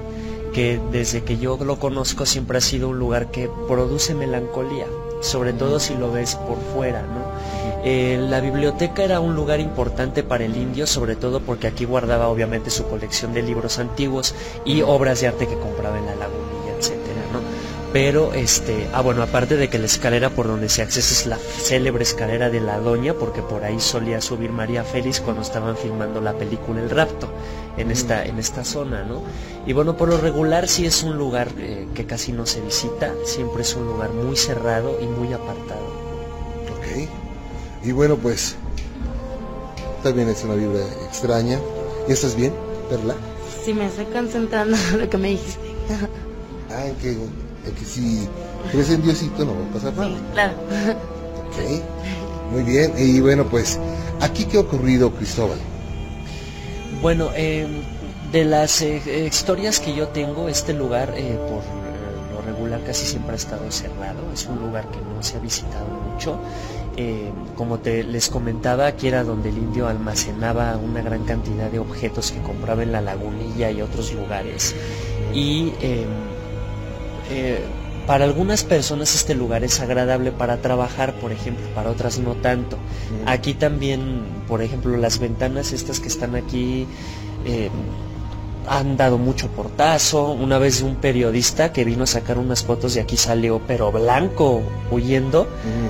que 0.55 0.80
desde 0.89 1.22
que 1.22 1.38
yo 1.38 1.57
lo 1.57 1.80
conozco 1.80 2.26
siempre 2.26 2.59
ha 2.59 2.61
sido 2.61 2.88
un 2.88 2.97
lugar 2.97 3.30
que 3.30 3.49
produce 3.68 4.16
melancolía, 4.16 4.86
sobre 5.22 5.51
todo 5.51 5.82
si 5.82 5.95
lo 5.95 6.13
ves 6.13 6.36
por 6.36 6.57
fuera, 6.74 7.01
¿no? 7.01 7.26
Eh, 7.84 8.18
la 8.30 8.39
biblioteca 8.39 9.03
era 9.03 9.20
un 9.20 9.36
lugar 9.36 9.59
importante 9.59 10.24
para 10.24 10.45
el 10.45 10.55
indio, 10.55 10.88
sobre 10.88 11.18
todo 11.18 11.41
porque 11.41 11.68
aquí 11.68 11.84
guardaba 11.84 12.30
obviamente 12.30 12.70
su 12.70 12.88
colección 12.88 13.34
de 13.34 13.41
libros 13.41 13.80
antiguos 13.80 14.34
y 14.63 14.82
obras 14.82 15.20
de 15.20 15.28
arte 15.28 15.45
que 15.45 15.59
compraba 15.59 15.97
en 15.97 16.05
la 16.05 16.13
¿no? 16.13 16.55
Pero, 17.96 18.34
este, 18.34 18.89
ah, 18.91 19.00
bueno, 19.00 19.24
aparte 19.24 19.56
de 19.56 19.70
que 19.70 19.80
la 19.80 19.86
escalera 19.86 20.30
por 20.30 20.48
donde 20.48 20.68
se 20.68 20.82
accesa 20.82 21.14
es 21.14 21.28
la 21.28 21.38
célebre 21.38 22.04
escalera 22.04 22.50
de 22.50 22.60
la 22.60 22.78
Doña, 22.78 23.14
porque 23.14 23.41
por 23.41 23.64
ahí 23.64 23.80
solía 23.80 24.20
subir 24.20 24.52
María 24.52 24.84
Félix 24.84 25.22
cuando 25.22 25.43
estaban 25.43 25.78
filmando 25.78 26.20
la 26.20 26.34
película 26.34 26.82
El 26.82 26.89
Rapto, 26.89 27.30
en 27.78 27.91
esta, 27.91 28.26
en 28.26 28.38
esta 28.38 28.66
zona, 28.66 29.06
¿no? 29.06 29.24
Y 29.66 29.72
bueno, 29.72 29.96
por 29.96 30.10
lo 30.10 30.18
regular 30.18 30.68
sí 30.68 30.86
es 30.86 31.04
un 31.04 31.18
lugar 31.18 31.48
eh, 31.58 31.88
que 31.96 32.06
casi 32.06 32.34
no 32.34 32.46
se 32.46 32.60
visita, 32.60 33.14
siempre 33.24 33.62
es 33.62 33.74
un 33.78 33.86
lugar 33.86 34.12
muy 34.12 34.36
cerrado 34.36 34.98
y 35.02 35.06
muy 35.06 35.32
apartado. 35.32 35.88
Ok. 36.78 37.08
Y 37.82 37.93
bueno, 37.93 38.18
pues 38.18 38.58
también 40.04 40.28
es 40.28 40.43
una 40.43 40.56
vibra 40.56 40.82
extraña. 41.08 41.62
¿Y 42.10 42.12
estás 42.12 42.36
bien, 42.36 42.52
Perla? 42.89 43.16
Sí, 43.64 43.74
me 43.74 43.86
estoy 43.86 44.04
concentrando 44.08 44.76
en 44.91 45.00
lo 45.00 45.10
que 45.10 45.18
me 45.18 45.30
dijiste. 45.30 45.62
Ah, 46.70 46.88
en 46.88 47.45
que, 47.72 47.86
si 47.86 48.28
crees 48.72 48.89
en 48.89 49.01
Diosito 49.01 49.45
no 49.45 49.53
va 49.53 49.66
a 49.66 49.74
pasar 49.74 49.93
nada. 49.95 50.18
Claro. 50.34 50.53
Ok. 51.47 52.51
Muy 52.51 52.63
bien. 52.63 52.93
Y 52.97 53.20
bueno, 53.20 53.45
pues, 53.45 53.80
¿aquí 54.22 54.45
qué 54.45 54.57
ha 54.57 54.61
ocurrido, 54.61 55.11
Cristóbal? 55.11 55.57
Bueno, 57.01 57.30
eh, 57.36 57.68
de 58.32 58.45
las 58.45 58.82
eh, 58.82 59.28
historias 59.28 59.80
que 59.80 59.93
yo 59.95 60.07
tengo, 60.09 60.49
este 60.49 60.74
lugar 60.74 61.13
eh, 61.16 61.38
por 61.49 61.59
eh, 61.59 62.34
lo 62.34 62.41
regular 62.41 62.82
casi 62.84 63.05
siempre 63.05 63.34
ha 63.34 63.36
estado 63.36 63.70
cerrado, 63.72 64.32
es 64.34 64.45
un 64.45 64.59
lugar 64.59 64.89
que 64.91 64.97
no 64.97 65.22
se 65.22 65.38
ha 65.38 65.39
visitado 65.39 65.88
mucho. 65.88 66.39
Eh, 66.97 67.30
como 67.57 67.80
te 67.80 68.03
les 68.03 68.30
comentaba, 68.30 68.88
aquí 68.88 69.07
era 69.07 69.24
donde 69.24 69.49
el 69.49 69.57
indio 69.57 69.88
almacenaba 69.88 70.78
una 70.78 71.01
gran 71.01 71.26
cantidad 71.26 71.70
de 71.70 71.80
objetos 71.80 72.32
que 72.32 72.41
compraba 72.41 72.84
en 72.84 72.93
la 72.93 73.01
lagunilla 73.01 73.70
y 73.70 73.82
otros 73.82 74.13
lugares. 74.13 74.74
Y 75.34 75.74
eh, 75.82 76.05
eh, 77.30 77.59
para 78.07 78.26
algunas 78.26 78.63
personas 78.63 79.15
este 79.15 79.34
lugar 79.34 79.63
es 79.63 79.80
agradable 79.80 80.32
para 80.32 80.57
trabajar, 80.57 81.13
por 81.15 81.32
ejemplo, 81.32 81.65
para 81.73 81.89
otras 81.89 82.19
no 82.19 82.36
tanto. 82.36 82.78
Aquí 83.26 83.55
también, 83.55 84.23
por 84.47 84.61
ejemplo, 84.61 84.95
las 84.97 85.17
ventanas 85.17 85.71
estas 85.71 85.99
que 85.99 86.07
están 86.07 86.36
aquí 86.36 86.86
eh, 87.45 87.69
han 88.67 88.95
dado 88.95 89.17
mucho 89.17 89.47
portazo. 89.49 90.32
Una 90.32 90.59
vez 90.59 90.84
un 90.84 90.95
periodista 90.95 91.73
que 91.73 91.84
vino 91.84 92.03
a 92.03 92.07
sacar 92.07 92.38
unas 92.38 92.63
fotos 92.63 92.93
de 92.93 93.01
aquí 93.01 93.17
salió, 93.17 93.59
pero 93.65 93.91
blanco, 93.91 94.61
huyendo, 94.91 95.47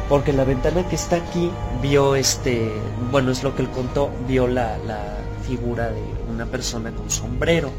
porque 0.08 0.32
la 0.32 0.46
ventana 0.46 0.88
que 0.88 0.96
está 0.96 1.18
aquí 1.18 1.52
vio 1.82 2.16
este, 2.16 2.72
bueno, 3.12 3.32
es 3.32 3.44
lo 3.44 3.56
que 3.56 3.62
él 3.62 3.70
contó, 3.70 4.10
vio 4.26 4.48
la, 4.48 4.78
la 4.88 5.18
figura 5.46 5.90
de 5.90 6.02
una 6.32 6.46
persona 6.46 6.92
con 6.92 7.10
sombrero. 7.10 7.72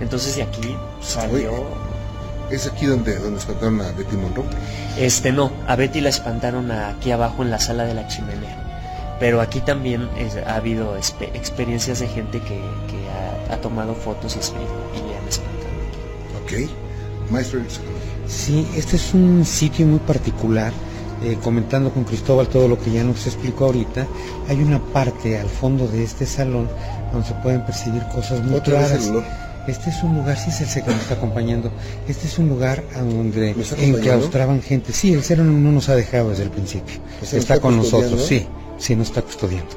Entonces 0.00 0.36
de 0.36 0.42
aquí 0.42 0.76
salió. 1.00 1.52
¿Es 2.50 2.66
aquí 2.66 2.86
donde, 2.86 3.18
donde 3.18 3.38
espantaron 3.38 3.80
a 3.80 3.90
Betty 3.92 4.16
Monroe? 4.16 4.44
Este 4.98 5.32
no, 5.32 5.50
a 5.66 5.76
Betty 5.76 6.00
la 6.00 6.10
espantaron 6.10 6.70
aquí 6.70 7.10
abajo 7.10 7.42
en 7.42 7.50
la 7.50 7.58
sala 7.58 7.84
de 7.84 7.94
la 7.94 8.06
chimenea. 8.08 8.60
Pero 9.20 9.40
aquí 9.40 9.60
también 9.60 10.08
es- 10.18 10.36
ha 10.36 10.56
habido 10.56 10.96
experiencias 10.96 12.00
de 12.00 12.08
gente 12.08 12.40
que, 12.40 12.60
que 12.88 13.08
ha, 13.50 13.54
ha 13.54 13.56
tomado 13.60 13.94
fotos 13.94 14.36
y, 14.36 14.38
y 14.40 15.08
le 15.08 15.16
han 15.16 15.28
espantado. 15.28 15.64
Ok. 16.44 17.30
Maestro, 17.30 17.60
Sí, 18.26 18.66
este 18.76 18.96
es 18.96 19.14
un 19.14 19.44
sitio 19.44 19.86
muy 19.86 19.98
particular. 20.00 20.72
eh, 21.22 21.38
comentando 21.42 21.90
con 21.90 22.04
Cristóbal 22.04 22.48
todo 22.48 22.68
lo 22.68 22.78
que 22.78 22.90
ya 22.90 23.02
nos 23.02 23.26
explicó 23.26 23.66
ahorita, 23.66 24.06
hay 24.48 24.60
una 24.62 24.78
parte 24.78 25.38
al 25.38 25.48
fondo 25.48 25.86
de 25.88 26.02
este 26.04 26.26
salón 26.26 26.68
donde 27.12 27.26
se 27.28 27.34
pueden 27.34 27.64
percibir 27.64 28.02
cosas 28.14 28.42
muy 28.42 28.56
Otra 28.56 28.80
vez 28.80 28.90
el 29.06 29.10
olor. 29.10 29.24
Este 29.66 29.90
es 29.90 30.02
un 30.02 30.16
lugar, 30.16 30.36
sí 30.36 30.50
es 30.50 30.60
el 30.60 30.66
C 30.66 30.82
que 30.82 30.90
nos 30.90 31.00
está 31.00 31.14
acompañando, 31.14 31.70
este 32.06 32.26
es 32.26 32.38
un 32.38 32.48
lugar 32.48 32.84
a 32.94 33.00
donde 33.00 33.54
enclaustraban 33.78 34.60
gente. 34.60 34.92
Sí, 34.92 35.14
el 35.14 35.22
cero 35.22 35.42
no, 35.42 35.52
no 35.52 35.72
nos 35.72 35.88
ha 35.88 35.96
dejado 35.96 36.30
desde 36.30 36.42
el 36.42 36.50
principio. 36.50 36.96
Está 37.22 37.36
está 37.38 37.60
con 37.60 37.76
nosotros, 37.76 38.24
sí. 38.26 38.46
Si 38.78 38.96
no 38.96 39.02
está 39.02 39.22
custodiando. 39.22 39.74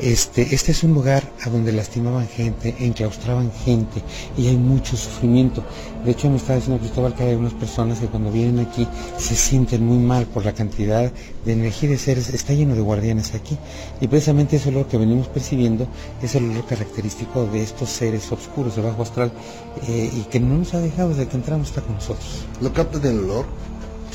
Este, 0.00 0.54
este 0.54 0.72
es 0.72 0.84
un 0.84 0.92
lugar 0.92 1.22
a 1.42 1.48
donde 1.48 1.72
lastimaban 1.72 2.28
gente, 2.28 2.74
enclaustraban 2.80 3.50
gente 3.64 4.02
y 4.36 4.48
hay 4.48 4.56
mucho 4.56 4.94
sufrimiento. 4.96 5.64
De 6.04 6.10
hecho, 6.10 6.28
me 6.28 6.36
está 6.36 6.54
diciendo 6.54 6.80
Cristóbal 6.80 7.14
que 7.14 7.22
hay 7.24 7.30
algunas 7.30 7.54
personas 7.54 7.98
que 7.98 8.06
cuando 8.06 8.30
vienen 8.30 8.58
aquí 8.66 8.86
se 9.16 9.34
sienten 9.34 9.86
muy 9.86 9.96
mal 9.96 10.26
por 10.26 10.44
la 10.44 10.52
cantidad 10.52 11.10
de 11.44 11.52
energía 11.52 11.90
de 11.90 11.98
seres. 11.98 12.28
Está 12.28 12.52
lleno 12.52 12.74
de 12.74 12.82
guardianes 12.82 13.34
aquí 13.34 13.56
y 14.00 14.06
precisamente 14.06 14.56
ese 14.56 14.68
olor 14.68 14.86
que 14.86 14.98
venimos 14.98 15.28
percibiendo 15.28 15.86
es 16.22 16.34
el 16.34 16.50
olor 16.50 16.66
característico 16.66 17.46
de 17.46 17.62
estos 17.62 17.88
seres 17.88 18.30
oscuros 18.30 18.76
de 18.76 18.82
bajo 18.82 19.02
astral 19.02 19.32
eh, 19.88 20.10
y 20.14 20.20
que 20.24 20.40
no 20.40 20.58
nos 20.58 20.74
ha 20.74 20.80
dejado 20.80 21.10
desde 21.10 21.26
que 21.26 21.36
entramos 21.36 21.68
está 21.68 21.80
con 21.80 21.94
nosotros. 21.94 22.44
¿Lo 22.60 22.70
captan 22.72 23.04
el 23.06 23.18
olor? 23.20 23.46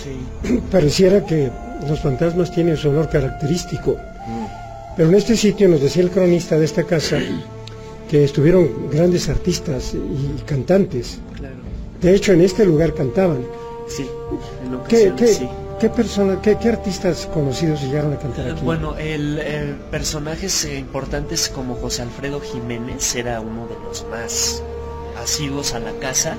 Sí. 0.04 0.60
Pareciera 0.72 1.26
que 1.26 1.52
los 1.88 2.00
fantasmas 2.00 2.52
tienen 2.52 2.78
su 2.78 2.90
olor 2.90 3.10
característico. 3.10 3.98
Pero 4.98 5.10
en 5.10 5.16
este 5.16 5.36
sitio 5.38 5.68
nos 5.70 5.82
decía 5.82 6.04
el 6.04 6.12
cronista 6.12 6.58
de 6.58 6.66
esta 6.66 6.84
casa 6.84 7.18
que 8.10 8.24
estuvieron 8.24 8.90
grandes 8.92 9.30
artistas 9.30 9.94
y 9.94 10.42
cantantes. 10.46 11.20
De 12.02 12.16
hecho, 12.16 12.34
en 12.34 12.42
este 12.42 12.66
lugar 12.66 12.94
cantaban. 12.94 13.46
Sí, 13.88 14.08
en 14.66 14.80
¿Qué, 14.88 15.14
qué, 15.16 15.28
sí. 15.28 15.48
qué, 15.80 15.90
persona, 15.90 16.40
qué, 16.42 16.58
qué 16.58 16.70
artistas 16.70 17.28
conocidos 17.34 17.82
llegaron 17.82 18.14
a 18.14 18.18
cantar 18.20 18.50
aquí? 18.52 18.62
Bueno, 18.64 18.98
el, 18.98 19.40
el 19.40 19.76
personajes 19.92 20.66
eh, 20.66 20.78
importantes 20.80 21.48
como 21.50 21.76
José 21.76 22.02
Alfredo 22.02 22.42
Jiménez 22.42 23.16
era 23.16 23.40
uno 23.42 23.68
de 23.68 23.76
los 23.86 24.06
más 24.10 24.62
asiduos 25.22 25.74
a 25.74 25.80
la 25.80 25.92
casa. 25.94 26.36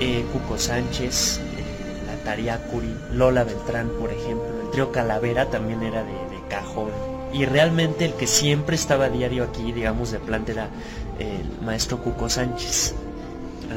eh, 0.00 0.24
Cuco 0.32 0.56
Sánchez, 0.58 1.38
eh, 1.38 2.06
la 2.06 2.22
Tariacuri, 2.24 2.94
Lola 3.12 3.42
Beltrán, 3.44 3.88
por 3.98 4.12
ejemplo. 4.12 4.46
El 4.62 4.70
trío 4.70 4.92
Calavera 4.92 5.50
también 5.50 5.82
era 5.82 6.04
de, 6.04 6.12
de 6.12 6.48
cajón. 6.48 6.90
Y 7.32 7.44
realmente 7.44 8.06
el 8.06 8.14
que 8.14 8.26
siempre 8.26 8.76
estaba 8.76 9.06
a 9.06 9.10
diario 9.10 9.44
aquí, 9.44 9.72
digamos, 9.72 10.10
de 10.12 10.18
planta 10.18 10.52
era 10.52 10.70
el 11.18 11.64
maestro 11.64 12.02
Cuco 12.02 12.28
Sánchez. 12.28 12.94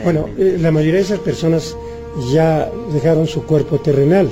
Bueno, 0.03 0.27
eh, 0.37 0.57
la 0.59 0.71
mayoría 0.71 0.95
de 0.95 1.05
esas 1.05 1.19
personas 1.19 1.75
ya 2.31 2.69
dejaron 2.93 3.27
su 3.27 3.43
cuerpo 3.45 3.79
terrenal, 3.79 4.29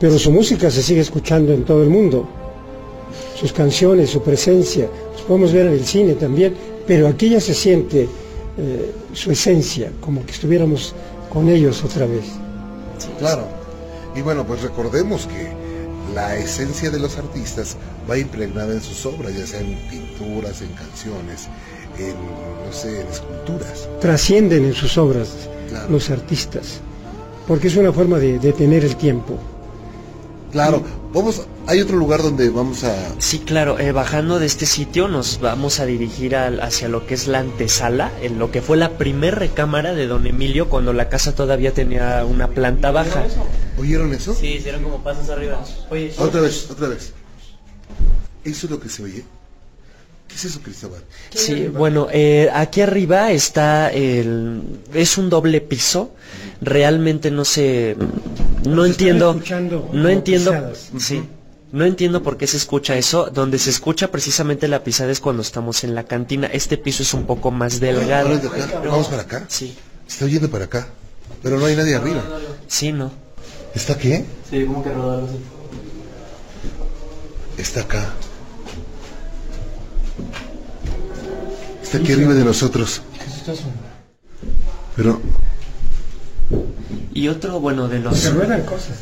pero 0.00 0.18
su 0.18 0.30
música 0.32 0.70
se 0.70 0.82
sigue 0.82 1.00
escuchando 1.00 1.52
en 1.52 1.64
todo 1.64 1.82
el 1.82 1.90
mundo. 1.90 2.28
Sus 3.36 3.52
canciones, 3.52 4.10
su 4.10 4.22
presencia, 4.22 4.88
los 5.12 5.22
podemos 5.22 5.52
ver 5.52 5.66
en 5.66 5.74
el 5.74 5.84
cine 5.84 6.14
también, 6.14 6.54
pero 6.86 7.06
aquí 7.06 7.30
ya 7.30 7.40
se 7.40 7.54
siente 7.54 8.08
eh, 8.58 8.92
su 9.12 9.30
esencia, 9.30 9.92
como 10.00 10.24
que 10.26 10.32
estuviéramos 10.32 10.94
con 11.32 11.48
ellos 11.48 11.84
otra 11.84 12.06
vez. 12.06 12.24
Claro. 13.18 13.44
Y 14.16 14.22
bueno, 14.22 14.44
pues 14.44 14.62
recordemos 14.62 15.26
que 15.26 15.52
la 16.14 16.36
esencia 16.36 16.90
de 16.90 16.98
los 16.98 17.16
artistas 17.16 17.76
va 18.10 18.18
impregnada 18.18 18.72
en 18.72 18.80
sus 18.80 19.04
obras, 19.06 19.36
ya 19.36 19.46
sea 19.46 19.60
en 19.60 19.74
pinturas, 19.90 20.62
en 20.62 20.72
canciones, 20.72 21.48
en, 21.98 22.14
no 22.66 22.72
sé, 22.72 23.00
en 23.00 23.06
esculturas. 23.08 23.88
Trascienden 24.00 24.64
en 24.64 24.74
sus 24.74 24.96
obras 24.98 25.28
los 25.90 26.10
artistas, 26.10 26.80
porque 27.46 27.68
es 27.68 27.76
una 27.76 27.92
forma 27.92 28.18
de 28.18 28.38
detener 28.38 28.84
el 28.84 28.96
tiempo. 28.96 29.38
Claro, 30.52 30.82
vamos, 31.12 31.42
hay 31.66 31.80
otro 31.80 31.96
lugar 31.96 32.22
donde 32.22 32.50
vamos 32.50 32.84
a... 32.84 32.94
Sí, 33.18 33.40
claro, 33.40 33.78
eh, 33.78 33.92
bajando 33.92 34.38
de 34.38 34.46
este 34.46 34.66
sitio 34.66 35.08
nos 35.08 35.40
vamos 35.40 35.80
a 35.80 35.86
dirigir 35.86 36.36
hacia 36.36 36.88
lo 36.88 37.06
que 37.06 37.14
es 37.14 37.26
la 37.26 37.40
antesala, 37.40 38.12
en 38.22 38.38
lo 38.38 38.50
que 38.50 38.62
fue 38.62 38.76
la 38.76 38.98
primer 38.98 39.36
recámara 39.36 39.94
de 39.94 40.06
don 40.06 40.26
Emilio 40.26 40.68
cuando 40.68 40.92
la 40.92 41.08
casa 41.08 41.34
todavía 41.34 41.72
tenía 41.72 42.24
una 42.24 42.48
planta 42.48 42.90
baja. 42.90 43.24
¿Oyeron 43.78 44.12
eso? 44.14 44.34
Sí, 44.34 44.54
hicieron 44.54 44.82
como 44.82 45.02
pasos 45.02 45.28
arriba. 45.30 45.64
Oye, 45.90 46.12
Otra 46.18 46.40
vez, 46.40 46.70
otra 46.70 46.88
vez. 46.88 47.12
¿Eso 48.44 48.66
es 48.66 48.70
lo 48.70 48.80
que 48.80 48.88
se 48.88 49.02
oye? 49.02 49.24
¿Qué 50.28 50.34
es 50.34 50.44
eso, 50.44 50.60
Cristóbal? 50.60 51.02
Sí, 51.30 51.68
bueno, 51.68 52.08
eh, 52.12 52.50
aquí 52.52 52.82
arriba 52.82 53.32
está 53.32 53.90
el... 53.90 54.62
es 54.92 55.16
un 55.16 55.30
doble 55.30 55.60
piso. 55.62 56.12
Realmente 56.60 57.30
no 57.30 57.44
sé, 57.44 57.96
no 58.64 58.84
entiendo, 58.84 59.30
escuchando 59.30 59.90
no 59.92 60.08
entiendo, 60.08 60.50
pisadas. 60.50 60.90
sí, 60.98 61.22
no 61.72 61.84
entiendo 61.84 62.22
por 62.22 62.36
qué 62.36 62.46
se 62.46 62.56
escucha 62.56 62.96
eso. 62.96 63.30
Donde 63.30 63.58
se 63.58 63.70
escucha 63.70 64.10
precisamente 64.10 64.68
la 64.68 64.82
pisada 64.82 65.12
es 65.12 65.20
cuando 65.20 65.42
estamos 65.42 65.84
en 65.84 65.94
la 65.94 66.04
cantina. 66.04 66.46
Este 66.46 66.78
piso 66.78 67.02
es 67.02 67.12
un 67.12 67.26
poco 67.26 67.50
más 67.50 67.78
delgado. 67.78 68.30
¿Vamos 68.30 68.42
de 68.42 68.48
acá? 68.48 68.80
¿Vamos 68.84 69.08
para 69.08 69.22
acá? 69.22 69.44
Sí. 69.48 69.76
Está 70.08 70.24
oyendo 70.24 70.48
para 70.50 70.64
acá, 70.64 70.88
pero 71.42 71.58
no 71.58 71.66
hay 71.66 71.76
nadie 71.76 71.94
arriba. 71.94 72.24
Sí, 72.66 72.92
¿no? 72.92 73.10
¿Está 73.74 73.98
qué? 73.98 74.24
Sí, 74.48 74.64
como 74.64 74.82
que 74.82 74.90
rodar 74.92 75.24
así. 75.24 75.36
Está 77.58 77.80
acá. 77.82 78.14
Está 81.82 81.98
aquí 81.98 82.12
arriba 82.12 82.34
de 82.34 82.44
nosotros. 82.44 83.02
Pero, 84.96 85.20
Y 87.14 87.28
otro, 87.28 87.60
bueno, 87.60 87.88
de 87.88 87.98
los... 87.98 88.18
Se 88.18 88.30
ruedan 88.30 88.62
cosas. 88.62 88.96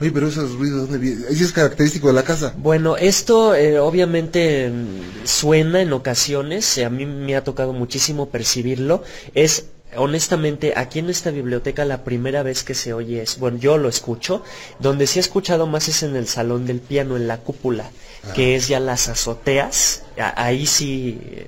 oye, 0.00 0.10
pero 0.10 0.28
esos 0.28 0.52
ruidos, 0.54 0.82
¿dónde 0.82 0.98
vienen? 0.98 1.24
Ese 1.30 1.44
es 1.44 1.52
característico 1.52 2.08
de 2.08 2.12
la 2.14 2.22
casa. 2.24 2.54
Bueno, 2.56 2.96
esto 2.96 3.54
eh, 3.54 3.78
obviamente 3.78 4.70
mm, 4.70 5.26
suena 5.26 5.80
en 5.82 5.92
ocasiones, 5.92 6.76
eh, 6.78 6.84
a 6.84 6.90
mí 6.90 7.06
me 7.06 7.36
ha 7.36 7.44
tocado 7.44 7.72
muchísimo 7.72 8.28
percibirlo, 8.28 9.02
es 9.34 9.66
honestamente 9.96 10.74
aquí 10.76 10.98
en 10.98 11.08
esta 11.08 11.30
biblioteca 11.30 11.84
la 11.86 12.04
primera 12.04 12.42
vez 12.42 12.62
que 12.62 12.74
se 12.74 12.92
oye 12.92 13.22
es, 13.22 13.38
bueno, 13.38 13.56
yo 13.58 13.78
lo 13.78 13.88
escucho, 13.88 14.42
donde 14.80 15.06
sí 15.06 15.18
he 15.18 15.22
escuchado 15.22 15.66
más 15.66 15.88
es 15.88 16.02
en 16.02 16.14
el 16.14 16.26
salón 16.28 16.66
del 16.66 16.80
piano, 16.80 17.16
en 17.16 17.26
la 17.26 17.38
cúpula, 17.38 17.90
que 18.34 18.54
es 18.54 18.68
ya 18.68 18.80
las 18.80 19.08
azoteas, 19.08 20.02
a- 20.20 20.44
ahí 20.44 20.66
sí, 20.66 21.18
eh, 21.30 21.46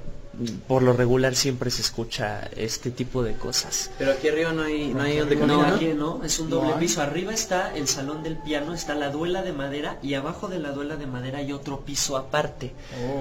por 0.66 0.82
lo 0.82 0.93
regular 0.93 1.34
siempre 1.34 1.70
se 1.70 1.82
escucha 1.82 2.49
este 2.57 2.91
tipo 2.91 3.22
de 3.22 3.34
cosas. 3.34 3.91
Pero 3.99 4.12
aquí 4.12 4.28
arriba 4.28 4.53
no 4.53 4.62
hay, 4.62 4.95
no 4.95 5.03
hay 5.03 5.18
donde 5.18 5.36
No, 5.36 5.47
no, 5.47 5.62
aquí 5.62 5.93
no, 5.95 6.24
es 6.24 6.38
un 6.38 6.51
doble 6.51 6.70
No 6.70 6.78
piso. 6.78 7.03
Arriba 7.03 7.32
está 7.32 7.74
el 7.76 7.88
salón 7.88 8.22
del 8.22 8.36
piano, 8.36 8.74
está 8.74 8.95
la 8.95 9.11
duela 9.11 9.43
de 9.43 9.53
madera 9.53 9.99
y 10.03 10.14
abajo 10.14 10.49
de 10.49 10.59
la 10.59 10.72
duela 10.72 10.97
de 10.97 11.07
madera 11.07 11.38
hay 11.38 11.53
otro 11.53 11.80
piso 11.80 12.16
aparte. 12.16 12.72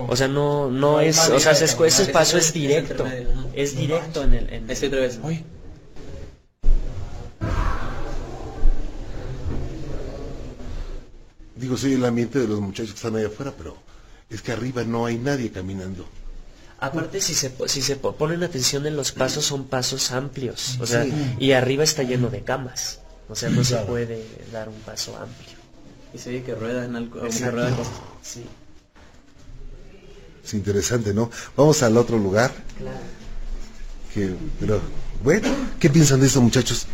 O 0.08 0.16
sea, 0.16 0.28
no 0.28 0.70
no 0.70 1.02
es, 1.02 1.30
o 1.30 1.40
sea, 1.40 1.52
ese, 1.54 1.66
ese 1.66 2.06
paso 2.08 2.38
es 2.38 2.48
Es 2.48 2.54
directo. 2.54 3.06
Es 3.54 3.76
directo 3.76 4.24
en 4.24 4.34
el 4.34 4.54
en 4.54 4.70
Este 4.70 4.88
otra 4.88 5.00
vez. 5.02 5.20
Digo, 11.56 11.76
soy 11.76 11.94
el 11.94 12.06
ambiente 12.06 12.40
de 12.40 12.48
los 12.48 12.62
muchachos 12.62 12.92
que 12.92 12.96
están 12.96 13.18
ahí 13.18 13.26
afuera, 13.26 13.54
pero 13.58 13.76
es 14.30 14.42
que 14.42 14.54
arriba 14.54 14.84
no 14.86 15.06
hay 15.06 15.18
nadie 15.18 15.52
caminando. 15.52 16.06
Aparte 16.82 17.20
si 17.20 17.34
se 17.34 17.50
po- 17.50 17.68
si 17.68 17.82
se 17.82 17.96
po- 17.98 18.16
ponen 18.16 18.42
atención 18.44 18.86
en 18.88 18.96
los 18.96 19.12
pasos 19.12 19.44
son 19.46 19.66
pasos 19.66 20.12
amplios, 20.12 20.78
o 20.80 20.86
sea, 20.86 21.04
Sí. 21.04 21.12
y 21.40 21.52
arriba 21.52 21.84
está 21.84 22.04
lleno 22.04 22.30
de 22.30 22.42
camas. 22.42 23.00
O 23.28 23.36
sea, 23.36 23.50
no 23.50 23.64
se 23.64 23.74
Claro. 23.74 23.88
puede 23.88 24.26
dar 24.52 24.70
un 24.70 24.80
paso 24.82 25.16
amplio. 25.18 25.58
Y 26.14 26.18
se 26.18 26.30
oye 26.30 26.44
que 26.44 26.56
ruedan 26.56 26.96
algo, 26.96 27.20
que 27.22 27.28
Exacto. 27.28 27.52
ruedan 27.52 27.76
cosas. 27.76 27.94
Sí. 28.24 28.46
Es 30.44 30.54
interesante, 30.54 31.14
¿no? 31.14 31.30
Vamos 31.56 31.84
al 31.84 31.96
otro 31.98 32.18
lugar. 32.18 32.52
Que, 34.14 34.34
pero, 34.60 34.80
bueno, 35.24 35.48
¿qué 35.80 35.90
piensan 35.90 36.20
de 36.22 36.28
eso, 36.28 36.42
muchachos? 36.42 36.88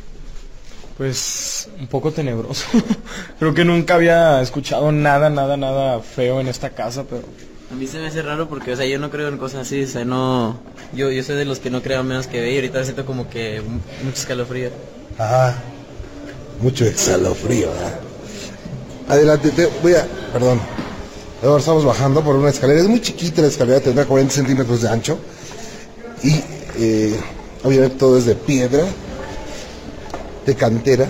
Pues 0.98 1.70
un 1.80 1.88
poco 1.88 2.12
tenebroso. 2.12 2.66
Creo 3.40 3.54
que 3.54 3.64
nunca 3.64 3.96
había 3.96 4.42
escuchado 4.42 4.92
nada, 4.92 5.30
nada, 5.30 5.56
nada 5.58 6.02
feo 6.02 6.42
en 6.42 6.48
esta 6.48 6.72
casa, 6.72 7.04
pero 7.10 7.24
A 7.76 7.78
mí 7.78 7.88
se 7.88 8.00
me 8.00 8.08
hace 8.08 8.22
raro 8.22 8.48
porque, 8.48 8.72
o 8.72 8.78
sea, 8.78 8.86
yo 8.86 8.98
no 9.00 9.12
creo 9.12 9.28
en 9.28 9.38
cosas 9.38 9.68
así, 9.68 9.84
o 9.84 9.88
sea, 9.88 10.06
no... 10.06 10.58
Yo, 10.94 11.12
yo 11.12 11.22
soy 11.24 11.36
de 11.36 11.44
los 11.44 11.60
que 11.60 11.70
no 11.70 11.82
creo 11.82 12.06
menos 12.06 12.26
que 12.26 12.40
ve 12.40 12.54
y 12.54 12.56
ahorita 12.56 12.82
siento 12.86 13.06
como 13.06 13.30
que 13.30 13.62
mucho 14.02 14.18
escalofrío. 14.18 14.70
Ah, 15.20 15.54
mucho 16.62 16.86
escalofrío. 16.86 17.68
Adelante, 19.10 19.50
te 19.50 19.66
voy 19.84 19.94
a, 19.94 20.08
perdón. 20.32 20.62
Ahora 21.44 21.60
estamos 21.60 21.84
bajando 21.84 22.24
por 22.24 22.38
una 22.38 22.50
escalera, 22.50 22.80
es 22.80 22.88
muy 22.88 23.02
chiquita 23.02 23.42
la 23.42 23.50
escalera, 23.50 23.82
tendrá 23.82 24.06
40 24.06 24.34
centímetros 24.34 24.82
de 24.82 24.88
ancho. 24.88 25.20
Y 26.24 26.42
eh, 26.78 27.20
obviamente 27.62 27.98
todo 27.98 28.18
es 28.18 28.26
de 28.26 28.36
piedra, 28.36 28.86
de 30.46 30.56
cantera. 30.56 31.10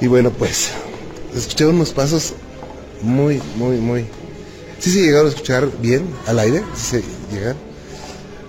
Y 0.00 0.08
bueno, 0.08 0.32
pues, 0.32 0.70
escuché 1.32 1.64
unos 1.64 1.90
pasos 1.90 2.32
muy, 3.02 3.40
muy, 3.56 3.76
muy... 3.76 4.15
¿Sí 4.86 4.92
se 4.92 5.00
llegaron 5.00 5.26
a 5.26 5.30
escuchar 5.30 5.68
bien 5.82 6.06
al 6.28 6.38
aire? 6.38 6.62
¿Sí 6.76 7.02
se 7.02 7.34
llegan? 7.34 7.56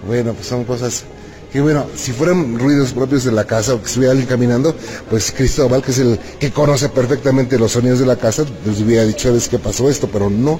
Bueno, 0.05 0.33
pues 0.35 0.45
son 0.45 0.65
cosas 0.65 1.03
que 1.51 1.59
bueno, 1.61 1.88
si 1.95 2.11
fueran 2.11 2.59
ruidos 2.59 2.93
propios 2.93 3.23
de 3.23 3.31
la 3.31 3.45
casa 3.45 3.73
o 3.73 3.79
que 3.79 3.88
estuviera 3.88 4.11
alguien 4.11 4.29
caminando, 4.29 4.75
pues 5.09 5.31
Cristóbal, 5.31 5.81
que 5.81 5.89
es 5.89 5.97
el 5.97 6.19
que 6.39 6.51
conoce 6.51 6.89
perfectamente 6.89 7.57
los 7.57 7.71
sonidos 7.71 7.97
de 7.97 8.05
la 8.05 8.17
casa, 8.17 8.45
les 8.67 8.79
hubiera 8.81 9.03
dicho, 9.03 9.29
¿sabes 9.29 9.47
qué 9.47 9.57
pasó 9.57 9.89
esto? 9.89 10.09
Pero 10.13 10.29
no, 10.29 10.59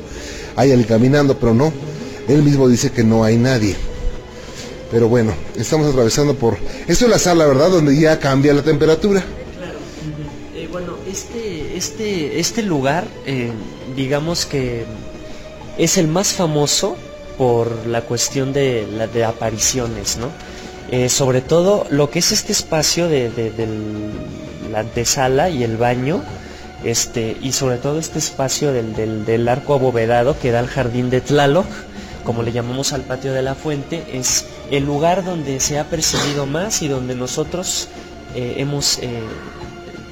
hay 0.56 0.72
alguien 0.72 0.88
caminando, 0.90 1.38
pero 1.38 1.54
no. 1.54 1.72
Él 2.28 2.42
mismo 2.42 2.68
dice 2.68 2.92
que 2.92 3.04
no 3.04 3.24
hay 3.24 3.38
nadie. 3.38 3.76
Pero 4.90 5.08
bueno, 5.08 5.36
estamos 5.58 5.86
atravesando 5.92 6.34
por... 6.34 6.58
Esto 6.88 7.06
es 7.06 7.12
la 7.12 7.20
sala, 7.20 7.46
¿verdad? 7.46 7.70
Donde 7.70 7.96
ya 7.96 8.20
cambia 8.20 8.52
la 8.52 8.64
temperatura. 8.64 9.24
Claro. 9.56 9.78
Eh, 10.56 10.68
bueno, 10.72 10.96
este, 11.08 11.78
este, 11.78 12.40
este 12.40 12.64
lugar, 12.64 13.08
eh, 13.28 13.52
digamos 13.96 14.48
que 14.48 14.88
es 15.78 15.98
el 15.98 16.08
más 16.08 16.34
famoso 16.34 16.98
por 17.38 17.86
la 17.86 18.02
cuestión 18.02 18.54
de, 18.54 19.24
apariciones, 19.26 20.18
¿no? 20.18 20.30
Eh, 20.90 21.10
sobre 21.10 21.42
todo 21.42 21.86
lo 21.90 22.10
que 22.10 22.20
es 22.20 22.32
este 22.32 22.52
espacio 22.52 23.10
de, 23.10 23.32
la 24.72 24.80
antesala 24.80 25.50
y 25.50 25.64
el 25.64 25.78
baño, 25.78 26.24
este, 26.84 27.38
y 27.42 27.52
sobre 27.52 27.78
todo 27.78 28.00
este 28.00 28.20
espacio 28.20 28.72
del 28.72 29.48
arco 29.48 29.74
abovedado 29.74 30.40
que 30.40 30.52
da 30.52 30.60
al 30.60 30.68
jardín 30.68 31.10
de 31.10 31.22
Tlaloc, 31.22 31.68
como 32.24 32.44
le 32.44 32.52
llamamos 32.52 32.92
al 32.92 33.02
patio 33.02 33.34
de 33.34 33.42
la 33.42 33.56
fuente, 33.56 34.04
es 34.14 34.46
el 34.70 34.86
lugar 34.86 35.24
donde 35.24 35.60
se 35.60 35.80
ha 35.80 35.86
percibido 35.86 36.46
más 36.46 36.82
y 36.82 36.88
donde 36.88 37.16
nosotros 37.16 37.88
eh, 38.36 38.56
hemos 38.58 39.00
eh, 39.00 39.22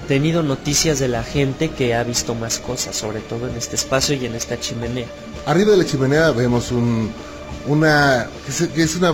tenido 0.07 0.41
noticias 0.41 0.99
de 0.99 1.07
la 1.07 1.23
gente 1.23 1.69
que 1.69 1.93
ha 1.93 2.03
visto 2.03 2.33
más 2.35 2.59
cosas, 2.59 2.95
sobre 2.95 3.19
todo 3.19 3.49
en 3.49 3.55
este 3.57 3.75
espacio 3.75 4.15
y 4.15 4.25
en 4.25 4.35
esta 4.35 4.59
chimenea. 4.59 5.07
Arriba 5.45 5.71
de 5.71 5.77
la 5.77 5.85
chimenea 5.85 6.31
vemos 6.31 6.71
un 6.71 7.11
una 7.67 8.27
que 8.75 8.83
es, 8.83 8.95
una 8.95 9.11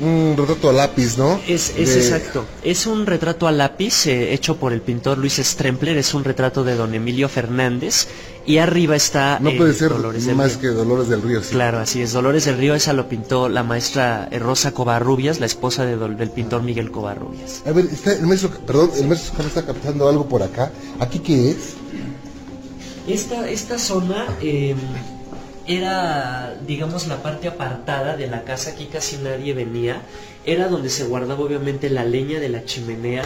un 0.00 0.34
retrato 0.36 0.70
a 0.70 0.72
lápiz, 0.72 1.18
¿no? 1.18 1.40
Es, 1.48 1.72
es 1.76 1.94
De- 1.94 2.00
exacto. 2.00 2.44
Es 2.62 2.86
un 2.86 3.06
retrato 3.06 3.48
a 3.48 3.52
lápiz 3.52 4.06
eh, 4.06 4.32
hecho 4.32 4.56
por 4.56 4.72
el 4.72 4.80
pintor 4.82 5.18
Luis 5.18 5.34
Strempler. 5.42 5.96
Es 5.98 6.14
un 6.14 6.22
retrato 6.22 6.62
de 6.62 6.76
don 6.76 6.94
Emilio 6.94 7.28
Fernández. 7.28 8.06
Y 8.46 8.58
arriba 8.58 8.94
está. 8.94 9.38
No 9.40 9.50
eh, 9.50 9.56
puede 9.58 9.74
ser 9.74 9.90
Dolores 9.90 10.26
del 10.26 10.36
más 10.36 10.52
Río. 10.52 10.60
que 10.60 10.66
Dolores 10.68 11.08
del 11.08 11.22
Río. 11.22 11.42
sí. 11.42 11.50
Claro, 11.50 11.78
así 11.80 12.00
es. 12.00 12.12
Dolores 12.12 12.44
del 12.44 12.56
Río, 12.56 12.74
esa 12.76 12.92
lo 12.92 13.08
pintó 13.08 13.48
la 13.48 13.62
maestra 13.64 14.28
eh, 14.30 14.38
Rosa 14.38 14.70
Covarrubias, 14.72 15.40
la 15.40 15.46
esposa 15.46 15.84
de 15.84 15.96
del 15.96 16.30
pintor 16.30 16.62
Miguel 16.62 16.90
Covarrubias. 16.92 17.62
A 17.66 17.72
ver, 17.72 17.86
está 17.86 18.12
el 18.12 18.26
maestro, 18.26 18.50
perdón, 18.64 18.90
el 18.96 19.08
maestro 19.08 19.44
está 19.46 19.66
captando 19.66 20.08
algo 20.08 20.26
por 20.28 20.42
acá. 20.44 20.70
¿Aquí 21.00 21.18
qué 21.18 21.50
es? 21.50 21.56
Esta, 23.08 23.48
esta 23.50 23.78
zona 23.78 24.26
eh, 24.40 24.74
era, 25.68 26.58
digamos, 26.66 27.06
la 27.06 27.22
parte 27.22 27.46
apartada 27.48 28.16
de 28.16 28.26
la 28.26 28.42
casa, 28.44 28.70
aquí 28.70 28.86
casi 28.86 29.18
nadie 29.18 29.52
venía, 29.54 30.02
era 30.44 30.66
donde 30.68 30.88
se 30.90 31.04
guardaba 31.04 31.40
obviamente 31.44 31.90
la 31.90 32.04
leña 32.04 32.40
de 32.40 32.48
la 32.48 32.64
chimenea 32.64 33.22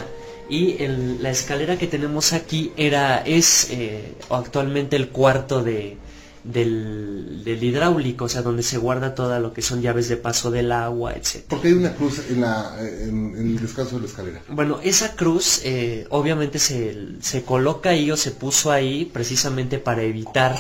y 0.51 0.83
el- 0.83 1.23
la 1.23 1.31
escalera 1.31 1.79
que 1.79 1.87
tenemos 1.87 2.33
aquí 2.33 2.73
era, 2.77 3.19
es 3.25 3.69
eh, 3.71 4.15
actualmente 4.29 4.97
el 4.97 5.09
cuarto 5.11 5.63
de, 5.63 5.97
del, 6.45 7.43
del 7.45 7.63
hidráulico, 7.63 8.25
o 8.25 8.29
sea, 8.29 8.43
donde 8.43 8.65
se 8.65 8.77
guarda 8.77 9.15
todo 9.15 9.39
lo 9.39 9.53
que 9.53 9.63
son 9.63 9.81
llaves 9.81 10.09
de 10.09 10.17
paso 10.17 10.51
del 10.51 10.73
agua, 10.73 11.13
etc. 11.15 11.45
Porque 11.49 11.69
hay 11.69 11.75
una 11.75 11.95
cruz 11.95 12.21
en, 12.29 12.41
la, 12.41 12.77
en, 12.81 13.37
en 13.37 13.47
el 13.53 13.61
descanso 13.61 13.95
de 13.97 14.01
la 14.03 14.07
escalera. 14.09 14.43
Bueno, 14.49 14.81
esa 14.83 15.15
cruz 15.15 15.61
eh, 15.65 16.07
obviamente 16.11 16.59
se, 16.59 16.97
se 17.21 17.43
coloca 17.45 17.91
ahí 17.91 18.11
o 18.11 18.17
se 18.17 18.33
puso 18.33 18.73
ahí 18.73 19.05
precisamente 19.05 19.79
para 19.79 20.03
evitar 20.03 20.57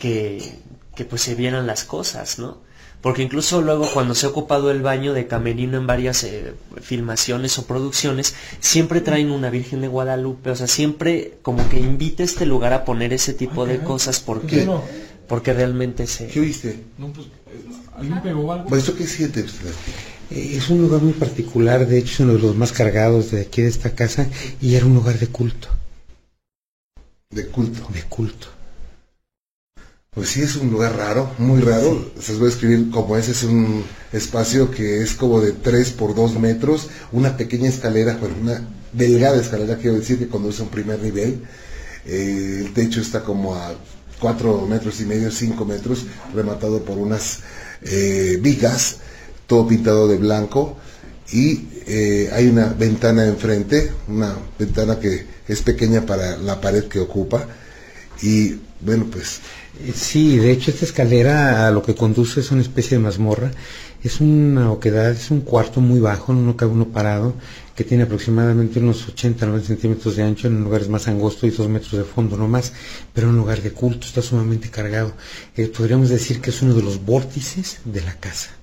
que, 0.00 0.52
que 0.98 1.04
pues 1.04 1.22
se 1.22 1.36
vieran 1.36 1.68
las 1.68 1.84
cosas, 1.84 2.40
¿no? 2.40 2.58
Porque 3.00 3.22
incluso 3.22 3.62
luego 3.62 3.88
cuando 3.94 4.16
se 4.16 4.26
ha 4.26 4.30
ocupado 4.30 4.72
el 4.72 4.82
baño 4.82 5.12
de 5.14 5.28
camerino 5.28 5.78
en 5.78 5.86
varias 5.86 6.24
eh, 6.24 6.54
filmaciones 6.82 7.56
o 7.56 7.66
producciones, 7.68 8.34
siempre 8.58 9.00
traen 9.00 9.30
una 9.30 9.48
Virgen 9.48 9.80
de 9.80 9.86
Guadalupe, 9.86 10.50
o 10.50 10.56
sea, 10.56 10.66
siempre 10.66 11.34
como 11.42 11.68
que 11.68 11.78
invita 11.78 12.24
este 12.24 12.46
lugar 12.46 12.72
a 12.72 12.84
poner 12.84 13.12
ese 13.12 13.32
tipo 13.32 13.64
de 13.64 13.78
cosas 13.78 14.18
porque, 14.18 14.64
¿Qué? 14.64 14.70
porque 15.28 15.52
realmente 15.54 16.08
se... 16.08 16.26
¿Qué 16.26 16.40
oíste? 16.40 16.80
No, 16.98 17.12
pues, 17.12 17.28
¿alguien 17.94 18.20
pegó 18.20 18.52
algo? 18.52 18.68
Maestro, 18.68 18.96
¿qué 18.96 19.06
siente 19.06 19.42
usted? 19.42 19.70
Eh, 20.32 20.56
Es 20.56 20.68
un 20.68 20.82
lugar 20.82 21.00
muy 21.00 21.12
particular, 21.12 21.86
de 21.86 21.98
hecho 21.98 22.14
es 22.14 22.20
uno 22.20 22.32
de 22.32 22.40
los 22.40 22.56
más 22.56 22.72
cargados 22.72 23.30
de 23.30 23.42
aquí 23.42 23.62
de 23.62 23.68
esta 23.68 23.94
casa 23.94 24.26
y 24.60 24.74
era 24.74 24.84
un 24.84 24.94
lugar 24.94 25.16
de 25.20 25.28
culto. 25.28 25.68
De 27.30 27.46
culto. 27.46 27.86
De 27.94 28.02
culto. 28.02 28.48
Pues 30.18 30.30
sí, 30.30 30.42
es 30.42 30.56
un 30.56 30.72
lugar 30.72 30.96
raro, 30.96 31.30
muy 31.38 31.60
raro. 31.60 32.10
Se 32.20 32.32
les 32.32 32.40
voy 32.40 32.48
a 32.48 32.50
escribir 32.50 32.90
como 32.90 33.16
ese 33.16 33.30
es 33.30 33.44
un 33.44 33.84
espacio 34.12 34.68
que 34.68 35.00
es 35.00 35.14
como 35.14 35.40
de 35.40 35.52
3 35.52 35.90
por 35.92 36.16
2 36.16 36.40
metros, 36.40 36.88
una 37.12 37.36
pequeña 37.36 37.68
escalera, 37.68 38.16
bueno, 38.16 38.34
una 38.42 38.68
delgada 38.92 39.40
escalera, 39.40 39.76
quiero 39.76 39.96
decir, 39.96 40.18
que 40.18 40.26
conduce 40.26 40.60
a 40.60 40.64
un 40.64 40.72
primer 40.72 41.00
nivel. 41.00 41.44
Eh, 42.04 42.64
el 42.64 42.74
techo 42.74 43.00
está 43.00 43.22
como 43.22 43.54
a 43.54 43.76
4 44.18 44.66
metros 44.66 45.00
y 45.00 45.04
medio, 45.04 45.30
5 45.30 45.64
metros, 45.64 46.06
rematado 46.34 46.82
por 46.82 46.98
unas 46.98 47.38
eh, 47.82 48.40
vigas, 48.42 48.96
todo 49.46 49.68
pintado 49.68 50.08
de 50.08 50.16
blanco. 50.16 50.78
Y 51.30 51.68
eh, 51.86 52.28
hay 52.32 52.48
una 52.48 52.66
ventana 52.70 53.24
enfrente, 53.24 53.92
una 54.08 54.34
ventana 54.58 54.98
que 54.98 55.24
es 55.46 55.62
pequeña 55.62 56.04
para 56.04 56.36
la 56.38 56.60
pared 56.60 56.86
que 56.88 56.98
ocupa. 56.98 57.46
Y 58.20 58.56
bueno, 58.80 59.06
pues 59.10 59.40
Sí, 59.94 60.38
de 60.38 60.50
hecho 60.50 60.70
esta 60.72 60.84
escalera 60.84 61.68
a 61.68 61.70
lo 61.70 61.82
que 61.82 61.94
conduce 61.94 62.40
es 62.40 62.50
una 62.50 62.62
especie 62.62 62.96
de 62.96 63.04
mazmorra. 63.04 63.50
Es 64.02 64.20
una 64.20 64.70
oquedad, 64.72 65.10
es 65.10 65.30
un 65.30 65.40
cuarto 65.40 65.80
muy 65.80 66.00
bajo, 66.00 66.32
no 66.32 66.56
cabe 66.56 66.72
uno 66.72 66.88
parado, 66.88 67.34
que 67.74 67.84
tiene 67.84 68.04
aproximadamente 68.04 68.78
unos 68.78 69.08
80, 69.08 69.46
90 69.46 69.66
centímetros 69.66 70.16
de 70.16 70.22
ancho 70.22 70.46
en 70.48 70.62
lugares 70.62 70.88
más 70.88 71.08
angostos 71.08 71.44
y 71.44 71.56
2 71.56 71.68
metros 71.68 71.92
de 71.92 72.04
fondo, 72.04 72.36
no 72.36 72.46
más, 72.48 72.72
pero 73.12 73.28
un 73.28 73.36
lugar 73.36 73.60
de 73.62 73.72
culto, 73.72 74.06
está 74.06 74.22
sumamente 74.22 74.70
cargado. 74.70 75.14
Eh, 75.56 75.66
podríamos 75.66 76.08
decir 76.10 76.40
que 76.40 76.50
es 76.50 76.62
uno 76.62 76.74
de 76.74 76.82
los 76.82 77.04
vórtices 77.04 77.78
de 77.84 78.02
la 78.02 78.14
casa. 78.14 78.57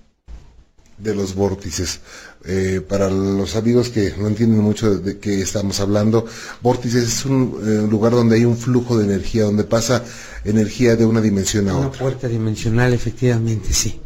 De 0.97 1.13
los 1.15 1.35
vórtices. 1.35 1.99
Eh, 2.47 2.79
para 2.87 3.09
los 3.09 3.55
amigos 3.55 3.89
que 3.89 4.13
no 4.17 4.27
entienden 4.27 4.59
mucho 4.61 4.95
de 4.97 5.17
qué 5.17 5.41
estamos 5.41 5.79
hablando, 5.79 6.25
vórtices 6.61 7.03
es 7.03 7.25
un 7.25 7.57
eh, 7.63 7.87
lugar 7.89 8.11
donde 8.13 8.35
hay 8.35 8.45
un 8.45 8.55
flujo 8.57 8.97
de 8.97 9.05
energía, 9.05 9.43
donde 9.45 9.63
pasa 9.63 10.03
energía 10.43 10.95
de 10.95 11.05
una 11.05 11.21
dimensión 11.21 11.67
a 11.69 11.75
Una 11.75 11.87
otra. 11.87 11.99
puerta 12.01 12.27
dimensional, 12.27 12.93
efectivamente, 12.93 13.73
sí. 13.73 13.99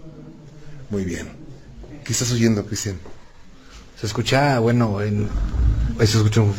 Muy 0.89 1.03
bien. 1.03 1.27
¿Qué 2.03 2.13
estás 2.13 2.31
oyendo, 2.31 2.65
Cristian? 2.65 2.95
Se 3.99 4.07
escucha, 4.07 4.57
bueno, 4.59 5.01
en... 5.01 5.27
ahí 5.99 6.07
se 6.07 6.17
escucha 6.17 6.39
un... 6.41 6.53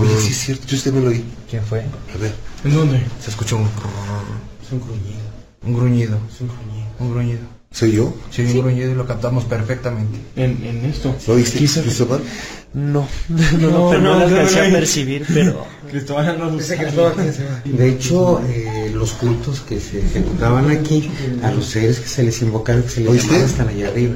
Oye, 0.00 0.18
sí 0.18 0.30
es 0.30 0.38
cierto, 0.38 0.66
yo 0.66 0.76
usted 0.78 0.92
me 0.94 1.00
lo 1.02 1.10
oí. 1.10 1.22
¿Quién 1.48 1.62
fue? 1.62 1.80
A 1.82 2.18
ver. 2.18 2.32
¿En 2.64 2.72
dónde? 2.74 3.04
Se 3.22 3.28
escucha 3.30 3.56
un... 3.56 3.64
Es 3.64 4.72
un 4.72 4.80
gruñido. 4.80 5.20
Un 5.64 5.74
gruñido. 5.74 6.18
Es 6.34 6.40
un 6.40 6.48
gruñido. 6.48 6.86
Un 6.98 7.10
gruñido. 7.12 7.61
¿Soy 7.72 7.92
yo? 7.92 8.14
Sí, 8.30 8.44
gruñido 8.52 8.90
y 8.90 8.94
lo 8.94 9.06
captamos 9.06 9.44
perfectamente. 9.44 10.18
En, 10.36 10.62
en 10.64 10.84
esto. 10.84 11.14
¿Lo 11.26 11.34
oíste, 11.34 11.58
Cristóbal? 11.58 12.20
No, 12.74 13.06
no, 13.28 13.70
no, 13.70 13.90
pero 13.90 14.00
no 14.00 14.14
lo 14.18 14.24
alcancé 14.24 14.60
a 14.66 14.70
percibir, 14.72 15.26
pero... 15.34 15.66
Cristóbal 15.90 16.38
no 16.38 16.56
De 16.56 17.88
hecho, 17.90 18.40
eh, 18.48 18.90
los 18.94 19.12
cultos 19.12 19.60
que 19.60 19.78
se 19.78 19.98
ejecutaban 19.98 20.70
aquí, 20.70 21.10
a 21.42 21.50
los 21.50 21.66
seres 21.66 22.00
que 22.00 22.08
se 22.08 22.22
les 22.22 22.40
invocaban, 22.40 22.82
que 22.84 22.88
se 22.88 23.00
les 23.02 23.10
¿Oíste? 23.10 23.26
llamaban 23.26 23.50
están 23.50 23.68
allá 23.68 23.88
arriba. 23.88 24.14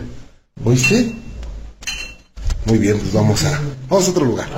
¿Oíste? 0.64 1.12
Muy 2.64 2.78
bien, 2.78 2.98
pues 2.98 3.12
vamos 3.12 3.44
a, 3.44 3.60
vamos 3.90 4.08
a 4.08 4.10
otro 4.10 4.24
lugar. 4.24 4.48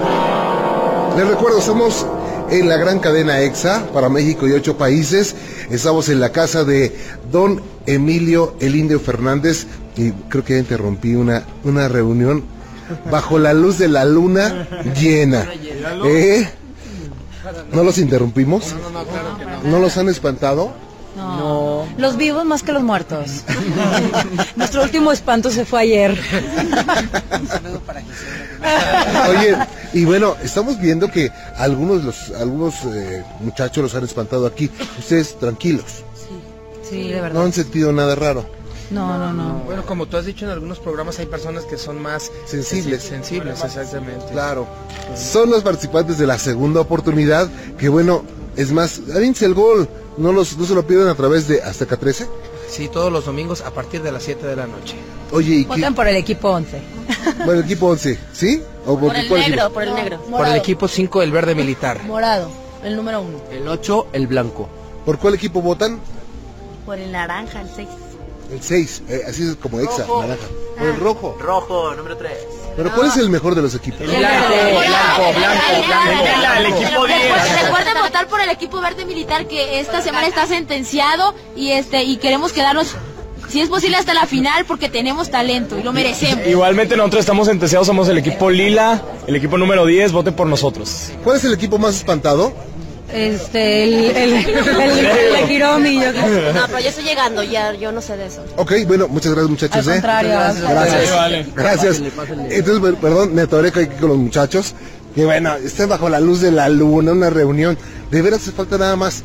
Les 1.16 1.26
recuerdo, 1.26 1.58
estamos 1.58 2.06
en 2.50 2.68
la 2.68 2.76
gran 2.76 2.98
cadena 3.00 3.40
EXA 3.40 3.86
para 3.92 4.08
México 4.08 4.46
y 4.46 4.52
ocho 4.52 4.76
países. 4.76 5.34
Estamos 5.70 6.08
en 6.08 6.20
la 6.20 6.32
casa 6.32 6.64
de 6.64 6.96
don 7.30 7.62
Emilio 7.86 8.56
el 8.60 8.76
Indio 8.76 9.00
Fernández 9.00 9.66
y 9.96 10.12
creo 10.12 10.44
que 10.44 10.54
ya 10.54 10.58
interrumpí 10.60 11.14
una, 11.14 11.44
una 11.64 11.88
reunión 11.88 12.44
bajo 13.10 13.38
la 13.38 13.52
luz 13.52 13.78
de 13.78 13.88
la 13.88 14.04
luna 14.04 14.66
llena. 14.98 15.46
¿Eh? 16.04 16.48
¿No 17.72 17.82
los 17.82 17.98
interrumpimos? 17.98 18.74
¿No 19.64 19.78
los 19.78 19.96
han 19.96 20.08
espantado? 20.08 20.72
No. 21.16 21.86
Los 21.96 22.16
vivos 22.16 22.44
más 22.44 22.62
que 22.62 22.72
los 22.72 22.82
muertos. 22.82 23.42
Nuestro 24.56 24.82
último 24.84 25.10
espanto 25.10 25.50
se 25.50 25.64
fue 25.64 25.80
ayer. 25.80 26.18
Oye, 29.30 29.56
y 29.92 30.04
bueno, 30.04 30.36
estamos 30.42 30.78
viendo 30.78 31.10
que 31.10 31.30
algunos 31.56 31.98
de 31.98 32.04
los 32.04 32.30
algunos 32.40 32.74
eh, 32.86 33.24
muchachos 33.40 33.82
los 33.82 33.94
han 33.94 34.04
espantado 34.04 34.46
aquí. 34.46 34.70
Ustedes 34.98 35.38
tranquilos, 35.38 35.84
Sí, 36.88 37.08
de 37.08 37.16
no 37.16 37.22
verdad. 37.22 37.44
han 37.44 37.52
sentido 37.52 37.92
nada 37.92 38.14
raro. 38.14 38.44
No, 38.90 39.18
no, 39.18 39.34
no. 39.34 39.58
Bueno, 39.66 39.84
como 39.84 40.06
tú 40.06 40.16
has 40.16 40.24
dicho 40.24 40.46
en 40.46 40.50
algunos 40.50 40.78
programas 40.78 41.18
hay 41.18 41.26
personas 41.26 41.64
que 41.64 41.76
son 41.76 42.00
más 42.00 42.30
Sensibles. 42.46 43.02
sensibles, 43.02 43.62
exactamente. 43.62 44.24
Claro. 44.32 44.66
Son 45.14 45.50
los 45.50 45.62
participantes 45.62 46.16
de 46.18 46.26
la 46.26 46.38
segunda 46.38 46.80
oportunidad, 46.80 47.48
que 47.78 47.90
bueno, 47.90 48.24
es 48.56 48.72
más, 48.72 49.00
avínse 49.14 49.44
el 49.44 49.52
gol, 49.52 49.86
no 50.16 50.32
los 50.32 50.56
no 50.56 50.64
se 50.64 50.74
lo 50.74 50.86
piden 50.86 51.06
a 51.08 51.14
través 51.14 51.46
de 51.48 51.62
Azteca 51.62 51.98
13. 51.98 52.26
Sí, 52.68 52.88
todos 52.88 53.10
los 53.10 53.24
domingos 53.24 53.62
a 53.62 53.70
partir 53.70 54.02
de 54.02 54.12
las 54.12 54.22
7 54.22 54.46
de 54.46 54.54
la 54.56 54.66
noche. 54.66 54.94
Oye, 55.32 55.54
¿y 55.56 55.62
qué? 55.64 55.68
Voten 55.68 55.94
por 55.94 56.06
el 56.06 56.16
equipo 56.16 56.48
11. 56.50 56.80
Bueno, 57.38 57.52
el 57.52 57.60
equipo 57.64 57.86
11, 57.88 58.18
¿sí? 58.32 58.62
¿O 58.86 58.98
Por 58.98 59.16
el 59.16 59.26
cuál 59.28 59.40
negro, 59.40 59.54
equipo? 59.62 59.74
por 59.74 59.82
el 59.84 59.94
negro. 59.94 60.20
Por 60.30 60.46
el 60.48 60.56
equipo 60.56 60.86
5, 60.88 61.22
el 61.22 61.32
verde 61.32 61.54
militar. 61.54 62.02
Morado, 62.04 62.50
el 62.84 62.94
número 62.96 63.22
uno. 63.22 63.38
El 63.50 63.66
8, 63.66 64.08
el 64.12 64.26
blanco. 64.26 64.68
¿Por 65.04 65.18
cuál 65.18 65.34
equipo 65.34 65.62
votan? 65.62 65.98
Por 66.84 66.98
el 66.98 67.10
naranja, 67.12 67.62
el 67.62 67.68
6. 67.74 67.88
El 68.52 68.62
6, 68.62 69.02
así 69.28 69.48
es 69.48 69.56
como 69.56 69.80
exa, 69.80 70.04
Rojo. 70.06 70.20
naranja. 70.22 70.46
Por 70.78 70.86
el 70.88 70.96
rojo. 71.00 71.36
Rojo, 71.40 71.94
número 71.94 72.16
3. 72.16 72.32
Pero 72.78 72.94
¿cuál 72.94 73.08
es 73.08 73.16
el 73.16 73.28
mejor 73.28 73.56
de 73.56 73.62
los 73.62 73.74
equipos? 73.74 74.06
blanco, 74.06 74.14
blanco, 74.16 75.32
blanco, 75.88 76.58
El 76.58 76.66
equipo 76.66 77.06
Recuerden 77.06 77.94
votar 78.00 78.28
por 78.28 78.40
el 78.40 78.50
equipo 78.50 78.80
verde 78.80 79.04
militar 79.04 79.48
que 79.48 79.80
esta 79.80 80.00
semana 80.00 80.28
está 80.28 80.46
sentenciado 80.46 81.34
y 81.56 81.72
este 81.72 82.04
y 82.04 82.18
queremos 82.18 82.52
quedarnos 82.52 82.94
si 83.48 83.60
es 83.60 83.68
posible 83.68 83.96
hasta 83.96 84.14
la 84.14 84.26
final 84.26 84.64
porque 84.64 84.88
tenemos 84.88 85.28
talento 85.28 85.76
y 85.76 85.82
lo 85.82 85.92
merecemos. 85.92 86.46
Igualmente 86.46 86.96
nosotros 86.96 87.18
estamos 87.18 87.48
sentenciados, 87.48 87.84
somos 87.84 88.08
el 88.10 88.18
equipo 88.18 88.48
lila, 88.48 89.02
el 89.26 89.34
equipo 89.34 89.58
número 89.58 89.84
10, 89.84 90.12
voten 90.12 90.34
por 90.34 90.46
nosotros. 90.46 91.10
¿Cuál 91.24 91.38
es 91.38 91.44
el 91.44 91.54
equipo 91.54 91.78
más 91.78 91.96
espantado? 91.96 92.52
Este, 93.12 93.84
el, 93.84 93.94
el, 93.94 94.32
el, 94.34 95.06
el 95.36 95.50
Hiromi, 95.50 95.94
yo 95.94 96.10
creo. 96.12 96.52
No, 96.52 96.66
pero 96.66 96.80
yo 96.80 96.88
estoy 96.90 97.04
llegando, 97.04 97.42
ya, 97.42 97.72
yo 97.74 97.90
no 97.90 98.00
sé 98.02 98.16
de 98.16 98.26
eso. 98.26 98.44
Ok, 98.56 98.72
bueno, 98.86 99.08
muchas 99.08 99.32
gracias 99.32 99.50
muchachos. 99.50 99.76
Al 99.76 99.88
¿eh? 99.88 99.92
contrario, 99.96 100.30
Gracias. 100.30 100.62
gracias. 100.70 101.10
Vale. 101.16 101.46
Gracias. 101.56 101.96
Entonces, 102.50 102.80
per- 102.82 102.94
perdón, 102.96 103.34
me 103.34 103.42
atoré 103.42 103.68
aquí 103.68 103.86
con 103.98 104.08
los 104.10 104.18
muchachos. 104.18 104.74
Que 105.14 105.24
bueno, 105.24 105.54
están 105.56 105.88
bajo 105.88 106.08
la 106.08 106.20
luz 106.20 106.40
de 106.42 106.50
la 106.52 106.68
luna, 106.68 107.12
una 107.12 107.30
reunión. 107.30 107.78
De 108.10 108.20
veras 108.22 108.42
hace 108.42 108.52
falta 108.52 108.76
nada 108.78 108.94
más 108.96 109.22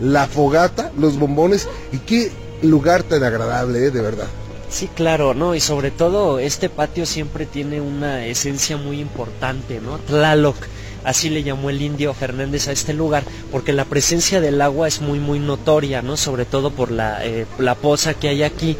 la 0.00 0.26
fogata, 0.26 0.90
los 0.98 1.18
bombones 1.18 1.68
y 1.92 1.98
qué 1.98 2.30
lugar 2.62 3.02
tan 3.02 3.24
agradable, 3.24 3.86
¿eh? 3.86 3.90
de 3.90 4.02
verdad. 4.02 4.26
Sí, 4.68 4.88
claro, 4.94 5.34
¿no? 5.34 5.54
Y 5.54 5.60
sobre 5.60 5.90
todo 5.90 6.38
este 6.38 6.68
patio 6.68 7.06
siempre 7.06 7.44
tiene 7.46 7.80
una 7.80 8.24
esencia 8.26 8.76
muy 8.76 9.00
importante, 9.00 9.80
¿no? 9.80 9.98
Tlaloc, 9.98 10.56
así 11.04 11.30
le 11.30 11.42
llamó 11.42 11.70
el 11.70 11.82
indio 11.82 12.14
Fernández 12.14 12.68
a 12.68 12.72
este 12.72 12.92
lugar, 12.92 13.24
porque 13.50 13.72
la 13.72 13.84
presencia 13.84 14.40
del 14.40 14.60
agua 14.60 14.88
es 14.88 15.00
muy, 15.00 15.18
muy 15.18 15.38
notoria, 15.38 16.02
¿no? 16.02 16.16
Sobre 16.16 16.44
todo 16.44 16.70
por 16.70 16.90
la, 16.90 17.24
eh, 17.24 17.46
la 17.58 17.74
poza 17.74 18.14
que 18.14 18.28
hay 18.28 18.42
aquí. 18.42 18.76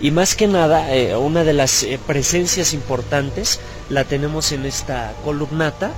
Y 0.00 0.10
más 0.10 0.34
que 0.34 0.46
nada, 0.46 0.94
eh, 0.94 1.16
una 1.16 1.44
de 1.44 1.52
las 1.52 1.82
eh, 1.82 1.98
presencias 2.06 2.72
importantes 2.72 3.60
la 3.88 4.04
tenemos 4.04 4.52
en 4.52 4.66
esta 4.66 5.12
columnata, 5.24 5.92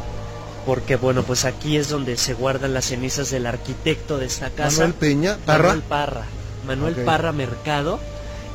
porque 0.67 0.97
bueno, 0.97 1.23
pues 1.23 1.45
aquí 1.45 1.77
es 1.77 1.89
donde 1.89 2.17
se 2.17 2.35
guardan 2.35 2.75
las 2.75 2.87
cenizas 2.87 3.31
del 3.31 3.47
arquitecto 3.47 4.19
de 4.19 4.27
esta 4.27 4.51
casa. 4.51 4.83
Manuel 4.83 4.95
Peña, 4.95 5.39
Parra. 5.45 5.69
Manuel 5.69 5.83
Parra. 5.83 6.27
Manuel. 6.67 6.95
Parra 6.97 7.33
Mercado. 7.33 7.99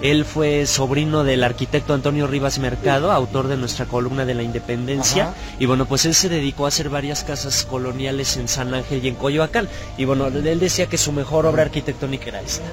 Él 0.02 0.26
fue 0.26 0.66
sobrino 0.66 1.24
del 1.24 1.44
arquitecto 1.44 1.94
Antonio 1.94 2.28
Rivas 2.28 2.60
Mercado, 2.60 3.12
autor 3.12 3.48
de 3.48 3.56
nuestra 3.58 3.86
columna 3.86 4.26
de 4.26 4.34
la 4.34 4.44
Independencia. 4.44 5.30
Ajá. 5.30 5.34
Y 5.60 5.66
bueno, 5.66 5.86
pues 5.86 6.06
él 6.06 6.14
se 6.14 6.28
dedicó 6.30 6.66
a 6.66 6.68
hacer 6.70 6.90
varias 6.90 7.24
casas 7.24 7.64
coloniales 7.64 8.36
en 8.38 8.48
San 8.50 8.74
Ángel 8.74 9.04
y 9.04 9.08
en 9.08 9.16
Coyoacán. 9.16 9.70
Y 9.98 10.06
bueno, 10.06 10.28
él 10.28 10.60
decía 10.60 10.88
que 10.88 10.98
su 10.98 11.12
mejor 11.14 11.46
obra 11.46 11.64
arquitectónica 11.64 12.30
era 12.30 12.42
esta. 12.42 12.66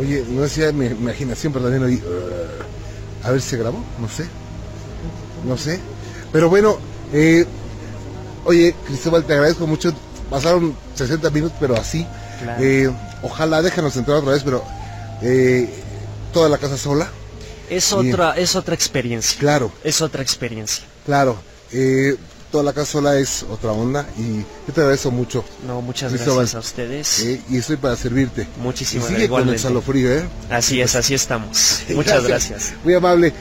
Oye, 0.00 0.24
no 0.28 0.42
decía 0.42 0.72
mi 0.72 0.86
imaginación, 0.86 1.52
pero 1.52 1.66
también 1.66 1.84
oí, 1.84 1.96
"Uh", 1.96 3.26
a 3.26 3.30
ver 3.32 3.40
si 3.40 3.50
se 3.50 3.56
grabó, 3.58 3.78
no 4.00 4.08
sé. 4.08 4.26
No 5.46 5.56
sé. 5.58 5.80
Pero 6.32 6.48
bueno, 6.48 6.78
eh, 7.12 7.44
oye, 8.44 8.74
Cristóbal, 8.86 9.24
te 9.24 9.34
agradezco 9.34 9.66
mucho. 9.66 9.92
Pasaron 10.30 10.74
60 10.94 11.30
minutos, 11.30 11.56
pero 11.60 11.76
así. 11.76 12.06
Claro. 12.42 12.62
Eh, 12.62 12.90
ojalá 13.22 13.62
déjanos 13.62 13.96
entrar 13.96 14.18
otra 14.18 14.32
vez, 14.32 14.42
pero 14.42 14.62
eh, 15.22 15.82
toda 16.36 16.50
la 16.50 16.58
casa 16.58 16.76
sola. 16.76 17.08
Es 17.70 17.94
otra, 17.94 18.36
es 18.36 18.54
otra 18.56 18.74
experiencia. 18.74 19.38
Claro, 19.40 19.72
Es 19.82 20.02
otra 20.02 20.22
experiencia. 20.22 20.84
claro. 21.06 21.36
Eh, 21.72 22.14
toda 22.52 22.62
la 22.62 22.72
casa 22.74 22.92
sola 22.92 23.18
es 23.18 23.42
otra 23.50 23.72
onda 23.72 24.06
y 24.18 24.36
yo 24.66 24.72
te 24.74 24.80
agradezco 24.82 25.10
mucho. 25.10 25.44
No, 25.66 25.80
muchas 25.80 26.12
Cristóbal. 26.12 26.40
gracias 26.40 26.54
a 26.54 26.58
ustedes. 26.60 27.20
Eh, 27.22 27.40
y 27.50 27.56
estoy 27.56 27.76
para 27.78 27.96
servirte. 27.96 28.46
Muchísimas 28.62 29.10
y 29.10 29.14
sigue 29.14 29.28
con 29.30 29.48
el 29.48 29.58
salofrío, 29.58 30.12
¿eh? 30.12 30.28
Así 30.50 30.80
es, 30.80 30.94
así 30.94 31.14
estamos. 31.14 31.80
Muchas 31.94 32.22
gracias. 32.24 32.74
Muy 32.84 32.92
amable. 32.94 33.32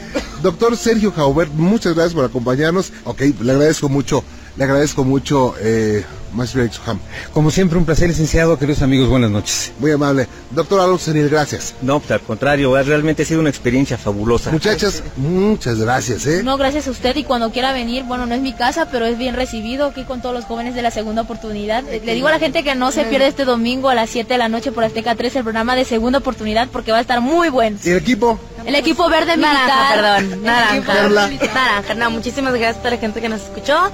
Doctor 0.42 0.76
Sergio 0.78 1.12
Jaubert, 1.12 1.52
muchas 1.52 1.94
gracias 1.96 2.14
por 2.16 2.24
acompañarnos. 2.26 2.92
Ok, 3.04 3.22
le 3.42 3.52
agradezco 3.52 3.90
mucho, 3.90 4.24
le 4.56 4.64
agradezco 4.64 5.04
mucho, 5.04 5.54
eh, 5.60 6.04
maestro 6.36 6.64
Exham. 6.64 7.00
Como 7.34 7.50
siempre, 7.52 7.78
un 7.78 7.86
placer, 7.86 8.10
licenciado, 8.10 8.58
queridos 8.60 8.82
amigos, 8.82 9.08
buenas 9.10 9.32
noches. 9.32 9.72
Muy 9.80 9.92
amable. 9.92 10.28
Doctor 10.52 10.80
Alonso 10.82 11.06
Senil, 11.06 11.30
gracias. 11.30 11.74
No, 11.82 12.00
pues 12.00 12.12
al 12.12 12.22
contrario, 12.22 12.76
ha 12.76 12.84
realmente 12.84 13.26
sido 13.26 13.40
una 13.40 13.50
experiencia 13.50 13.98
fabulosa. 13.98 14.52
Muchachas, 14.52 15.04
muchas 15.18 15.80
gracias, 15.80 16.26
¿eh? 16.28 16.42
No, 16.44 16.58
gracias 16.58 16.88
a 16.88 16.92
usted 16.92 17.16
y 17.16 17.24
cuando 17.24 17.52
quiera 17.52 17.72
venir, 17.74 18.04
bueno, 18.04 18.26
no 18.26 18.36
es 18.36 18.42
mi 18.42 18.54
casa, 18.54 18.88
pero 18.92 19.06
es 19.06 19.18
bien 19.18 19.36
recibido 19.36 19.88
aquí 19.88 20.04
con 20.04 20.22
todos 20.22 20.36
los 20.36 20.46
jóvenes 20.46 20.76
de 20.76 20.82
la 20.82 20.92
segunda 20.92 21.24
oportunidad. 21.24 21.84
Eh, 21.90 22.02
Le 22.04 22.14
digo 22.14 22.28
a 22.28 22.32
la 22.32 22.40
gente 22.40 22.64
que 22.64 22.76
no 22.76 22.92
se 22.92 23.06
pierde 23.06 23.28
este 23.28 23.46
domingo 23.46 23.90
a 23.90 23.96
las 23.96 24.10
7 24.10 24.34
de 24.34 24.38
la 24.38 24.50
noche 24.50 24.72
por 24.72 24.84
Azteca 24.84 25.16
3 25.16 25.36
el 25.38 25.44
programa 25.44 25.76
de 25.76 25.86
segunda 25.86 26.20
oportunidad 26.20 26.68
porque 26.70 26.92
va 26.92 26.98
a 27.00 27.02
estar 27.02 27.22
muy 27.22 27.50
bueno. 27.50 27.78
¿Y 27.84 27.90
el 27.90 27.98
equipo? 27.98 28.40
El 28.66 28.74
equipo 28.76 29.08
verde 29.10 29.38
Naranja, 29.38 29.62
militar. 29.86 29.96
perdón, 30.26 30.44
naranja. 30.44 30.94
verde 30.94 31.28
militar. 31.28 31.54
Naranja, 31.54 31.94
no, 31.94 32.10
muchísimas 32.12 32.54
gracias 32.54 32.78
a 32.78 32.80
toda 32.80 32.92
la 32.92 32.98
gente 32.98 33.22
que 33.22 33.30
nos 33.30 33.42
escuchó 33.42 33.92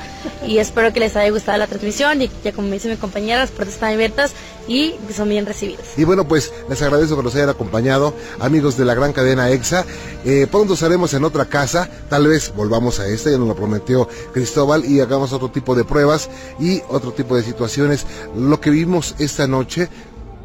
y 0.48 0.60
espero 0.60 0.94
que 0.94 1.00
les 1.02 1.16
haya 1.18 1.30
gustado 1.30 1.58
la 1.58 1.68
transmisión 1.68 2.22
y 2.22 2.31
ya 2.44 2.52
como 2.54 2.70
dice 2.72 2.90
mi 2.90 2.96
compañera, 2.98 3.40
las 3.40 3.52
puertas 3.52 3.76
están 3.76 3.94
abiertas 3.94 4.34
y 4.68 4.96
son 5.16 5.30
bien 5.30 5.46
recibidas. 5.46 5.86
Y 5.98 6.04
bueno, 6.04 6.28
pues 6.28 6.52
les 6.70 6.82
agradezco 6.82 7.18
que 7.18 7.24
nos 7.24 7.36
hayan 7.36 7.50
acompañado, 7.50 8.14
amigos 8.40 8.78
de 8.78 8.86
la 8.86 8.94
gran 8.94 9.14
cadena 9.14 9.50
EXA. 9.50 9.86
Eh, 10.26 10.48
pronto 10.50 10.74
estaremos 10.76 11.14
en 11.14 11.24
otra 11.24 11.46
casa, 11.46 11.90
tal 12.10 12.28
vez 12.28 12.54
volvamos 12.56 13.00
a 13.00 13.08
esta, 13.08 13.32
ya 13.32 13.38
nos 13.38 13.48
lo 13.48 13.56
prometió 13.56 14.08
Cristóbal, 14.34 14.86
y 14.86 15.00
hagamos 15.00 15.34
otro 15.34 15.50
tipo 15.52 15.76
de 15.76 15.84
pruebas 15.84 16.30
y 16.60 16.82
otro 16.90 17.12
tipo 17.12 17.36
de 17.36 17.44
situaciones. 17.44 18.06
Lo 18.36 18.60
que 18.62 18.70
vimos 18.70 19.16
esta 19.20 19.48
noche, 19.48 19.90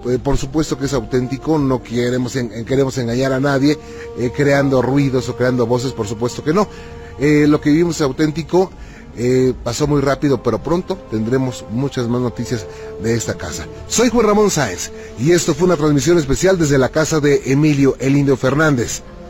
eh, 0.09 0.19
por 0.23 0.37
supuesto 0.37 0.79
que 0.79 0.87
es 0.87 0.93
auténtico, 0.93 1.59
no 1.59 1.83
queremos, 1.83 2.37
en- 2.37 2.65
queremos 2.65 2.97
engañar 2.99 3.33
a 3.33 3.41
nadie, 3.41 3.79
eh, 4.19 4.31
creando 4.35 4.83
ruidos 4.83 5.29
o 5.29 5.37
creando 5.37 5.67
voces, 5.67 5.93
por 5.93 6.07
supuesto 6.07 6.43
que 6.45 6.53
no. 6.53 6.69
Eh, 7.19 7.47
lo 7.49 7.61
que 7.61 7.71
vimos 7.71 7.97
es 7.97 8.03
auténtico. 8.03 8.71
Eh, 9.19 9.55
pasó 9.65 9.87
muy 9.87 10.03
rápido, 10.03 10.43
pero 10.43 10.63
pronto 10.63 10.97
tendremos 11.11 11.65
muchas 11.71 12.07
más 12.09 12.21
noticias 12.21 12.67
de 13.03 13.15
esta 13.15 13.35
casa. 13.35 13.67
Soy 13.89 14.11
Juan 14.11 14.27
Ramón 14.27 14.51
Sáenz 14.51 14.91
y 15.19 15.33
esto 15.33 15.55
fue 15.55 15.67
una 15.67 15.77
transmisión 15.77 16.19
especial 16.19 16.59
desde 16.59 16.79
la 16.79 16.91
casa 16.91 17.21
de 17.21 17.43
Emilio 17.47 17.97
El 17.99 18.17
Indio 18.17 18.37
Fernández. 18.37 19.03